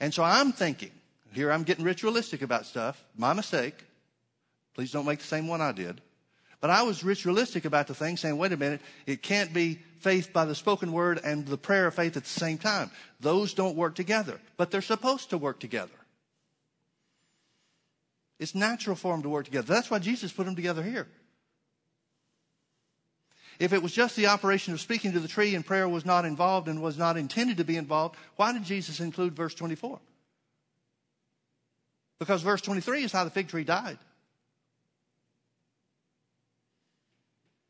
And 0.00 0.12
so 0.12 0.22
I'm 0.22 0.52
thinking, 0.52 0.90
here 1.32 1.52
I'm 1.52 1.62
getting 1.62 1.84
ritualistic 1.84 2.42
about 2.42 2.66
stuff. 2.66 3.02
My 3.16 3.32
mistake. 3.32 3.74
Please 4.74 4.92
don't 4.92 5.06
make 5.06 5.18
the 5.18 5.26
same 5.26 5.46
one 5.46 5.60
I 5.60 5.72
did. 5.72 6.00
But 6.60 6.70
I 6.70 6.82
was 6.82 7.02
ritualistic 7.02 7.64
about 7.64 7.86
the 7.86 7.94
thing, 7.94 8.16
saying, 8.16 8.36
wait 8.36 8.52
a 8.52 8.56
minute, 8.56 8.82
it 9.06 9.22
can't 9.22 9.52
be 9.52 9.80
faith 10.00 10.32
by 10.32 10.44
the 10.44 10.54
spoken 10.54 10.92
word 10.92 11.20
and 11.24 11.46
the 11.46 11.56
prayer 11.56 11.86
of 11.86 11.94
faith 11.94 12.16
at 12.16 12.24
the 12.24 12.28
same 12.28 12.58
time. 12.58 12.90
Those 13.18 13.54
don't 13.54 13.76
work 13.76 13.94
together, 13.94 14.40
but 14.56 14.70
they're 14.70 14.82
supposed 14.82 15.30
to 15.30 15.38
work 15.38 15.58
together. 15.58 15.92
It's 18.38 18.54
natural 18.54 18.96
for 18.96 19.12
them 19.12 19.22
to 19.22 19.28
work 19.28 19.46
together. 19.46 19.72
That's 19.72 19.90
why 19.90 19.98
Jesus 19.98 20.32
put 20.32 20.46
them 20.46 20.56
together 20.56 20.82
here. 20.82 21.08
If 23.58 23.74
it 23.74 23.82
was 23.82 23.92
just 23.92 24.16
the 24.16 24.26
operation 24.26 24.72
of 24.72 24.80
speaking 24.80 25.12
to 25.12 25.20
the 25.20 25.28
tree 25.28 25.54
and 25.54 25.64
prayer 25.64 25.86
was 25.86 26.06
not 26.06 26.24
involved 26.24 26.66
and 26.66 26.82
was 26.82 26.96
not 26.96 27.18
intended 27.18 27.58
to 27.58 27.64
be 27.64 27.76
involved, 27.76 28.16
why 28.36 28.54
did 28.54 28.64
Jesus 28.64 29.00
include 29.00 29.36
verse 29.36 29.54
24? 29.54 30.00
Because 32.18 32.40
verse 32.40 32.62
23 32.62 33.04
is 33.04 33.12
how 33.12 33.24
the 33.24 33.30
fig 33.30 33.48
tree 33.48 33.64
died. 33.64 33.98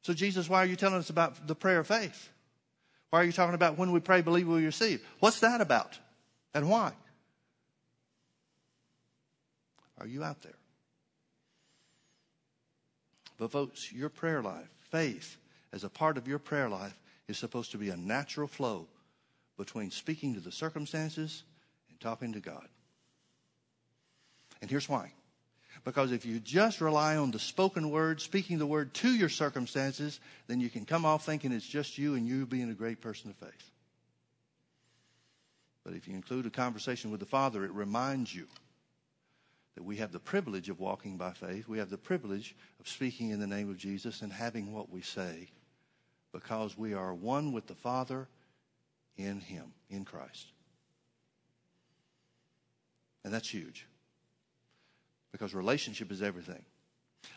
So, 0.02 0.14
Jesus, 0.14 0.48
why 0.48 0.62
are 0.62 0.66
you 0.66 0.76
telling 0.76 0.96
us 0.96 1.10
about 1.10 1.46
the 1.46 1.54
prayer 1.54 1.80
of 1.80 1.86
faith? 1.86 2.30
Why 3.10 3.20
are 3.20 3.24
you 3.24 3.32
talking 3.32 3.54
about 3.54 3.76
when 3.76 3.92
we 3.92 4.00
pray, 4.00 4.22
believe 4.22 4.48
we 4.48 4.64
receive? 4.64 5.04
What's 5.18 5.40
that 5.40 5.60
about? 5.60 5.98
And 6.54 6.70
why? 6.70 6.92
Are 9.98 10.06
you 10.06 10.24
out 10.24 10.42
there? 10.42 10.54
But, 13.36 13.50
folks, 13.50 13.92
your 13.92 14.08
prayer 14.08 14.42
life, 14.42 14.68
faith, 14.90 15.36
as 15.72 15.84
a 15.84 15.88
part 15.88 16.16
of 16.16 16.28
your 16.28 16.38
prayer 16.38 16.68
life, 16.68 16.98
is 17.28 17.38
supposed 17.38 17.72
to 17.72 17.78
be 17.78 17.90
a 17.90 17.96
natural 17.96 18.48
flow 18.48 18.86
between 19.56 19.90
speaking 19.90 20.34
to 20.34 20.40
the 20.40 20.52
circumstances 20.52 21.42
and 21.88 22.00
talking 22.00 22.32
to 22.32 22.40
God. 22.40 22.66
And 24.60 24.70
here's 24.70 24.88
why 24.88 25.12
because 25.84 26.12
if 26.12 26.26
you 26.26 26.40
just 26.40 26.80
rely 26.80 27.16
on 27.16 27.30
the 27.30 27.38
spoken 27.38 27.90
word, 27.90 28.20
speaking 28.20 28.58
the 28.58 28.66
word 28.66 28.92
to 28.94 29.10
your 29.10 29.28
circumstances, 29.28 30.20
then 30.46 30.60
you 30.60 30.68
can 30.68 30.84
come 30.84 31.04
off 31.04 31.24
thinking 31.24 31.52
it's 31.52 31.66
just 31.66 31.96
you 31.96 32.14
and 32.14 32.26
you 32.26 32.46
being 32.46 32.70
a 32.70 32.74
great 32.74 33.00
person 33.00 33.30
of 33.30 33.36
faith. 33.36 33.70
But 35.84 35.94
if 35.94 36.06
you 36.06 36.14
include 36.14 36.46
a 36.46 36.50
conversation 36.50 37.10
with 37.10 37.20
the 37.20 37.26
Father, 37.26 37.64
it 37.64 37.72
reminds 37.72 38.34
you 38.34 38.46
that 39.76 39.84
we 39.84 39.96
have 39.96 40.12
the 40.12 40.18
privilege 40.18 40.68
of 40.68 40.78
walking 40.78 41.16
by 41.16 41.32
faith. 41.32 41.66
We 41.66 41.78
have 41.78 41.90
the 41.90 41.96
privilege 41.96 42.54
of 42.78 42.88
speaking 42.88 43.30
in 43.30 43.40
the 43.40 43.46
name 43.46 43.70
of 43.70 43.78
Jesus 43.78 44.20
and 44.20 44.32
having 44.32 44.74
what 44.74 44.90
we 44.90 45.00
say 45.00 45.48
because 46.32 46.76
we 46.76 46.92
are 46.92 47.14
one 47.14 47.52
with 47.52 47.66
the 47.66 47.74
Father 47.74 48.28
in 49.16 49.40
Him, 49.40 49.72
in 49.88 50.04
Christ. 50.04 50.52
And 53.24 53.32
that's 53.32 53.48
huge 53.48 53.86
because 55.32 55.54
relationship 55.54 56.10
is 56.10 56.22
everything. 56.22 56.62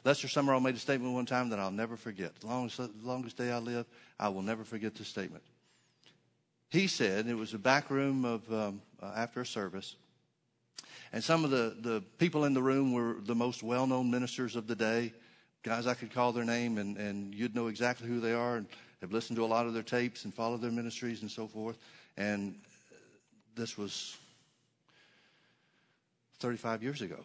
Lester 0.05 0.27
Sumrall 0.27 0.61
made 0.61 0.75
a 0.75 0.79
statement 0.79 1.13
one 1.13 1.25
time 1.25 1.49
that 1.49 1.59
I'll 1.59 1.71
never 1.71 1.97
forget. 1.97 2.35
The 2.37 2.47
longest, 2.47 2.79
longest 3.01 3.37
day 3.37 3.51
I 3.51 3.57
live, 3.57 3.85
I 4.19 4.29
will 4.29 4.41
never 4.41 4.63
forget 4.63 4.95
this 4.95 5.07
statement. 5.07 5.43
He 6.69 6.87
said, 6.87 7.27
it 7.27 7.35
was 7.35 7.53
a 7.53 7.59
back 7.59 7.89
room 7.89 8.25
of, 8.25 8.51
um, 8.51 8.81
uh, 9.01 9.11
after 9.15 9.41
a 9.41 9.45
service, 9.45 9.95
and 11.11 11.23
some 11.23 11.45
of 11.45 11.51
the, 11.51 11.75
the 11.79 12.03
people 12.17 12.45
in 12.45 12.53
the 12.53 12.61
room 12.61 12.91
were 12.91 13.17
the 13.23 13.35
most 13.35 13.61
well 13.61 13.85
known 13.85 14.09
ministers 14.09 14.55
of 14.55 14.65
the 14.65 14.75
day, 14.75 15.13
guys 15.61 15.85
I 15.85 15.93
could 15.93 16.11
call 16.11 16.33
their 16.33 16.43
name 16.43 16.77
and, 16.77 16.97
and 16.97 17.33
you'd 17.33 17.55
know 17.55 17.67
exactly 17.67 18.07
who 18.07 18.19
they 18.19 18.33
are 18.33 18.57
and 18.57 18.67
have 19.01 19.11
listened 19.11 19.37
to 19.37 19.45
a 19.45 19.47
lot 19.47 19.65
of 19.65 19.73
their 19.73 19.83
tapes 19.83 20.25
and 20.25 20.33
followed 20.33 20.61
their 20.61 20.71
ministries 20.71 21.21
and 21.21 21.29
so 21.29 21.47
forth. 21.47 21.77
And 22.17 22.55
this 23.55 23.77
was 23.77 24.17
35 26.39 26.83
years 26.83 27.01
ago. 27.01 27.17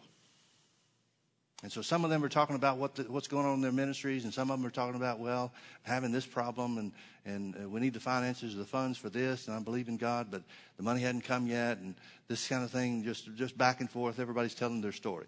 And 1.61 1.69
so 1.69 1.81
some 1.81 2.05
of 2.05 2.09
them 2.09 2.23
are 2.23 2.29
talking 2.29 2.55
about 2.55 2.77
what 2.77 2.95
the, 2.95 3.03
what's 3.03 3.27
going 3.27 3.45
on 3.45 3.55
in 3.55 3.61
their 3.61 3.73
ministries, 3.73 4.23
and 4.23 4.33
some 4.33 4.49
of 4.49 4.57
them 4.57 4.65
are 4.65 4.71
talking 4.71 4.95
about, 4.95 5.19
well, 5.19 5.51
having 5.83 6.13
this 6.13 6.25
problem, 6.25 6.77
and, 6.77 6.91
and 7.25 7.55
uh, 7.61 7.67
we 7.67 7.81
need 7.81 7.93
the 7.93 7.99
finances 7.99 8.55
or 8.55 8.59
the 8.59 8.65
funds 8.65 8.97
for 8.97 9.09
this, 9.09 9.47
and 9.47 9.57
I 9.57 9.59
believe 9.59 9.89
in 9.89 9.97
God, 9.97 10.27
but 10.31 10.41
the 10.77 10.83
money 10.83 11.01
hadn't 11.01 11.25
come 11.25 11.47
yet, 11.47 11.79
and 11.79 11.95
this 12.29 12.47
kind 12.47 12.63
of 12.63 12.71
thing, 12.71 13.03
just, 13.03 13.35
just 13.35 13.57
back 13.57 13.81
and 13.81 13.89
forth. 13.89 14.19
Everybody's 14.19 14.55
telling 14.55 14.79
their 14.79 14.93
story. 14.93 15.25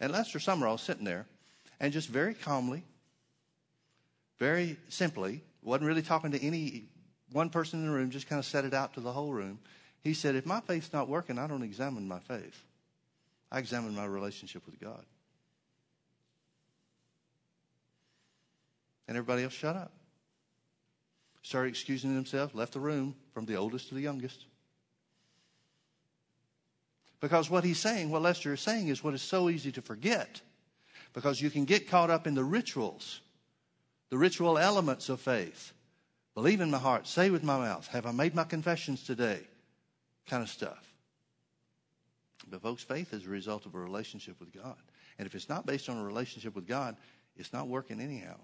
And 0.00 0.12
Lester 0.12 0.38
Sumrall 0.38 0.78
sitting 0.78 1.04
there, 1.04 1.26
and 1.80 1.92
just 1.92 2.08
very 2.08 2.34
calmly, 2.34 2.84
very 4.38 4.76
simply, 4.88 5.42
wasn't 5.64 5.88
really 5.88 6.02
talking 6.02 6.30
to 6.30 6.40
any 6.40 6.84
one 7.32 7.50
person 7.50 7.80
in 7.80 7.86
the 7.86 7.92
room, 7.92 8.10
just 8.10 8.28
kind 8.28 8.38
of 8.38 8.44
set 8.44 8.64
it 8.64 8.72
out 8.72 8.94
to 8.94 9.00
the 9.00 9.10
whole 9.10 9.32
room. 9.32 9.58
He 10.04 10.14
said, 10.14 10.36
if 10.36 10.46
my 10.46 10.60
faith's 10.60 10.92
not 10.92 11.08
working, 11.08 11.40
I 11.40 11.48
don't 11.48 11.62
examine 11.62 12.06
my 12.06 12.20
faith. 12.20 12.62
I 13.50 13.58
examine 13.58 13.96
my 13.96 14.04
relationship 14.04 14.64
with 14.64 14.80
God. 14.80 15.04
And 19.12 19.18
everybody 19.18 19.42
else 19.42 19.52
shut 19.52 19.76
up. 19.76 19.92
Started 21.42 21.68
excusing 21.68 22.14
themselves, 22.14 22.54
left 22.54 22.72
the 22.72 22.80
room 22.80 23.14
from 23.34 23.44
the 23.44 23.56
oldest 23.56 23.90
to 23.90 23.94
the 23.94 24.00
youngest. 24.00 24.46
Because 27.20 27.50
what 27.50 27.62
he's 27.62 27.78
saying, 27.78 28.08
what 28.08 28.22
Lester 28.22 28.54
is 28.54 28.62
saying, 28.62 28.88
is 28.88 29.04
what 29.04 29.12
is 29.12 29.20
so 29.20 29.50
easy 29.50 29.70
to 29.72 29.82
forget. 29.82 30.40
Because 31.12 31.42
you 31.42 31.50
can 31.50 31.66
get 31.66 31.90
caught 31.90 32.08
up 32.08 32.26
in 32.26 32.34
the 32.34 32.42
rituals, 32.42 33.20
the 34.08 34.16
ritual 34.16 34.56
elements 34.56 35.10
of 35.10 35.20
faith. 35.20 35.74
Believe 36.34 36.62
in 36.62 36.70
my 36.70 36.78
heart, 36.78 37.06
say 37.06 37.28
with 37.28 37.44
my 37.44 37.58
mouth, 37.58 37.86
have 37.88 38.06
I 38.06 38.12
made 38.12 38.34
my 38.34 38.44
confessions 38.44 39.04
today? 39.04 39.40
Kind 40.26 40.42
of 40.42 40.48
stuff. 40.48 40.90
But, 42.50 42.62
folks, 42.62 42.82
faith 42.82 43.12
is 43.12 43.26
a 43.26 43.28
result 43.28 43.66
of 43.66 43.74
a 43.74 43.78
relationship 43.78 44.40
with 44.40 44.54
God. 44.54 44.78
And 45.18 45.26
if 45.26 45.34
it's 45.34 45.50
not 45.50 45.66
based 45.66 45.90
on 45.90 45.98
a 45.98 46.02
relationship 46.02 46.54
with 46.54 46.66
God, 46.66 46.96
it's 47.36 47.52
not 47.52 47.68
working 47.68 48.00
anyhow. 48.00 48.36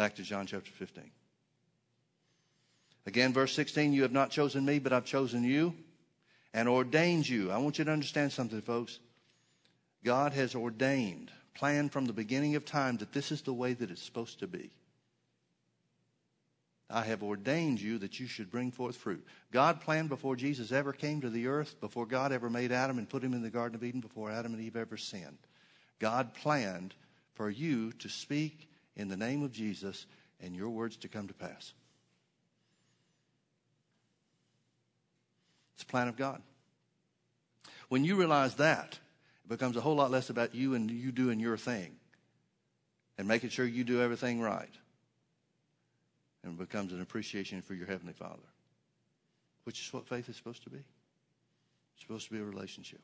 Back 0.00 0.14
to 0.14 0.22
John 0.22 0.46
chapter 0.46 0.70
15. 0.70 1.04
Again, 3.04 3.34
verse 3.34 3.52
16, 3.52 3.92
you 3.92 4.00
have 4.00 4.12
not 4.12 4.30
chosen 4.30 4.64
me, 4.64 4.78
but 4.78 4.94
I've 4.94 5.04
chosen 5.04 5.44
you 5.44 5.74
and 6.54 6.70
ordained 6.70 7.28
you. 7.28 7.50
I 7.50 7.58
want 7.58 7.78
you 7.78 7.84
to 7.84 7.92
understand 7.92 8.32
something, 8.32 8.62
folks. 8.62 8.98
God 10.02 10.32
has 10.32 10.54
ordained, 10.54 11.30
planned 11.52 11.92
from 11.92 12.06
the 12.06 12.14
beginning 12.14 12.56
of 12.56 12.64
time 12.64 12.96
that 12.96 13.12
this 13.12 13.30
is 13.30 13.42
the 13.42 13.52
way 13.52 13.74
that 13.74 13.90
it's 13.90 14.02
supposed 14.02 14.38
to 14.38 14.46
be. 14.46 14.70
I 16.88 17.02
have 17.02 17.22
ordained 17.22 17.78
you 17.78 17.98
that 17.98 18.18
you 18.18 18.26
should 18.26 18.50
bring 18.50 18.70
forth 18.70 18.96
fruit. 18.96 19.22
God 19.52 19.82
planned 19.82 20.08
before 20.08 20.34
Jesus 20.34 20.72
ever 20.72 20.94
came 20.94 21.20
to 21.20 21.28
the 21.28 21.46
earth, 21.46 21.78
before 21.78 22.06
God 22.06 22.32
ever 22.32 22.48
made 22.48 22.72
Adam 22.72 22.96
and 22.96 23.06
put 23.06 23.22
him 23.22 23.34
in 23.34 23.42
the 23.42 23.50
Garden 23.50 23.76
of 23.76 23.84
Eden, 23.84 24.00
before 24.00 24.30
Adam 24.30 24.54
and 24.54 24.62
Eve 24.62 24.76
ever 24.76 24.96
sinned. 24.96 25.36
God 25.98 26.32
planned 26.32 26.94
for 27.34 27.50
you 27.50 27.92
to 27.98 28.08
speak 28.08 28.69
in 28.96 29.08
the 29.08 29.16
name 29.16 29.42
of 29.42 29.52
Jesus 29.52 30.06
and 30.40 30.54
your 30.54 30.70
words 30.70 30.96
to 30.98 31.08
come 31.08 31.28
to 31.28 31.34
pass. 31.34 31.72
It's 35.74 35.84
the 35.84 35.90
plan 35.90 36.08
of 36.08 36.16
God. 36.16 36.42
When 37.88 38.04
you 38.04 38.16
realize 38.16 38.54
that, 38.56 38.98
it 39.44 39.48
becomes 39.48 39.76
a 39.76 39.80
whole 39.80 39.96
lot 39.96 40.10
less 40.10 40.30
about 40.30 40.54
you 40.54 40.74
and 40.74 40.90
you 40.90 41.12
doing 41.12 41.40
your 41.40 41.56
thing 41.56 41.96
and 43.18 43.26
making 43.26 43.50
sure 43.50 43.66
you 43.66 43.84
do 43.84 44.00
everything 44.00 44.40
right. 44.40 44.74
And 46.42 46.54
it 46.54 46.58
becomes 46.58 46.92
an 46.92 47.00
appreciation 47.00 47.60
for 47.60 47.74
your 47.74 47.86
Heavenly 47.86 48.12
Father, 48.12 48.48
which 49.64 49.80
is 49.80 49.92
what 49.92 50.06
faith 50.06 50.28
is 50.28 50.36
supposed 50.36 50.62
to 50.64 50.70
be. 50.70 50.78
It's 50.78 52.02
supposed 52.02 52.28
to 52.28 52.32
be 52.32 52.40
a 52.40 52.44
relationship. 52.44 53.00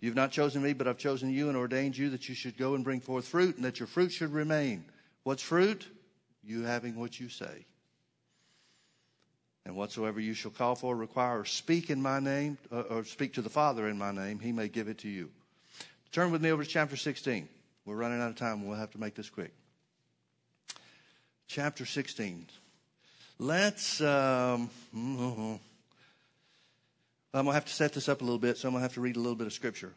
You've 0.00 0.14
not 0.14 0.30
chosen 0.30 0.62
me, 0.62 0.72
but 0.72 0.88
I've 0.88 0.98
chosen 0.98 1.30
you 1.30 1.48
and 1.48 1.56
ordained 1.56 1.96
you 1.96 2.10
that 2.10 2.28
you 2.28 2.34
should 2.34 2.56
go 2.56 2.74
and 2.74 2.82
bring 2.82 3.00
forth 3.00 3.26
fruit 3.28 3.56
and 3.56 3.64
that 3.64 3.78
your 3.78 3.86
fruit 3.86 4.12
should 4.12 4.32
remain 4.32 4.84
What's 5.26 5.42
fruit? 5.42 5.84
You 6.44 6.62
having 6.62 6.94
what 6.94 7.18
you 7.18 7.28
say. 7.28 7.66
And 9.64 9.74
whatsoever 9.74 10.20
you 10.20 10.34
shall 10.34 10.52
call 10.52 10.76
for, 10.76 10.94
require, 10.94 11.40
or 11.40 11.44
speak 11.44 11.90
in 11.90 12.00
my 12.00 12.20
name, 12.20 12.58
uh, 12.70 12.82
or 12.82 13.02
speak 13.02 13.34
to 13.34 13.42
the 13.42 13.50
Father 13.50 13.88
in 13.88 13.98
my 13.98 14.12
name, 14.12 14.38
he 14.38 14.52
may 14.52 14.68
give 14.68 14.86
it 14.86 14.98
to 14.98 15.08
you. 15.08 15.28
Turn 16.12 16.30
with 16.30 16.42
me 16.42 16.52
over 16.52 16.62
to 16.62 16.70
chapter 16.70 16.94
16. 16.94 17.48
We're 17.84 17.96
running 17.96 18.22
out 18.22 18.30
of 18.30 18.36
time. 18.36 18.68
We'll 18.68 18.78
have 18.78 18.92
to 18.92 19.00
make 19.00 19.16
this 19.16 19.28
quick. 19.28 19.52
Chapter 21.48 21.86
16. 21.86 22.46
Let's, 23.40 24.00
um, 24.00 24.70
I'm 24.94 25.58
going 27.34 27.46
to 27.46 27.52
have 27.52 27.64
to 27.64 27.72
set 27.72 27.94
this 27.94 28.08
up 28.08 28.20
a 28.20 28.24
little 28.24 28.38
bit, 28.38 28.58
so 28.58 28.68
I'm 28.68 28.74
going 28.74 28.82
to 28.82 28.84
have 28.84 28.94
to 28.94 29.00
read 29.00 29.16
a 29.16 29.20
little 29.20 29.34
bit 29.34 29.48
of 29.48 29.52
scripture. 29.52 29.92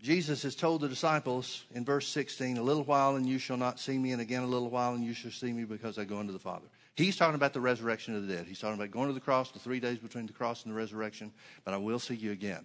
Jesus 0.00 0.42
has 0.44 0.54
told 0.54 0.80
the 0.80 0.88
disciples 0.88 1.64
in 1.74 1.84
verse 1.84 2.06
16, 2.08 2.56
A 2.56 2.62
little 2.62 2.84
while 2.84 3.16
and 3.16 3.26
you 3.26 3.38
shall 3.38 3.56
not 3.56 3.80
see 3.80 3.98
me, 3.98 4.12
and 4.12 4.22
again 4.22 4.42
a 4.42 4.46
little 4.46 4.70
while 4.70 4.94
and 4.94 5.04
you 5.04 5.12
shall 5.12 5.32
see 5.32 5.52
me 5.52 5.64
because 5.64 5.98
I 5.98 6.04
go 6.04 6.18
unto 6.18 6.32
the 6.32 6.38
Father. 6.38 6.66
He's 6.94 7.16
talking 7.16 7.34
about 7.34 7.52
the 7.52 7.60
resurrection 7.60 8.14
of 8.14 8.26
the 8.26 8.34
dead. 8.34 8.46
He's 8.46 8.60
talking 8.60 8.76
about 8.76 8.90
going 8.90 9.08
to 9.08 9.12
the 9.12 9.20
cross, 9.20 9.50
the 9.50 9.58
three 9.58 9.80
days 9.80 9.98
between 9.98 10.26
the 10.26 10.32
cross 10.32 10.64
and 10.64 10.72
the 10.72 10.76
resurrection, 10.76 11.32
but 11.64 11.74
I 11.74 11.78
will 11.78 11.98
see 11.98 12.14
you 12.14 12.32
again. 12.32 12.64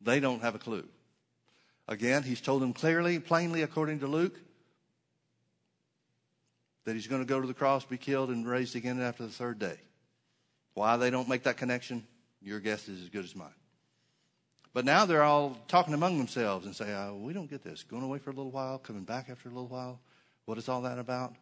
They 0.00 0.20
don't 0.20 0.42
have 0.42 0.54
a 0.54 0.58
clue. 0.58 0.86
Again, 1.88 2.22
he's 2.22 2.40
told 2.40 2.62
them 2.62 2.72
clearly, 2.72 3.18
plainly, 3.18 3.62
according 3.62 4.00
to 4.00 4.06
Luke, 4.06 4.38
that 6.84 6.94
he's 6.94 7.06
going 7.06 7.22
to 7.22 7.28
go 7.28 7.40
to 7.40 7.46
the 7.46 7.54
cross, 7.54 7.84
be 7.84 7.98
killed, 7.98 8.30
and 8.30 8.48
raised 8.48 8.76
again 8.76 9.00
after 9.00 9.24
the 9.24 9.32
third 9.32 9.58
day. 9.58 9.76
Why 10.74 10.96
they 10.96 11.10
don't 11.10 11.28
make 11.28 11.42
that 11.42 11.56
connection, 11.56 12.06
your 12.40 12.60
guess 12.60 12.88
is 12.88 13.02
as 13.02 13.08
good 13.10 13.24
as 13.24 13.36
mine. 13.36 13.48
But 14.72 14.84
now 14.84 15.04
they're 15.04 15.24
all 15.24 15.56
talking 15.66 15.94
among 15.94 16.18
themselves 16.18 16.64
and 16.64 16.74
say, 16.74 16.92
oh, 16.94 17.18
We 17.20 17.32
don't 17.32 17.50
get 17.50 17.62
this. 17.62 17.82
Going 17.82 18.02
away 18.02 18.18
for 18.18 18.30
a 18.30 18.34
little 18.34 18.52
while, 18.52 18.78
coming 18.78 19.04
back 19.04 19.28
after 19.28 19.48
a 19.48 19.52
little 19.52 19.68
while. 19.68 20.00
What 20.44 20.58
is 20.58 20.68
all 20.68 20.82
that 20.82 20.98
about? 20.98 21.34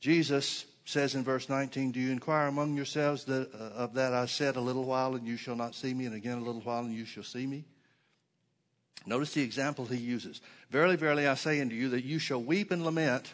Jesus 0.00 0.66
says 0.84 1.14
in 1.14 1.22
verse 1.22 1.48
19, 1.48 1.92
Do 1.92 2.00
you 2.00 2.10
inquire 2.10 2.48
among 2.48 2.74
yourselves 2.74 3.24
that, 3.24 3.54
uh, 3.54 3.82
of 3.82 3.94
that 3.94 4.12
I 4.12 4.26
said 4.26 4.56
a 4.56 4.60
little 4.60 4.84
while 4.84 5.14
and 5.14 5.26
you 5.26 5.36
shall 5.36 5.56
not 5.56 5.74
see 5.74 5.94
me, 5.94 6.06
and 6.06 6.14
again 6.14 6.38
a 6.38 6.44
little 6.44 6.60
while 6.60 6.84
and 6.84 6.94
you 6.94 7.04
shall 7.04 7.22
see 7.22 7.46
me? 7.46 7.64
Notice 9.06 9.34
the 9.34 9.42
example 9.42 9.86
he 9.86 9.96
uses. 9.96 10.40
Verily, 10.70 10.96
verily, 10.96 11.26
I 11.26 11.34
say 11.34 11.60
unto 11.60 11.74
you 11.74 11.88
that 11.90 12.04
you 12.04 12.18
shall 12.18 12.42
weep 12.42 12.70
and 12.70 12.84
lament. 12.84 13.32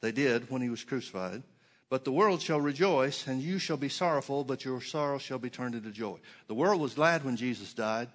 They 0.00 0.12
did 0.12 0.50
when 0.50 0.62
he 0.62 0.70
was 0.70 0.84
crucified. 0.84 1.42
But 1.88 2.04
the 2.04 2.12
world 2.12 2.42
shall 2.42 2.60
rejoice, 2.60 3.26
and 3.26 3.40
you 3.40 3.58
shall 3.58 3.76
be 3.76 3.88
sorrowful, 3.88 4.44
but 4.44 4.64
your 4.64 4.80
sorrow 4.80 5.18
shall 5.18 5.38
be 5.38 5.50
turned 5.50 5.74
into 5.74 5.90
joy. 5.90 6.18
The 6.48 6.54
world 6.54 6.80
was 6.80 6.94
glad 6.94 7.24
when 7.24 7.36
Jesus 7.36 7.72
died, 7.72 8.08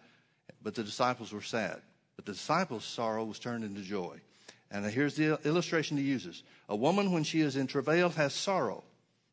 but 0.62 0.76
the 0.76 0.84
disciples 0.84 1.32
were 1.32 1.42
sad. 1.42 1.82
But 2.16 2.26
the 2.26 2.34
disciples' 2.34 2.86
sorrow 2.86 3.24
was 3.24 3.40
turned 3.40 3.64
into 3.64 3.82
joy. 3.82 4.20
And 4.72 4.86
here's 4.86 5.16
the 5.16 5.40
illustration 5.46 5.98
he 5.98 6.04
uses 6.04 6.44
A 6.68 6.76
woman, 6.76 7.12
when 7.12 7.24
she 7.24 7.42
is 7.42 7.56
in 7.56 7.68
travail, 7.68 8.10
has 8.10 8.34
sorrow 8.34 8.84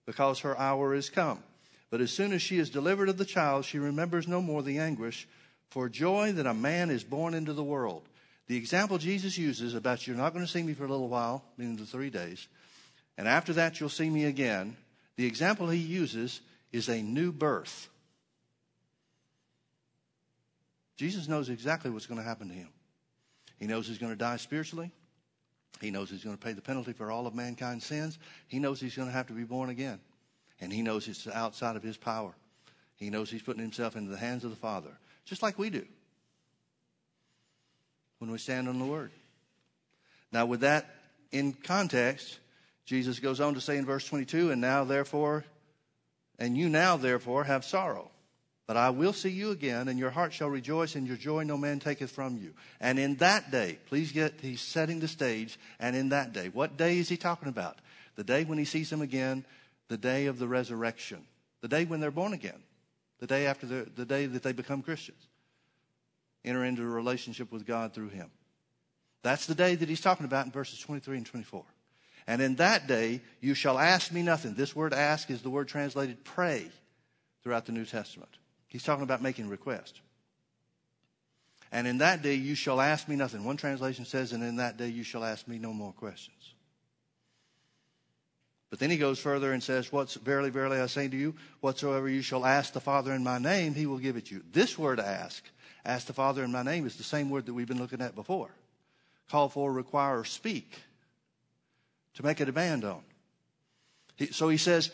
because 0.06 0.40
her 0.40 0.56
hour 0.58 0.94
is 0.94 1.10
come. 1.10 1.42
But 1.90 2.00
as 2.00 2.10
soon 2.10 2.32
as 2.32 2.42
she 2.42 2.58
is 2.58 2.70
delivered 2.70 3.08
of 3.08 3.18
the 3.18 3.24
child, 3.24 3.64
she 3.64 3.78
remembers 3.78 4.26
no 4.26 4.40
more 4.40 4.62
the 4.62 4.78
anguish 4.78 5.28
for 5.70 5.88
joy 5.88 6.32
that 6.32 6.46
a 6.46 6.54
man 6.54 6.90
is 6.90 7.04
born 7.04 7.34
into 7.34 7.52
the 7.52 7.64
world. 7.64 8.02
The 8.46 8.56
example 8.56 8.98
Jesus 8.98 9.36
uses 9.36 9.74
about 9.74 10.06
you're 10.06 10.16
not 10.16 10.32
going 10.32 10.44
to 10.44 10.50
see 10.50 10.62
me 10.62 10.74
for 10.74 10.84
a 10.84 10.88
little 10.88 11.08
while, 11.08 11.44
meaning 11.56 11.76
the 11.76 11.84
three 11.84 12.10
days, 12.10 12.46
and 13.18 13.26
after 13.26 13.52
that 13.54 13.80
you'll 13.80 13.88
see 13.88 14.08
me 14.08 14.24
again. 14.24 14.76
The 15.16 15.26
example 15.26 15.68
he 15.68 15.78
uses 15.78 16.40
is 16.72 16.88
a 16.88 17.02
new 17.02 17.32
birth. 17.32 17.88
Jesus 20.96 21.28
knows 21.28 21.48
exactly 21.48 21.90
what's 21.90 22.06
going 22.06 22.20
to 22.20 22.26
happen 22.26 22.48
to 22.48 22.54
him. 22.54 22.68
He 23.58 23.66
knows 23.66 23.86
he's 23.86 23.98
going 23.98 24.12
to 24.12 24.18
die 24.18 24.36
spiritually. 24.36 24.90
He 25.80 25.90
knows 25.90 26.10
he's 26.10 26.24
going 26.24 26.36
to 26.36 26.42
pay 26.42 26.52
the 26.52 26.62
penalty 26.62 26.92
for 26.92 27.10
all 27.10 27.26
of 27.26 27.34
mankind's 27.34 27.84
sins. 27.84 28.18
He 28.48 28.58
knows 28.58 28.80
he's 28.80 28.96
going 28.96 29.08
to 29.08 29.14
have 29.14 29.26
to 29.26 29.34
be 29.34 29.44
born 29.44 29.68
again. 29.68 30.00
And 30.60 30.72
he 30.72 30.82
knows 30.82 31.06
it's 31.06 31.26
outside 31.26 31.76
of 31.76 31.82
his 31.82 31.96
power. 31.96 32.32
He 32.96 33.10
knows 33.10 33.30
he's 33.30 33.42
putting 33.42 33.62
himself 33.62 33.94
into 33.94 34.10
the 34.10 34.16
hands 34.16 34.44
of 34.44 34.50
the 34.50 34.56
Father, 34.56 34.90
just 35.26 35.42
like 35.42 35.58
we 35.58 35.68
do 35.68 35.84
when 38.18 38.30
we 38.30 38.38
stand 38.38 38.68
on 38.68 38.78
the 38.78 38.86
Word. 38.86 39.10
Now, 40.32 40.46
with 40.46 40.60
that 40.60 40.94
in 41.30 41.52
context, 41.52 42.38
Jesus 42.86 43.18
goes 43.18 43.40
on 43.40 43.54
to 43.54 43.60
say 43.60 43.76
in 43.76 43.84
verse 43.84 44.06
22, 44.06 44.50
and 44.50 44.60
now 44.60 44.84
therefore, 44.84 45.44
and 46.38 46.56
you 46.56 46.70
now 46.70 46.96
therefore 46.96 47.44
have 47.44 47.64
sorrow. 47.64 48.10
But 48.66 48.76
I 48.76 48.90
will 48.90 49.12
see 49.12 49.30
you 49.30 49.52
again, 49.52 49.86
and 49.86 49.98
your 49.98 50.10
heart 50.10 50.32
shall 50.32 50.48
rejoice, 50.48 50.96
and 50.96 51.06
your 51.06 51.16
joy 51.16 51.44
no 51.44 51.56
man 51.56 51.78
taketh 51.78 52.10
from 52.10 52.36
you. 52.36 52.52
And 52.80 52.98
in 52.98 53.16
that 53.16 53.52
day, 53.52 53.78
please 53.86 54.10
get, 54.10 54.40
he's 54.42 54.60
setting 54.60 54.98
the 54.98 55.06
stage, 55.06 55.58
and 55.78 55.94
in 55.94 56.08
that 56.08 56.32
day, 56.32 56.48
what 56.48 56.76
day 56.76 56.98
is 56.98 57.08
he 57.08 57.16
talking 57.16 57.48
about? 57.48 57.78
The 58.16 58.24
day 58.24 58.44
when 58.44 58.58
he 58.58 58.64
sees 58.64 58.90
them 58.90 59.02
again, 59.02 59.44
the 59.88 59.96
day 59.96 60.26
of 60.26 60.40
the 60.40 60.48
resurrection, 60.48 61.24
the 61.60 61.68
day 61.68 61.84
when 61.84 62.00
they're 62.00 62.10
born 62.10 62.32
again, 62.32 62.60
the 63.20 63.28
day 63.28 63.46
after 63.46 63.66
the, 63.66 63.88
the 63.94 64.04
day 64.04 64.26
that 64.26 64.42
they 64.42 64.52
become 64.52 64.82
Christians, 64.82 65.22
enter 66.44 66.64
into 66.64 66.82
a 66.82 66.86
relationship 66.86 67.52
with 67.52 67.66
God 67.66 67.92
through 67.92 68.08
him. 68.08 68.30
That's 69.22 69.46
the 69.46 69.54
day 69.54 69.76
that 69.76 69.88
he's 69.88 70.00
talking 70.00 70.26
about 70.26 70.46
in 70.46 70.52
verses 70.52 70.80
23 70.80 71.18
and 71.18 71.26
24. 71.26 71.64
And 72.26 72.42
in 72.42 72.56
that 72.56 72.88
day, 72.88 73.20
you 73.40 73.54
shall 73.54 73.78
ask 73.78 74.12
me 74.12 74.22
nothing. 74.22 74.54
This 74.54 74.74
word 74.74 74.92
ask 74.92 75.30
is 75.30 75.42
the 75.42 75.50
word 75.50 75.68
translated 75.68 76.24
pray 76.24 76.68
throughout 77.42 77.66
the 77.66 77.72
New 77.72 77.84
Testament. 77.84 78.30
He's 78.68 78.82
talking 78.82 79.04
about 79.04 79.22
making 79.22 79.48
request. 79.48 80.00
And 81.72 81.86
in 81.86 81.98
that 81.98 82.22
day 82.22 82.34
you 82.34 82.54
shall 82.54 82.80
ask 82.80 83.08
me 83.08 83.16
nothing. 83.16 83.44
One 83.44 83.56
translation 83.56 84.04
says, 84.04 84.32
and 84.32 84.42
in 84.42 84.56
that 84.56 84.76
day 84.76 84.88
you 84.88 85.02
shall 85.02 85.24
ask 85.24 85.46
me 85.48 85.58
no 85.58 85.72
more 85.72 85.92
questions. 85.92 86.54
But 88.70 88.80
then 88.80 88.90
he 88.90 88.96
goes 88.96 89.18
further 89.18 89.52
and 89.52 89.62
says, 89.62 89.92
What's 89.92 90.14
verily, 90.14 90.50
verily 90.50 90.78
I 90.78 90.86
say 90.86 91.08
to 91.08 91.16
you, 91.16 91.34
whatsoever 91.60 92.08
you 92.08 92.22
shall 92.22 92.44
ask 92.44 92.72
the 92.72 92.80
Father 92.80 93.12
in 93.12 93.22
my 93.22 93.38
name, 93.38 93.74
he 93.74 93.86
will 93.86 93.98
give 93.98 94.16
it 94.16 94.30
you. 94.30 94.42
This 94.52 94.78
word 94.78 94.98
ask, 94.98 95.44
ask 95.84 96.06
the 96.06 96.12
Father 96.12 96.42
in 96.42 96.52
my 96.52 96.62
name, 96.62 96.86
is 96.86 96.96
the 96.96 97.04
same 97.04 97.30
word 97.30 97.46
that 97.46 97.54
we've 97.54 97.68
been 97.68 97.78
looking 97.78 98.02
at 98.02 98.14
before. 98.14 98.50
Call 99.30 99.48
for, 99.48 99.72
require, 99.72 100.24
speak. 100.24 100.80
To 102.14 102.24
make 102.24 102.40
a 102.40 102.44
demand 102.46 102.84
on. 102.84 103.02
He, 104.16 104.26
so 104.26 104.48
he 104.48 104.56
says, 104.56 104.90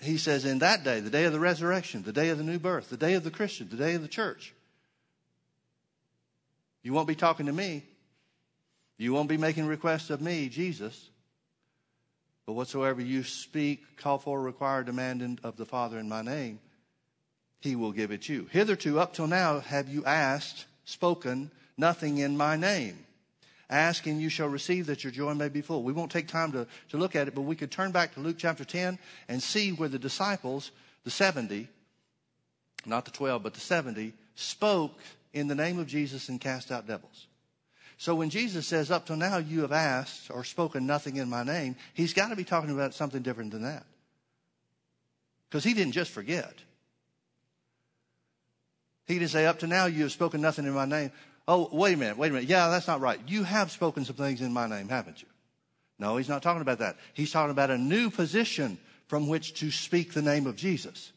he 0.00 0.16
says, 0.16 0.44
in 0.44 0.60
that 0.60 0.84
day, 0.84 1.00
the 1.00 1.10
day 1.10 1.24
of 1.24 1.32
the 1.32 1.40
resurrection, 1.40 2.02
the 2.02 2.12
day 2.12 2.28
of 2.28 2.38
the 2.38 2.44
new 2.44 2.58
birth, 2.58 2.90
the 2.90 2.96
day 2.96 3.14
of 3.14 3.24
the 3.24 3.30
Christian, 3.30 3.68
the 3.68 3.76
day 3.76 3.94
of 3.94 4.02
the 4.02 4.08
church, 4.08 4.54
you 6.82 6.92
won't 6.92 7.08
be 7.08 7.14
talking 7.14 7.46
to 7.46 7.52
me. 7.52 7.84
You 8.96 9.12
won't 9.12 9.28
be 9.28 9.36
making 9.36 9.66
requests 9.66 10.10
of 10.10 10.20
me, 10.20 10.48
Jesus. 10.48 11.10
But 12.46 12.54
whatsoever 12.54 13.00
you 13.00 13.22
speak, 13.24 13.96
call 13.96 14.18
for, 14.18 14.40
require, 14.40 14.82
demand 14.82 15.40
of 15.44 15.56
the 15.56 15.66
Father 15.66 15.98
in 15.98 16.08
my 16.08 16.22
name, 16.22 16.60
he 17.60 17.76
will 17.76 17.92
give 17.92 18.10
it 18.10 18.28
you. 18.28 18.48
Hitherto, 18.50 18.98
up 18.98 19.12
till 19.14 19.26
now, 19.26 19.60
have 19.60 19.88
you 19.88 20.04
asked, 20.04 20.66
spoken, 20.84 21.50
nothing 21.76 22.18
in 22.18 22.36
my 22.36 22.56
name. 22.56 22.98
Ask 23.70 24.06
and 24.06 24.20
you 24.20 24.28
shall 24.30 24.48
receive 24.48 24.86
that 24.86 25.04
your 25.04 25.10
joy 25.10 25.34
may 25.34 25.48
be 25.48 25.60
full. 25.60 25.82
We 25.82 25.92
won't 25.92 26.10
take 26.10 26.26
time 26.26 26.52
to, 26.52 26.66
to 26.90 26.96
look 26.96 27.14
at 27.14 27.28
it, 27.28 27.34
but 27.34 27.42
we 27.42 27.56
could 27.56 27.70
turn 27.70 27.92
back 27.92 28.14
to 28.14 28.20
Luke 28.20 28.36
chapter 28.38 28.64
10 28.64 28.98
and 29.28 29.42
see 29.42 29.72
where 29.72 29.90
the 29.90 29.98
disciples, 29.98 30.70
the 31.04 31.10
70, 31.10 31.68
not 32.86 33.04
the 33.04 33.10
12, 33.10 33.42
but 33.42 33.54
the 33.54 33.60
70, 33.60 34.14
spoke 34.34 34.98
in 35.34 35.48
the 35.48 35.54
name 35.54 35.78
of 35.78 35.86
Jesus 35.86 36.28
and 36.30 36.40
cast 36.40 36.72
out 36.72 36.86
devils. 36.86 37.26
So 37.98 38.14
when 38.14 38.30
Jesus 38.30 38.66
says, 38.66 38.90
Up 38.90 39.06
till 39.06 39.16
now 39.16 39.38
you 39.38 39.62
have 39.62 39.72
asked 39.72 40.30
or 40.30 40.44
spoken 40.44 40.86
nothing 40.86 41.16
in 41.16 41.28
my 41.28 41.42
name, 41.42 41.76
he's 41.92 42.14
got 42.14 42.28
to 42.28 42.36
be 42.36 42.44
talking 42.44 42.70
about 42.70 42.94
something 42.94 43.22
different 43.22 43.50
than 43.50 43.62
that. 43.62 43.84
Because 45.50 45.64
he 45.64 45.74
didn't 45.74 45.92
just 45.92 46.10
forget. 46.10 46.54
He 49.06 49.18
didn't 49.18 49.30
say, 49.30 49.46
Up 49.46 49.58
to 49.60 49.66
now 49.66 49.86
you 49.86 50.04
have 50.04 50.12
spoken 50.12 50.40
nothing 50.40 50.64
in 50.64 50.72
my 50.72 50.84
name. 50.84 51.10
Oh, 51.50 51.66
wait 51.72 51.94
a 51.94 51.96
minute, 51.96 52.18
wait 52.18 52.28
a 52.30 52.34
minute. 52.34 52.48
Yeah, 52.48 52.68
that's 52.68 52.86
not 52.86 53.00
right. 53.00 53.18
You 53.26 53.42
have 53.42 53.70
spoken 53.70 54.04
some 54.04 54.16
things 54.16 54.42
in 54.42 54.52
my 54.52 54.68
name, 54.68 54.90
haven't 54.90 55.22
you? 55.22 55.28
No, 55.98 56.18
he's 56.18 56.28
not 56.28 56.42
talking 56.42 56.60
about 56.60 56.80
that. 56.80 56.96
He's 57.14 57.32
talking 57.32 57.50
about 57.50 57.70
a 57.70 57.78
new 57.78 58.10
position 58.10 58.78
from 59.06 59.28
which 59.28 59.54
to 59.60 59.70
speak 59.70 60.12
the 60.12 60.20
name 60.20 60.46
of 60.46 60.56
Jesus. 60.56 61.10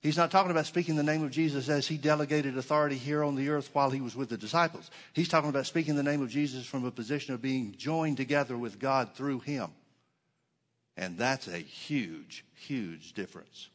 He's 0.00 0.16
not 0.16 0.30
talking 0.30 0.52
about 0.52 0.66
speaking 0.66 0.94
the 0.94 1.02
name 1.02 1.24
of 1.24 1.32
Jesus 1.32 1.68
as 1.68 1.88
he 1.88 1.96
delegated 1.98 2.56
authority 2.56 2.94
here 2.94 3.24
on 3.24 3.34
the 3.34 3.48
earth 3.48 3.70
while 3.72 3.90
he 3.90 4.00
was 4.00 4.14
with 4.14 4.28
the 4.28 4.36
disciples. 4.36 4.88
He's 5.14 5.28
talking 5.28 5.50
about 5.50 5.66
speaking 5.66 5.96
the 5.96 6.04
name 6.04 6.22
of 6.22 6.30
Jesus 6.30 6.64
from 6.64 6.84
a 6.84 6.92
position 6.92 7.34
of 7.34 7.42
being 7.42 7.74
joined 7.76 8.18
together 8.18 8.56
with 8.56 8.78
God 8.78 9.14
through 9.14 9.40
him. 9.40 9.70
And 10.96 11.18
that's 11.18 11.48
a 11.48 11.58
huge, 11.58 12.44
huge 12.54 13.14
difference. 13.14 13.68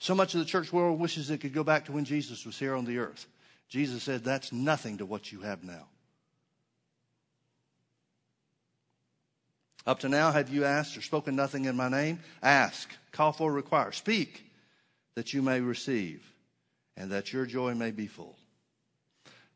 So 0.00 0.16
much 0.16 0.34
of 0.34 0.40
the 0.40 0.46
church 0.46 0.72
world 0.72 0.98
wishes 0.98 1.30
it 1.30 1.38
could 1.38 1.54
go 1.54 1.62
back 1.62 1.84
to 1.84 1.92
when 1.92 2.04
Jesus 2.04 2.44
was 2.44 2.58
here 2.58 2.74
on 2.74 2.84
the 2.84 2.98
earth. 2.98 3.26
Jesus 3.68 4.02
said, 4.02 4.24
That's 4.24 4.52
nothing 4.52 4.98
to 4.98 5.06
what 5.06 5.32
you 5.32 5.40
have 5.40 5.62
now. 5.62 5.86
Up 9.86 10.00
to 10.00 10.08
now, 10.08 10.32
have 10.32 10.50
you 10.50 10.64
asked 10.64 10.98
or 10.98 11.02
spoken 11.02 11.34
nothing 11.34 11.64
in 11.64 11.76
my 11.76 11.88
name? 11.88 12.20
Ask, 12.42 12.90
call 13.10 13.32
for, 13.32 13.50
require, 13.50 13.92
speak 13.92 14.44
that 15.14 15.32
you 15.32 15.40
may 15.40 15.60
receive 15.60 16.22
and 16.96 17.10
that 17.10 17.32
your 17.32 17.46
joy 17.46 17.74
may 17.74 17.90
be 17.90 18.06
full. 18.06 18.36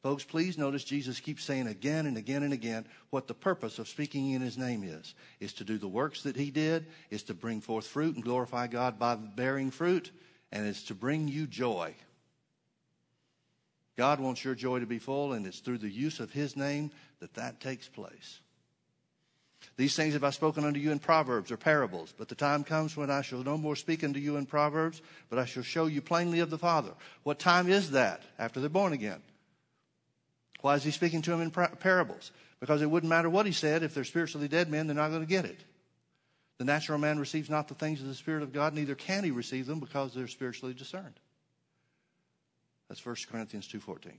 Folks, 0.03 0.25
please 0.25 0.59
notice 0.59 0.83
Jesus 0.83 1.21
keeps 1.21 1.45
saying 1.45 1.69
again 1.69 2.07
and 2.07 2.17
again 2.17 2.43
and 2.43 2.53
again 2.53 2.87
what 3.11 3.29
the 3.29 3.35
purpose 3.35 3.79
of 3.79 3.89
speaking 3.89 4.33
in 4.33 4.41
his 4.41 4.59
name 4.59 4.83
is. 4.83 5.15
Is 5.39 5.53
to 5.55 5.65
do 5.65 5.79
the 5.79 5.87
works 5.87 6.23
that 6.23 6.35
he 6.35 6.51
did, 6.51 6.87
is 7.11 7.23
to 7.25 7.35
bring 7.35 7.61
forth 7.61 7.87
fruit 7.87 8.17
and 8.17 8.25
glorify 8.25 8.67
God 8.67 8.99
by 8.99 9.15
bearing 9.15 9.71
fruit, 9.71 10.11
and 10.51 10.67
is 10.67 10.83
to 10.85 10.95
bring 10.95 11.29
you 11.29 11.47
joy. 11.47 11.95
God 13.97 14.21
wants 14.21 14.45
your 14.45 14.55
joy 14.55 14.81
to 14.81 14.87
be 14.87 14.99
full, 14.99 15.33
and 15.33 15.47
it's 15.47 15.61
through 15.61 15.79
the 15.79 15.91
use 15.91 16.21
of 16.21 16.33
His 16.33 16.57
name 16.57 16.91
that 17.21 17.35
that 17.35 17.61
takes 17.61 17.89
place. 17.89 18.41
These 19.77 19.97
things 19.97 20.15
have 20.15 20.25
I 20.25 20.31
spoken 20.31 20.65
unto 20.65 20.81
you 20.81 20.91
in 20.91 20.99
proverbs 20.99 21.51
or 21.51 21.57
parables, 21.57 22.13
but 22.17 22.29
the 22.29 22.35
time 22.35 22.65
comes 22.65 22.97
when 22.97 23.11
I 23.11 23.23
shall 23.23 23.43
no 23.43 23.57
more 23.57 23.77
speak 23.77 24.05
unto 24.05 24.21
you 24.21 24.37
in 24.37 24.47
proverbs, 24.47 25.01
but 25.31 25.39
I 25.39 25.45
shall 25.45 25.63
show 25.63 25.87
you 25.87 26.03
plainly 26.03 26.41
of 26.41 26.51
the 26.51 26.59
Father. 26.59 26.93
What 27.23 27.39
time 27.39 27.69
is 27.69 27.93
that? 27.93 28.23
After 28.39 28.61
they're 28.61 28.69
born 28.69 28.93
again. 28.93 29.23
Why 30.61 30.75
is 30.75 30.85
he 30.85 30.91
speaking 30.91 31.23
to 31.23 31.31
them 31.31 31.41
in 31.41 31.51
parables? 31.51 32.33
Because 32.61 32.83
it 32.83 32.91
wouldn't 32.91 33.11
matter 33.11 33.31
what 33.31 33.47
he 33.47 33.53
said. 33.53 33.83
If 33.83 33.95
they're 33.95 34.05
spiritually 34.05 34.47
dead 34.47 34.71
men, 34.71 34.87
they're 34.87 34.95
not 34.95 35.09
going 35.09 35.23
to 35.23 35.27
get 35.27 35.45
it. 35.45 35.65
The 36.59 36.65
natural 36.65 36.99
man 36.99 37.19
receives 37.19 37.51
not 37.51 37.67
the 37.67 37.75
things 37.75 38.01
of 38.01 38.07
the 38.07 38.15
Spirit 38.15 38.43
of 38.45 38.53
God, 38.53 38.75
neither 38.75 38.95
can 38.95 39.25
he 39.25 39.33
receive 39.33 39.67
them 39.67 39.81
because 39.81 40.15
they're 40.15 40.29
spiritually 40.29 40.75
discerned. 40.75 41.19
That's 42.93 43.07
1 43.07 43.17
Corinthians 43.31 43.67
2.14. 43.69 44.13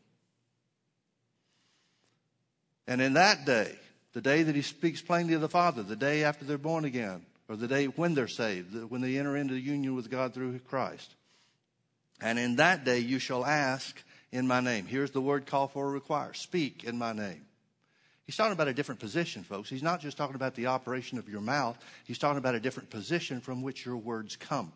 And 2.88 3.02
in 3.02 3.14
that 3.14 3.46
day, 3.46 3.72
the 4.14 4.22
day 4.22 4.42
that 4.42 4.56
he 4.56 4.64
speaks 4.64 5.00
plainly 5.00 5.36
of 5.36 5.42
the 5.42 5.48
Father, 5.48 5.84
the 5.84 5.96
day 5.96 6.24
after 6.24 6.44
they're 6.44 6.58
born 6.58 6.84
again, 6.84 7.24
or 7.48 7.56
the 7.56 7.68
day 7.68 7.86
when 7.86 8.16
they're 8.16 8.28
saved, 8.28 8.74
when 8.90 9.02
they 9.02 9.20
enter 9.20 9.38
into 9.38 9.54
union 9.54 9.94
with 9.94 10.10
God 10.10 10.34
through 10.34 10.58
Christ. 10.58 11.14
And 12.20 12.40
in 12.40 12.56
that 12.56 12.84
day 12.84 12.98
you 12.98 13.20
shall 13.20 13.46
ask 13.46 14.02
in 14.32 14.48
my 14.48 14.60
name. 14.60 14.88
Here's 14.88 15.12
the 15.12 15.22
word 15.22 15.46
call 15.46 15.68
for 15.68 15.88
require. 15.88 16.34
Speak 16.34 16.84
in 16.84 16.98
my 16.98 17.14
name. 17.14 17.46
He's 18.26 18.38
talking 18.38 18.54
about 18.54 18.70
a 18.70 18.74
different 18.74 19.00
position, 19.00 19.44
folks. 19.44 19.70
He's 19.70 19.84
not 19.84 20.02
just 20.02 20.18
talking 20.18 20.36
about 20.36 20.56
the 20.56 20.66
operation 20.66 21.20
of 21.20 21.30
your 21.30 21.42
mouth. 21.42 21.78
He's 22.06 22.18
talking 22.18 22.40
about 22.40 22.56
a 22.56 22.60
different 22.60 22.90
position 22.90 23.40
from 23.40 23.62
which 23.62 23.86
your 23.86 23.98
words 23.98 24.36
come. 24.36 24.74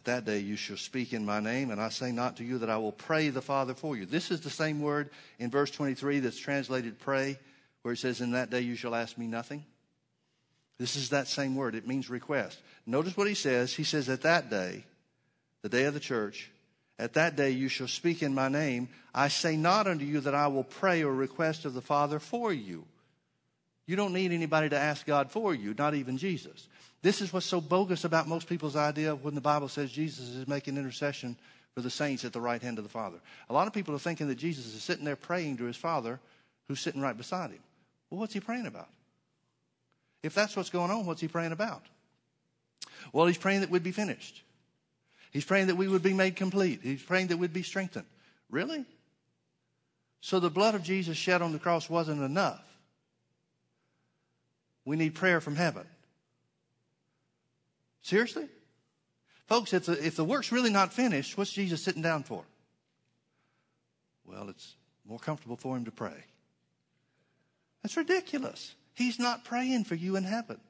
At 0.00 0.06
that 0.06 0.24
day 0.24 0.38
you 0.38 0.56
shall 0.56 0.78
speak 0.78 1.12
in 1.12 1.26
my 1.26 1.40
name, 1.40 1.70
and 1.70 1.78
I 1.78 1.90
say 1.90 2.10
not 2.10 2.38
to 2.38 2.44
you 2.44 2.56
that 2.60 2.70
I 2.70 2.78
will 2.78 2.90
pray 2.90 3.28
the 3.28 3.42
Father 3.42 3.74
for 3.74 3.98
you. 3.98 4.06
This 4.06 4.30
is 4.30 4.40
the 4.40 4.48
same 4.48 4.80
word 4.80 5.10
in 5.38 5.50
verse 5.50 5.70
23 5.72 6.20
that's 6.20 6.38
translated 6.38 6.98
pray, 6.98 7.38
where 7.82 7.92
it 7.92 7.98
says, 7.98 8.22
In 8.22 8.30
that 8.30 8.48
day 8.48 8.62
you 8.62 8.76
shall 8.76 8.94
ask 8.94 9.18
me 9.18 9.26
nothing. 9.26 9.62
This 10.78 10.96
is 10.96 11.10
that 11.10 11.28
same 11.28 11.54
word. 11.54 11.74
It 11.74 11.86
means 11.86 12.08
request. 12.08 12.58
Notice 12.86 13.14
what 13.14 13.28
he 13.28 13.34
says. 13.34 13.74
He 13.74 13.84
says, 13.84 14.08
At 14.08 14.22
that 14.22 14.48
day, 14.48 14.86
the 15.60 15.68
day 15.68 15.84
of 15.84 15.92
the 15.92 16.00
church, 16.00 16.50
at 16.98 17.12
that 17.12 17.36
day 17.36 17.50
you 17.50 17.68
shall 17.68 17.86
speak 17.86 18.22
in 18.22 18.34
my 18.34 18.48
name. 18.48 18.88
I 19.14 19.28
say 19.28 19.54
not 19.54 19.86
unto 19.86 20.06
you 20.06 20.20
that 20.20 20.34
I 20.34 20.46
will 20.46 20.64
pray 20.64 21.02
or 21.02 21.12
request 21.12 21.66
of 21.66 21.74
the 21.74 21.82
Father 21.82 22.18
for 22.18 22.54
you. 22.54 22.86
You 23.86 23.96
don't 23.96 24.14
need 24.14 24.32
anybody 24.32 24.70
to 24.70 24.78
ask 24.78 25.04
God 25.04 25.30
for 25.30 25.54
you, 25.54 25.74
not 25.76 25.94
even 25.94 26.16
Jesus. 26.16 26.68
This 27.02 27.20
is 27.20 27.32
what's 27.32 27.46
so 27.46 27.60
bogus 27.60 28.04
about 28.04 28.28
most 28.28 28.46
people's 28.48 28.76
idea 28.76 29.14
when 29.14 29.34
the 29.34 29.40
Bible 29.40 29.68
says 29.68 29.90
Jesus 29.90 30.28
is 30.28 30.46
making 30.46 30.76
intercession 30.76 31.36
for 31.74 31.80
the 31.80 31.90
saints 31.90 32.24
at 32.24 32.32
the 32.32 32.40
right 32.40 32.60
hand 32.60 32.78
of 32.78 32.84
the 32.84 32.90
Father. 32.90 33.18
A 33.48 33.52
lot 33.52 33.66
of 33.66 33.72
people 33.72 33.94
are 33.94 33.98
thinking 33.98 34.28
that 34.28 34.34
Jesus 34.34 34.66
is 34.66 34.82
sitting 34.82 35.04
there 35.04 35.16
praying 35.16 35.56
to 35.58 35.64
his 35.64 35.76
Father 35.76 36.20
who's 36.68 36.80
sitting 36.80 37.00
right 37.00 37.16
beside 37.16 37.50
him. 37.50 37.60
Well, 38.10 38.20
what's 38.20 38.34
he 38.34 38.40
praying 38.40 38.66
about? 38.66 38.88
If 40.22 40.34
that's 40.34 40.56
what's 40.56 40.70
going 40.70 40.90
on, 40.90 41.06
what's 41.06 41.20
he 41.20 41.28
praying 41.28 41.52
about? 41.52 41.82
Well, 43.12 43.26
he's 43.26 43.38
praying 43.38 43.60
that 43.60 43.70
we'd 43.70 43.82
be 43.82 43.92
finished. 43.92 44.42
He's 45.30 45.44
praying 45.44 45.68
that 45.68 45.76
we 45.76 45.88
would 45.88 46.02
be 46.02 46.12
made 46.12 46.36
complete. 46.36 46.80
He's 46.82 47.02
praying 47.02 47.28
that 47.28 47.38
we'd 47.38 47.52
be 47.52 47.62
strengthened. 47.62 48.06
Really? 48.50 48.84
So 50.20 50.40
the 50.40 50.50
blood 50.50 50.74
of 50.74 50.82
Jesus 50.82 51.16
shed 51.16 51.40
on 51.40 51.52
the 51.52 51.58
cross 51.58 51.88
wasn't 51.88 52.20
enough. 52.20 52.62
We 54.84 54.96
need 54.96 55.14
prayer 55.14 55.40
from 55.40 55.56
heaven. 55.56 55.86
Seriously? 58.02 58.46
Folks, 59.46 59.72
if 59.72 59.86
the, 59.86 60.06
if 60.06 60.16
the 60.16 60.24
work's 60.24 60.52
really 60.52 60.70
not 60.70 60.92
finished, 60.92 61.36
what's 61.36 61.52
Jesus 61.52 61.82
sitting 61.82 62.02
down 62.02 62.22
for? 62.22 62.44
Well, 64.24 64.48
it's 64.48 64.76
more 65.04 65.18
comfortable 65.18 65.56
for 65.56 65.76
him 65.76 65.84
to 65.86 65.90
pray. 65.90 66.24
That's 67.82 67.96
ridiculous. 67.96 68.74
He's 68.94 69.18
not 69.18 69.44
praying 69.44 69.84
for 69.84 69.94
you 69.94 70.16
in 70.16 70.24
heaven. 70.24 70.60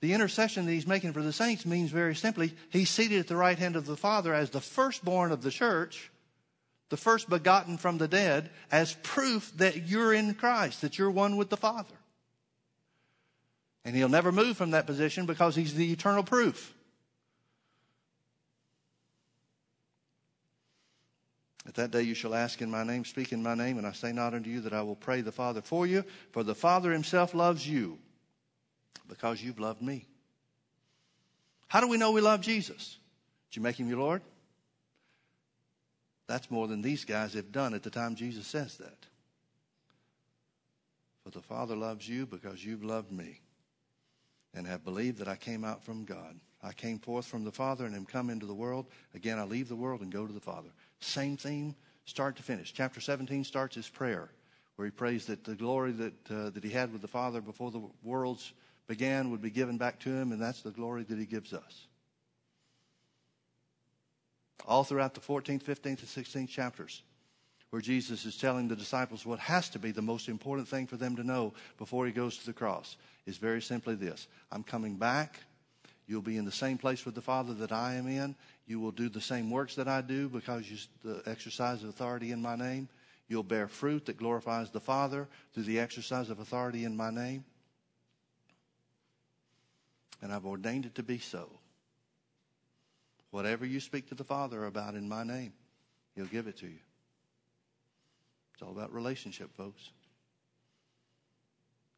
The 0.00 0.12
intercession 0.12 0.66
that 0.66 0.72
he's 0.72 0.86
making 0.86 1.12
for 1.12 1.22
the 1.22 1.32
saints 1.32 1.66
means 1.66 1.90
very 1.90 2.14
simply, 2.14 2.54
he's 2.70 2.90
seated 2.90 3.18
at 3.18 3.26
the 3.26 3.36
right 3.36 3.58
hand 3.58 3.76
of 3.76 3.86
the 3.86 3.96
Father 3.96 4.32
as 4.32 4.50
the 4.50 4.60
firstborn 4.60 5.32
of 5.32 5.42
the 5.42 5.50
church, 5.50 6.10
the 6.88 6.96
first 6.96 7.28
begotten 7.28 7.78
from 7.78 7.98
the 7.98 8.08
dead, 8.08 8.50
as 8.70 8.94
proof 9.02 9.52
that 9.56 9.88
you're 9.88 10.12
in 10.12 10.34
Christ, 10.34 10.82
that 10.82 10.98
you're 10.98 11.10
one 11.10 11.36
with 11.36 11.50
the 11.50 11.56
Father. 11.56 11.94
And 13.88 13.96
he'll 13.96 14.10
never 14.10 14.30
move 14.30 14.58
from 14.58 14.72
that 14.72 14.86
position 14.86 15.24
because 15.24 15.56
he's 15.56 15.72
the 15.72 15.90
eternal 15.90 16.22
proof. 16.22 16.74
At 21.66 21.72
that 21.76 21.90
day 21.90 22.02
you 22.02 22.12
shall 22.12 22.34
ask 22.34 22.60
in 22.60 22.70
my 22.70 22.84
name, 22.84 23.06
speak 23.06 23.32
in 23.32 23.42
my 23.42 23.54
name, 23.54 23.78
and 23.78 23.86
I 23.86 23.92
say 23.92 24.12
not 24.12 24.34
unto 24.34 24.50
you 24.50 24.60
that 24.60 24.74
I 24.74 24.82
will 24.82 24.94
pray 24.94 25.22
the 25.22 25.32
Father 25.32 25.62
for 25.62 25.86
you, 25.86 26.04
for 26.32 26.42
the 26.42 26.54
Father 26.54 26.92
himself 26.92 27.32
loves 27.32 27.66
you 27.66 27.98
because 29.08 29.42
you've 29.42 29.58
loved 29.58 29.80
me. 29.80 30.04
How 31.68 31.80
do 31.80 31.88
we 31.88 31.96
know 31.96 32.12
we 32.12 32.20
love 32.20 32.42
Jesus? 32.42 32.98
Did 33.48 33.56
you 33.56 33.62
make 33.62 33.80
him 33.80 33.88
your 33.88 34.00
Lord? 34.00 34.20
That's 36.26 36.50
more 36.50 36.68
than 36.68 36.82
these 36.82 37.06
guys 37.06 37.32
have 37.32 37.52
done 37.52 37.72
at 37.72 37.84
the 37.84 37.90
time 37.90 38.16
Jesus 38.16 38.46
says 38.46 38.76
that. 38.76 39.06
For 41.24 41.30
the 41.30 41.40
Father 41.40 41.74
loves 41.74 42.06
you 42.06 42.26
because 42.26 42.62
you've 42.62 42.84
loved 42.84 43.10
me 43.10 43.40
and 44.58 44.66
have 44.66 44.84
believed 44.84 45.18
that 45.18 45.28
I 45.28 45.36
came 45.36 45.64
out 45.64 45.84
from 45.84 46.04
God. 46.04 46.34
I 46.62 46.72
came 46.72 46.98
forth 46.98 47.24
from 47.24 47.44
the 47.44 47.52
Father 47.52 47.86
and 47.86 47.94
am 47.94 48.04
come 48.04 48.28
into 48.28 48.44
the 48.44 48.54
world. 48.54 48.86
Again, 49.14 49.38
I 49.38 49.44
leave 49.44 49.68
the 49.68 49.76
world 49.76 50.00
and 50.00 50.10
go 50.10 50.26
to 50.26 50.32
the 50.32 50.40
Father. 50.40 50.70
Same 50.98 51.36
theme, 51.36 51.76
start 52.06 52.34
to 52.36 52.42
finish. 52.42 52.72
Chapter 52.72 53.00
17 53.00 53.44
starts 53.44 53.76
his 53.76 53.88
prayer, 53.88 54.32
where 54.74 54.86
he 54.86 54.90
prays 54.90 55.26
that 55.26 55.44
the 55.44 55.54
glory 55.54 55.92
that, 55.92 56.30
uh, 56.30 56.50
that 56.50 56.64
he 56.64 56.70
had 56.70 56.92
with 56.92 57.02
the 57.02 57.08
Father 57.08 57.40
before 57.40 57.70
the 57.70 57.82
worlds 58.02 58.52
began 58.88 59.30
would 59.30 59.40
be 59.40 59.50
given 59.50 59.78
back 59.78 60.00
to 60.00 60.10
him, 60.10 60.32
and 60.32 60.42
that's 60.42 60.62
the 60.62 60.72
glory 60.72 61.04
that 61.04 61.18
he 61.18 61.24
gives 61.24 61.52
us. 61.52 61.86
All 64.66 64.82
throughout 64.82 65.14
the 65.14 65.20
14th, 65.20 65.62
15th, 65.62 65.86
and 65.86 65.98
16th 65.98 66.48
chapters, 66.48 67.02
where 67.70 67.82
Jesus 67.82 68.24
is 68.24 68.36
telling 68.36 68.68
the 68.68 68.76
disciples 68.76 69.26
what 69.26 69.38
has 69.38 69.68
to 69.70 69.78
be 69.78 69.90
the 69.90 70.02
most 70.02 70.28
important 70.28 70.68
thing 70.68 70.86
for 70.86 70.96
them 70.96 71.16
to 71.16 71.24
know 71.24 71.52
before 71.76 72.06
he 72.06 72.12
goes 72.12 72.38
to 72.38 72.46
the 72.46 72.52
cross 72.52 72.96
is 73.26 73.36
very 73.36 73.60
simply 73.60 73.94
this 73.94 74.26
I'm 74.50 74.62
coming 74.62 74.96
back. 74.96 75.40
You'll 76.06 76.22
be 76.22 76.38
in 76.38 76.46
the 76.46 76.52
same 76.52 76.78
place 76.78 77.04
with 77.04 77.14
the 77.14 77.20
Father 77.20 77.52
that 77.54 77.70
I 77.70 77.96
am 77.96 78.06
in. 78.08 78.34
You 78.66 78.80
will 78.80 78.92
do 78.92 79.10
the 79.10 79.20
same 79.20 79.50
works 79.50 79.74
that 79.74 79.88
I 79.88 80.00
do 80.00 80.30
because 80.30 80.70
you 80.70 80.78
the 81.04 81.22
exercise 81.26 81.82
of 81.82 81.90
authority 81.90 82.32
in 82.32 82.40
my 82.40 82.56
name. 82.56 82.88
You'll 83.28 83.42
bear 83.42 83.68
fruit 83.68 84.06
that 84.06 84.16
glorifies 84.16 84.70
the 84.70 84.80
Father 84.80 85.28
through 85.52 85.64
the 85.64 85.78
exercise 85.78 86.30
of 86.30 86.40
authority 86.40 86.84
in 86.84 86.96
my 86.96 87.10
name. 87.10 87.44
And 90.22 90.32
I've 90.32 90.46
ordained 90.46 90.86
it 90.86 90.94
to 90.94 91.02
be 91.02 91.18
so. 91.18 91.50
Whatever 93.30 93.66
you 93.66 93.78
speak 93.78 94.08
to 94.08 94.14
the 94.14 94.24
Father 94.24 94.64
about 94.64 94.94
in 94.94 95.06
my 95.06 95.24
name, 95.24 95.52
He'll 96.14 96.24
give 96.24 96.46
it 96.46 96.56
to 96.58 96.66
you. 96.66 96.78
It's 98.58 98.66
all 98.66 98.72
about 98.72 98.92
relationship, 98.92 99.56
folks. 99.56 99.90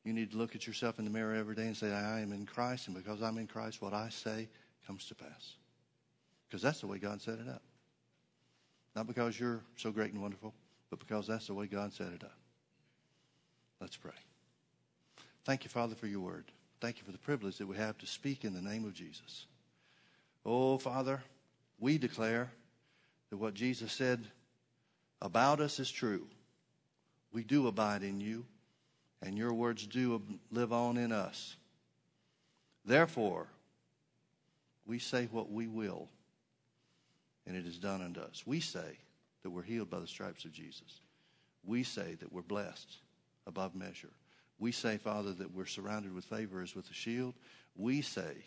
You 0.04 0.12
need 0.12 0.32
to 0.32 0.36
look 0.36 0.54
at 0.54 0.66
yourself 0.66 0.98
in 0.98 1.06
the 1.06 1.10
mirror 1.10 1.34
every 1.34 1.54
day 1.54 1.62
and 1.62 1.74
say, 1.74 1.90
I 1.90 2.20
am 2.20 2.34
in 2.34 2.44
Christ, 2.44 2.86
and 2.86 2.94
because 2.94 3.22
I'm 3.22 3.38
in 3.38 3.46
Christ, 3.46 3.80
what 3.80 3.94
I 3.94 4.10
say 4.10 4.46
comes 4.86 5.06
to 5.06 5.14
pass. 5.14 5.54
Because 6.46 6.60
that's 6.60 6.82
the 6.82 6.86
way 6.86 6.98
God 6.98 7.22
set 7.22 7.38
it 7.38 7.48
up. 7.48 7.62
Not 8.94 9.06
because 9.06 9.40
you're 9.40 9.62
so 9.76 9.90
great 9.90 10.12
and 10.12 10.20
wonderful, 10.20 10.52
but 10.90 10.98
because 10.98 11.26
that's 11.26 11.46
the 11.46 11.54
way 11.54 11.66
God 11.66 11.94
set 11.94 12.08
it 12.08 12.24
up. 12.24 12.36
Let's 13.80 13.96
pray. 13.96 14.12
Thank 15.46 15.64
you, 15.64 15.70
Father, 15.70 15.94
for 15.94 16.08
your 16.08 16.20
word. 16.20 16.44
Thank 16.82 16.98
you 16.98 17.04
for 17.04 17.12
the 17.12 17.18
privilege 17.18 17.56
that 17.56 17.66
we 17.66 17.76
have 17.78 17.96
to 17.98 18.06
speak 18.06 18.44
in 18.44 18.52
the 18.52 18.60
name 18.60 18.84
of 18.84 18.92
Jesus. 18.92 19.46
Oh, 20.44 20.76
Father, 20.76 21.22
we 21.78 21.96
declare 21.96 22.50
that 23.30 23.38
what 23.38 23.54
Jesus 23.54 23.92
said 23.92 24.26
about 25.22 25.60
us 25.60 25.80
is 25.80 25.90
true. 25.90 26.26
We 27.32 27.44
do 27.44 27.66
abide 27.66 28.02
in 28.02 28.20
you 28.20 28.44
and 29.22 29.36
your 29.36 29.52
words 29.52 29.86
do 29.86 30.22
live 30.50 30.72
on 30.72 30.96
in 30.96 31.12
us. 31.12 31.56
Therefore, 32.84 33.46
we 34.86 34.98
say 34.98 35.28
what 35.30 35.50
we 35.50 35.66
will, 35.66 36.08
and 37.46 37.56
it 37.56 37.66
is 37.66 37.78
done 37.78 38.02
unto 38.02 38.20
us. 38.20 38.42
We 38.46 38.60
say 38.60 38.98
that 39.42 39.50
we're 39.50 39.62
healed 39.62 39.90
by 39.90 40.00
the 40.00 40.06
stripes 40.06 40.44
of 40.44 40.52
Jesus. 40.52 41.00
We 41.64 41.82
say 41.82 42.14
that 42.16 42.32
we're 42.32 42.42
blessed 42.42 42.96
above 43.46 43.74
measure. 43.74 44.10
We 44.58 44.72
say, 44.72 44.96
Father, 44.96 45.32
that 45.34 45.54
we're 45.54 45.66
surrounded 45.66 46.14
with 46.14 46.24
favor 46.24 46.62
as 46.62 46.74
with 46.74 46.90
a 46.90 46.94
shield. 46.94 47.34
We 47.76 48.02
say 48.02 48.44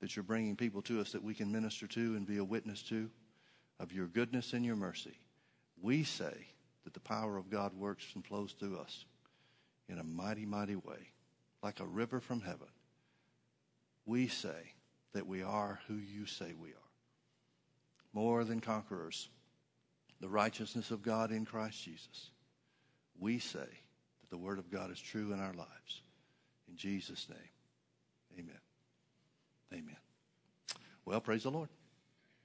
that 0.00 0.14
you're 0.14 0.22
bringing 0.22 0.56
people 0.56 0.82
to 0.82 1.00
us 1.00 1.12
that 1.12 1.22
we 1.22 1.34
can 1.34 1.50
minister 1.50 1.86
to 1.88 2.00
and 2.00 2.26
be 2.26 2.38
a 2.38 2.44
witness 2.44 2.82
to 2.84 3.10
of 3.80 3.92
your 3.92 4.06
goodness 4.06 4.52
and 4.52 4.64
your 4.64 4.76
mercy. 4.76 5.18
We 5.80 6.04
say 6.04 6.46
that 6.86 6.94
the 6.94 7.00
power 7.00 7.36
of 7.36 7.50
God 7.50 7.74
works 7.74 8.04
and 8.14 8.24
flows 8.24 8.52
through 8.52 8.78
us 8.78 9.06
in 9.88 9.98
a 9.98 10.04
mighty, 10.04 10.46
mighty 10.46 10.76
way, 10.76 11.10
like 11.60 11.80
a 11.80 11.84
river 11.84 12.20
from 12.20 12.40
heaven. 12.40 12.68
We 14.06 14.28
say 14.28 14.74
that 15.12 15.26
we 15.26 15.42
are 15.42 15.80
who 15.88 15.96
you 15.96 16.26
say 16.26 16.54
we 16.56 16.68
are. 16.68 16.90
More 18.12 18.44
than 18.44 18.60
conquerors 18.60 19.28
the 20.20 20.28
righteousness 20.28 20.92
of 20.92 21.02
God 21.02 21.32
in 21.32 21.44
Christ 21.44 21.82
Jesus, 21.82 22.30
we 23.18 23.40
say 23.40 23.58
that 23.58 24.30
the 24.30 24.38
Word 24.38 24.60
of 24.60 24.70
God 24.70 24.92
is 24.92 25.00
true 25.00 25.32
in 25.32 25.40
our 25.40 25.54
lives. 25.54 26.02
In 26.68 26.76
Jesus' 26.76 27.26
name, 27.28 28.38
amen. 28.38 28.60
Amen. 29.72 29.96
Well, 31.04 31.20
praise 31.20 31.42
the 31.42 31.50
Lord. 31.50 31.68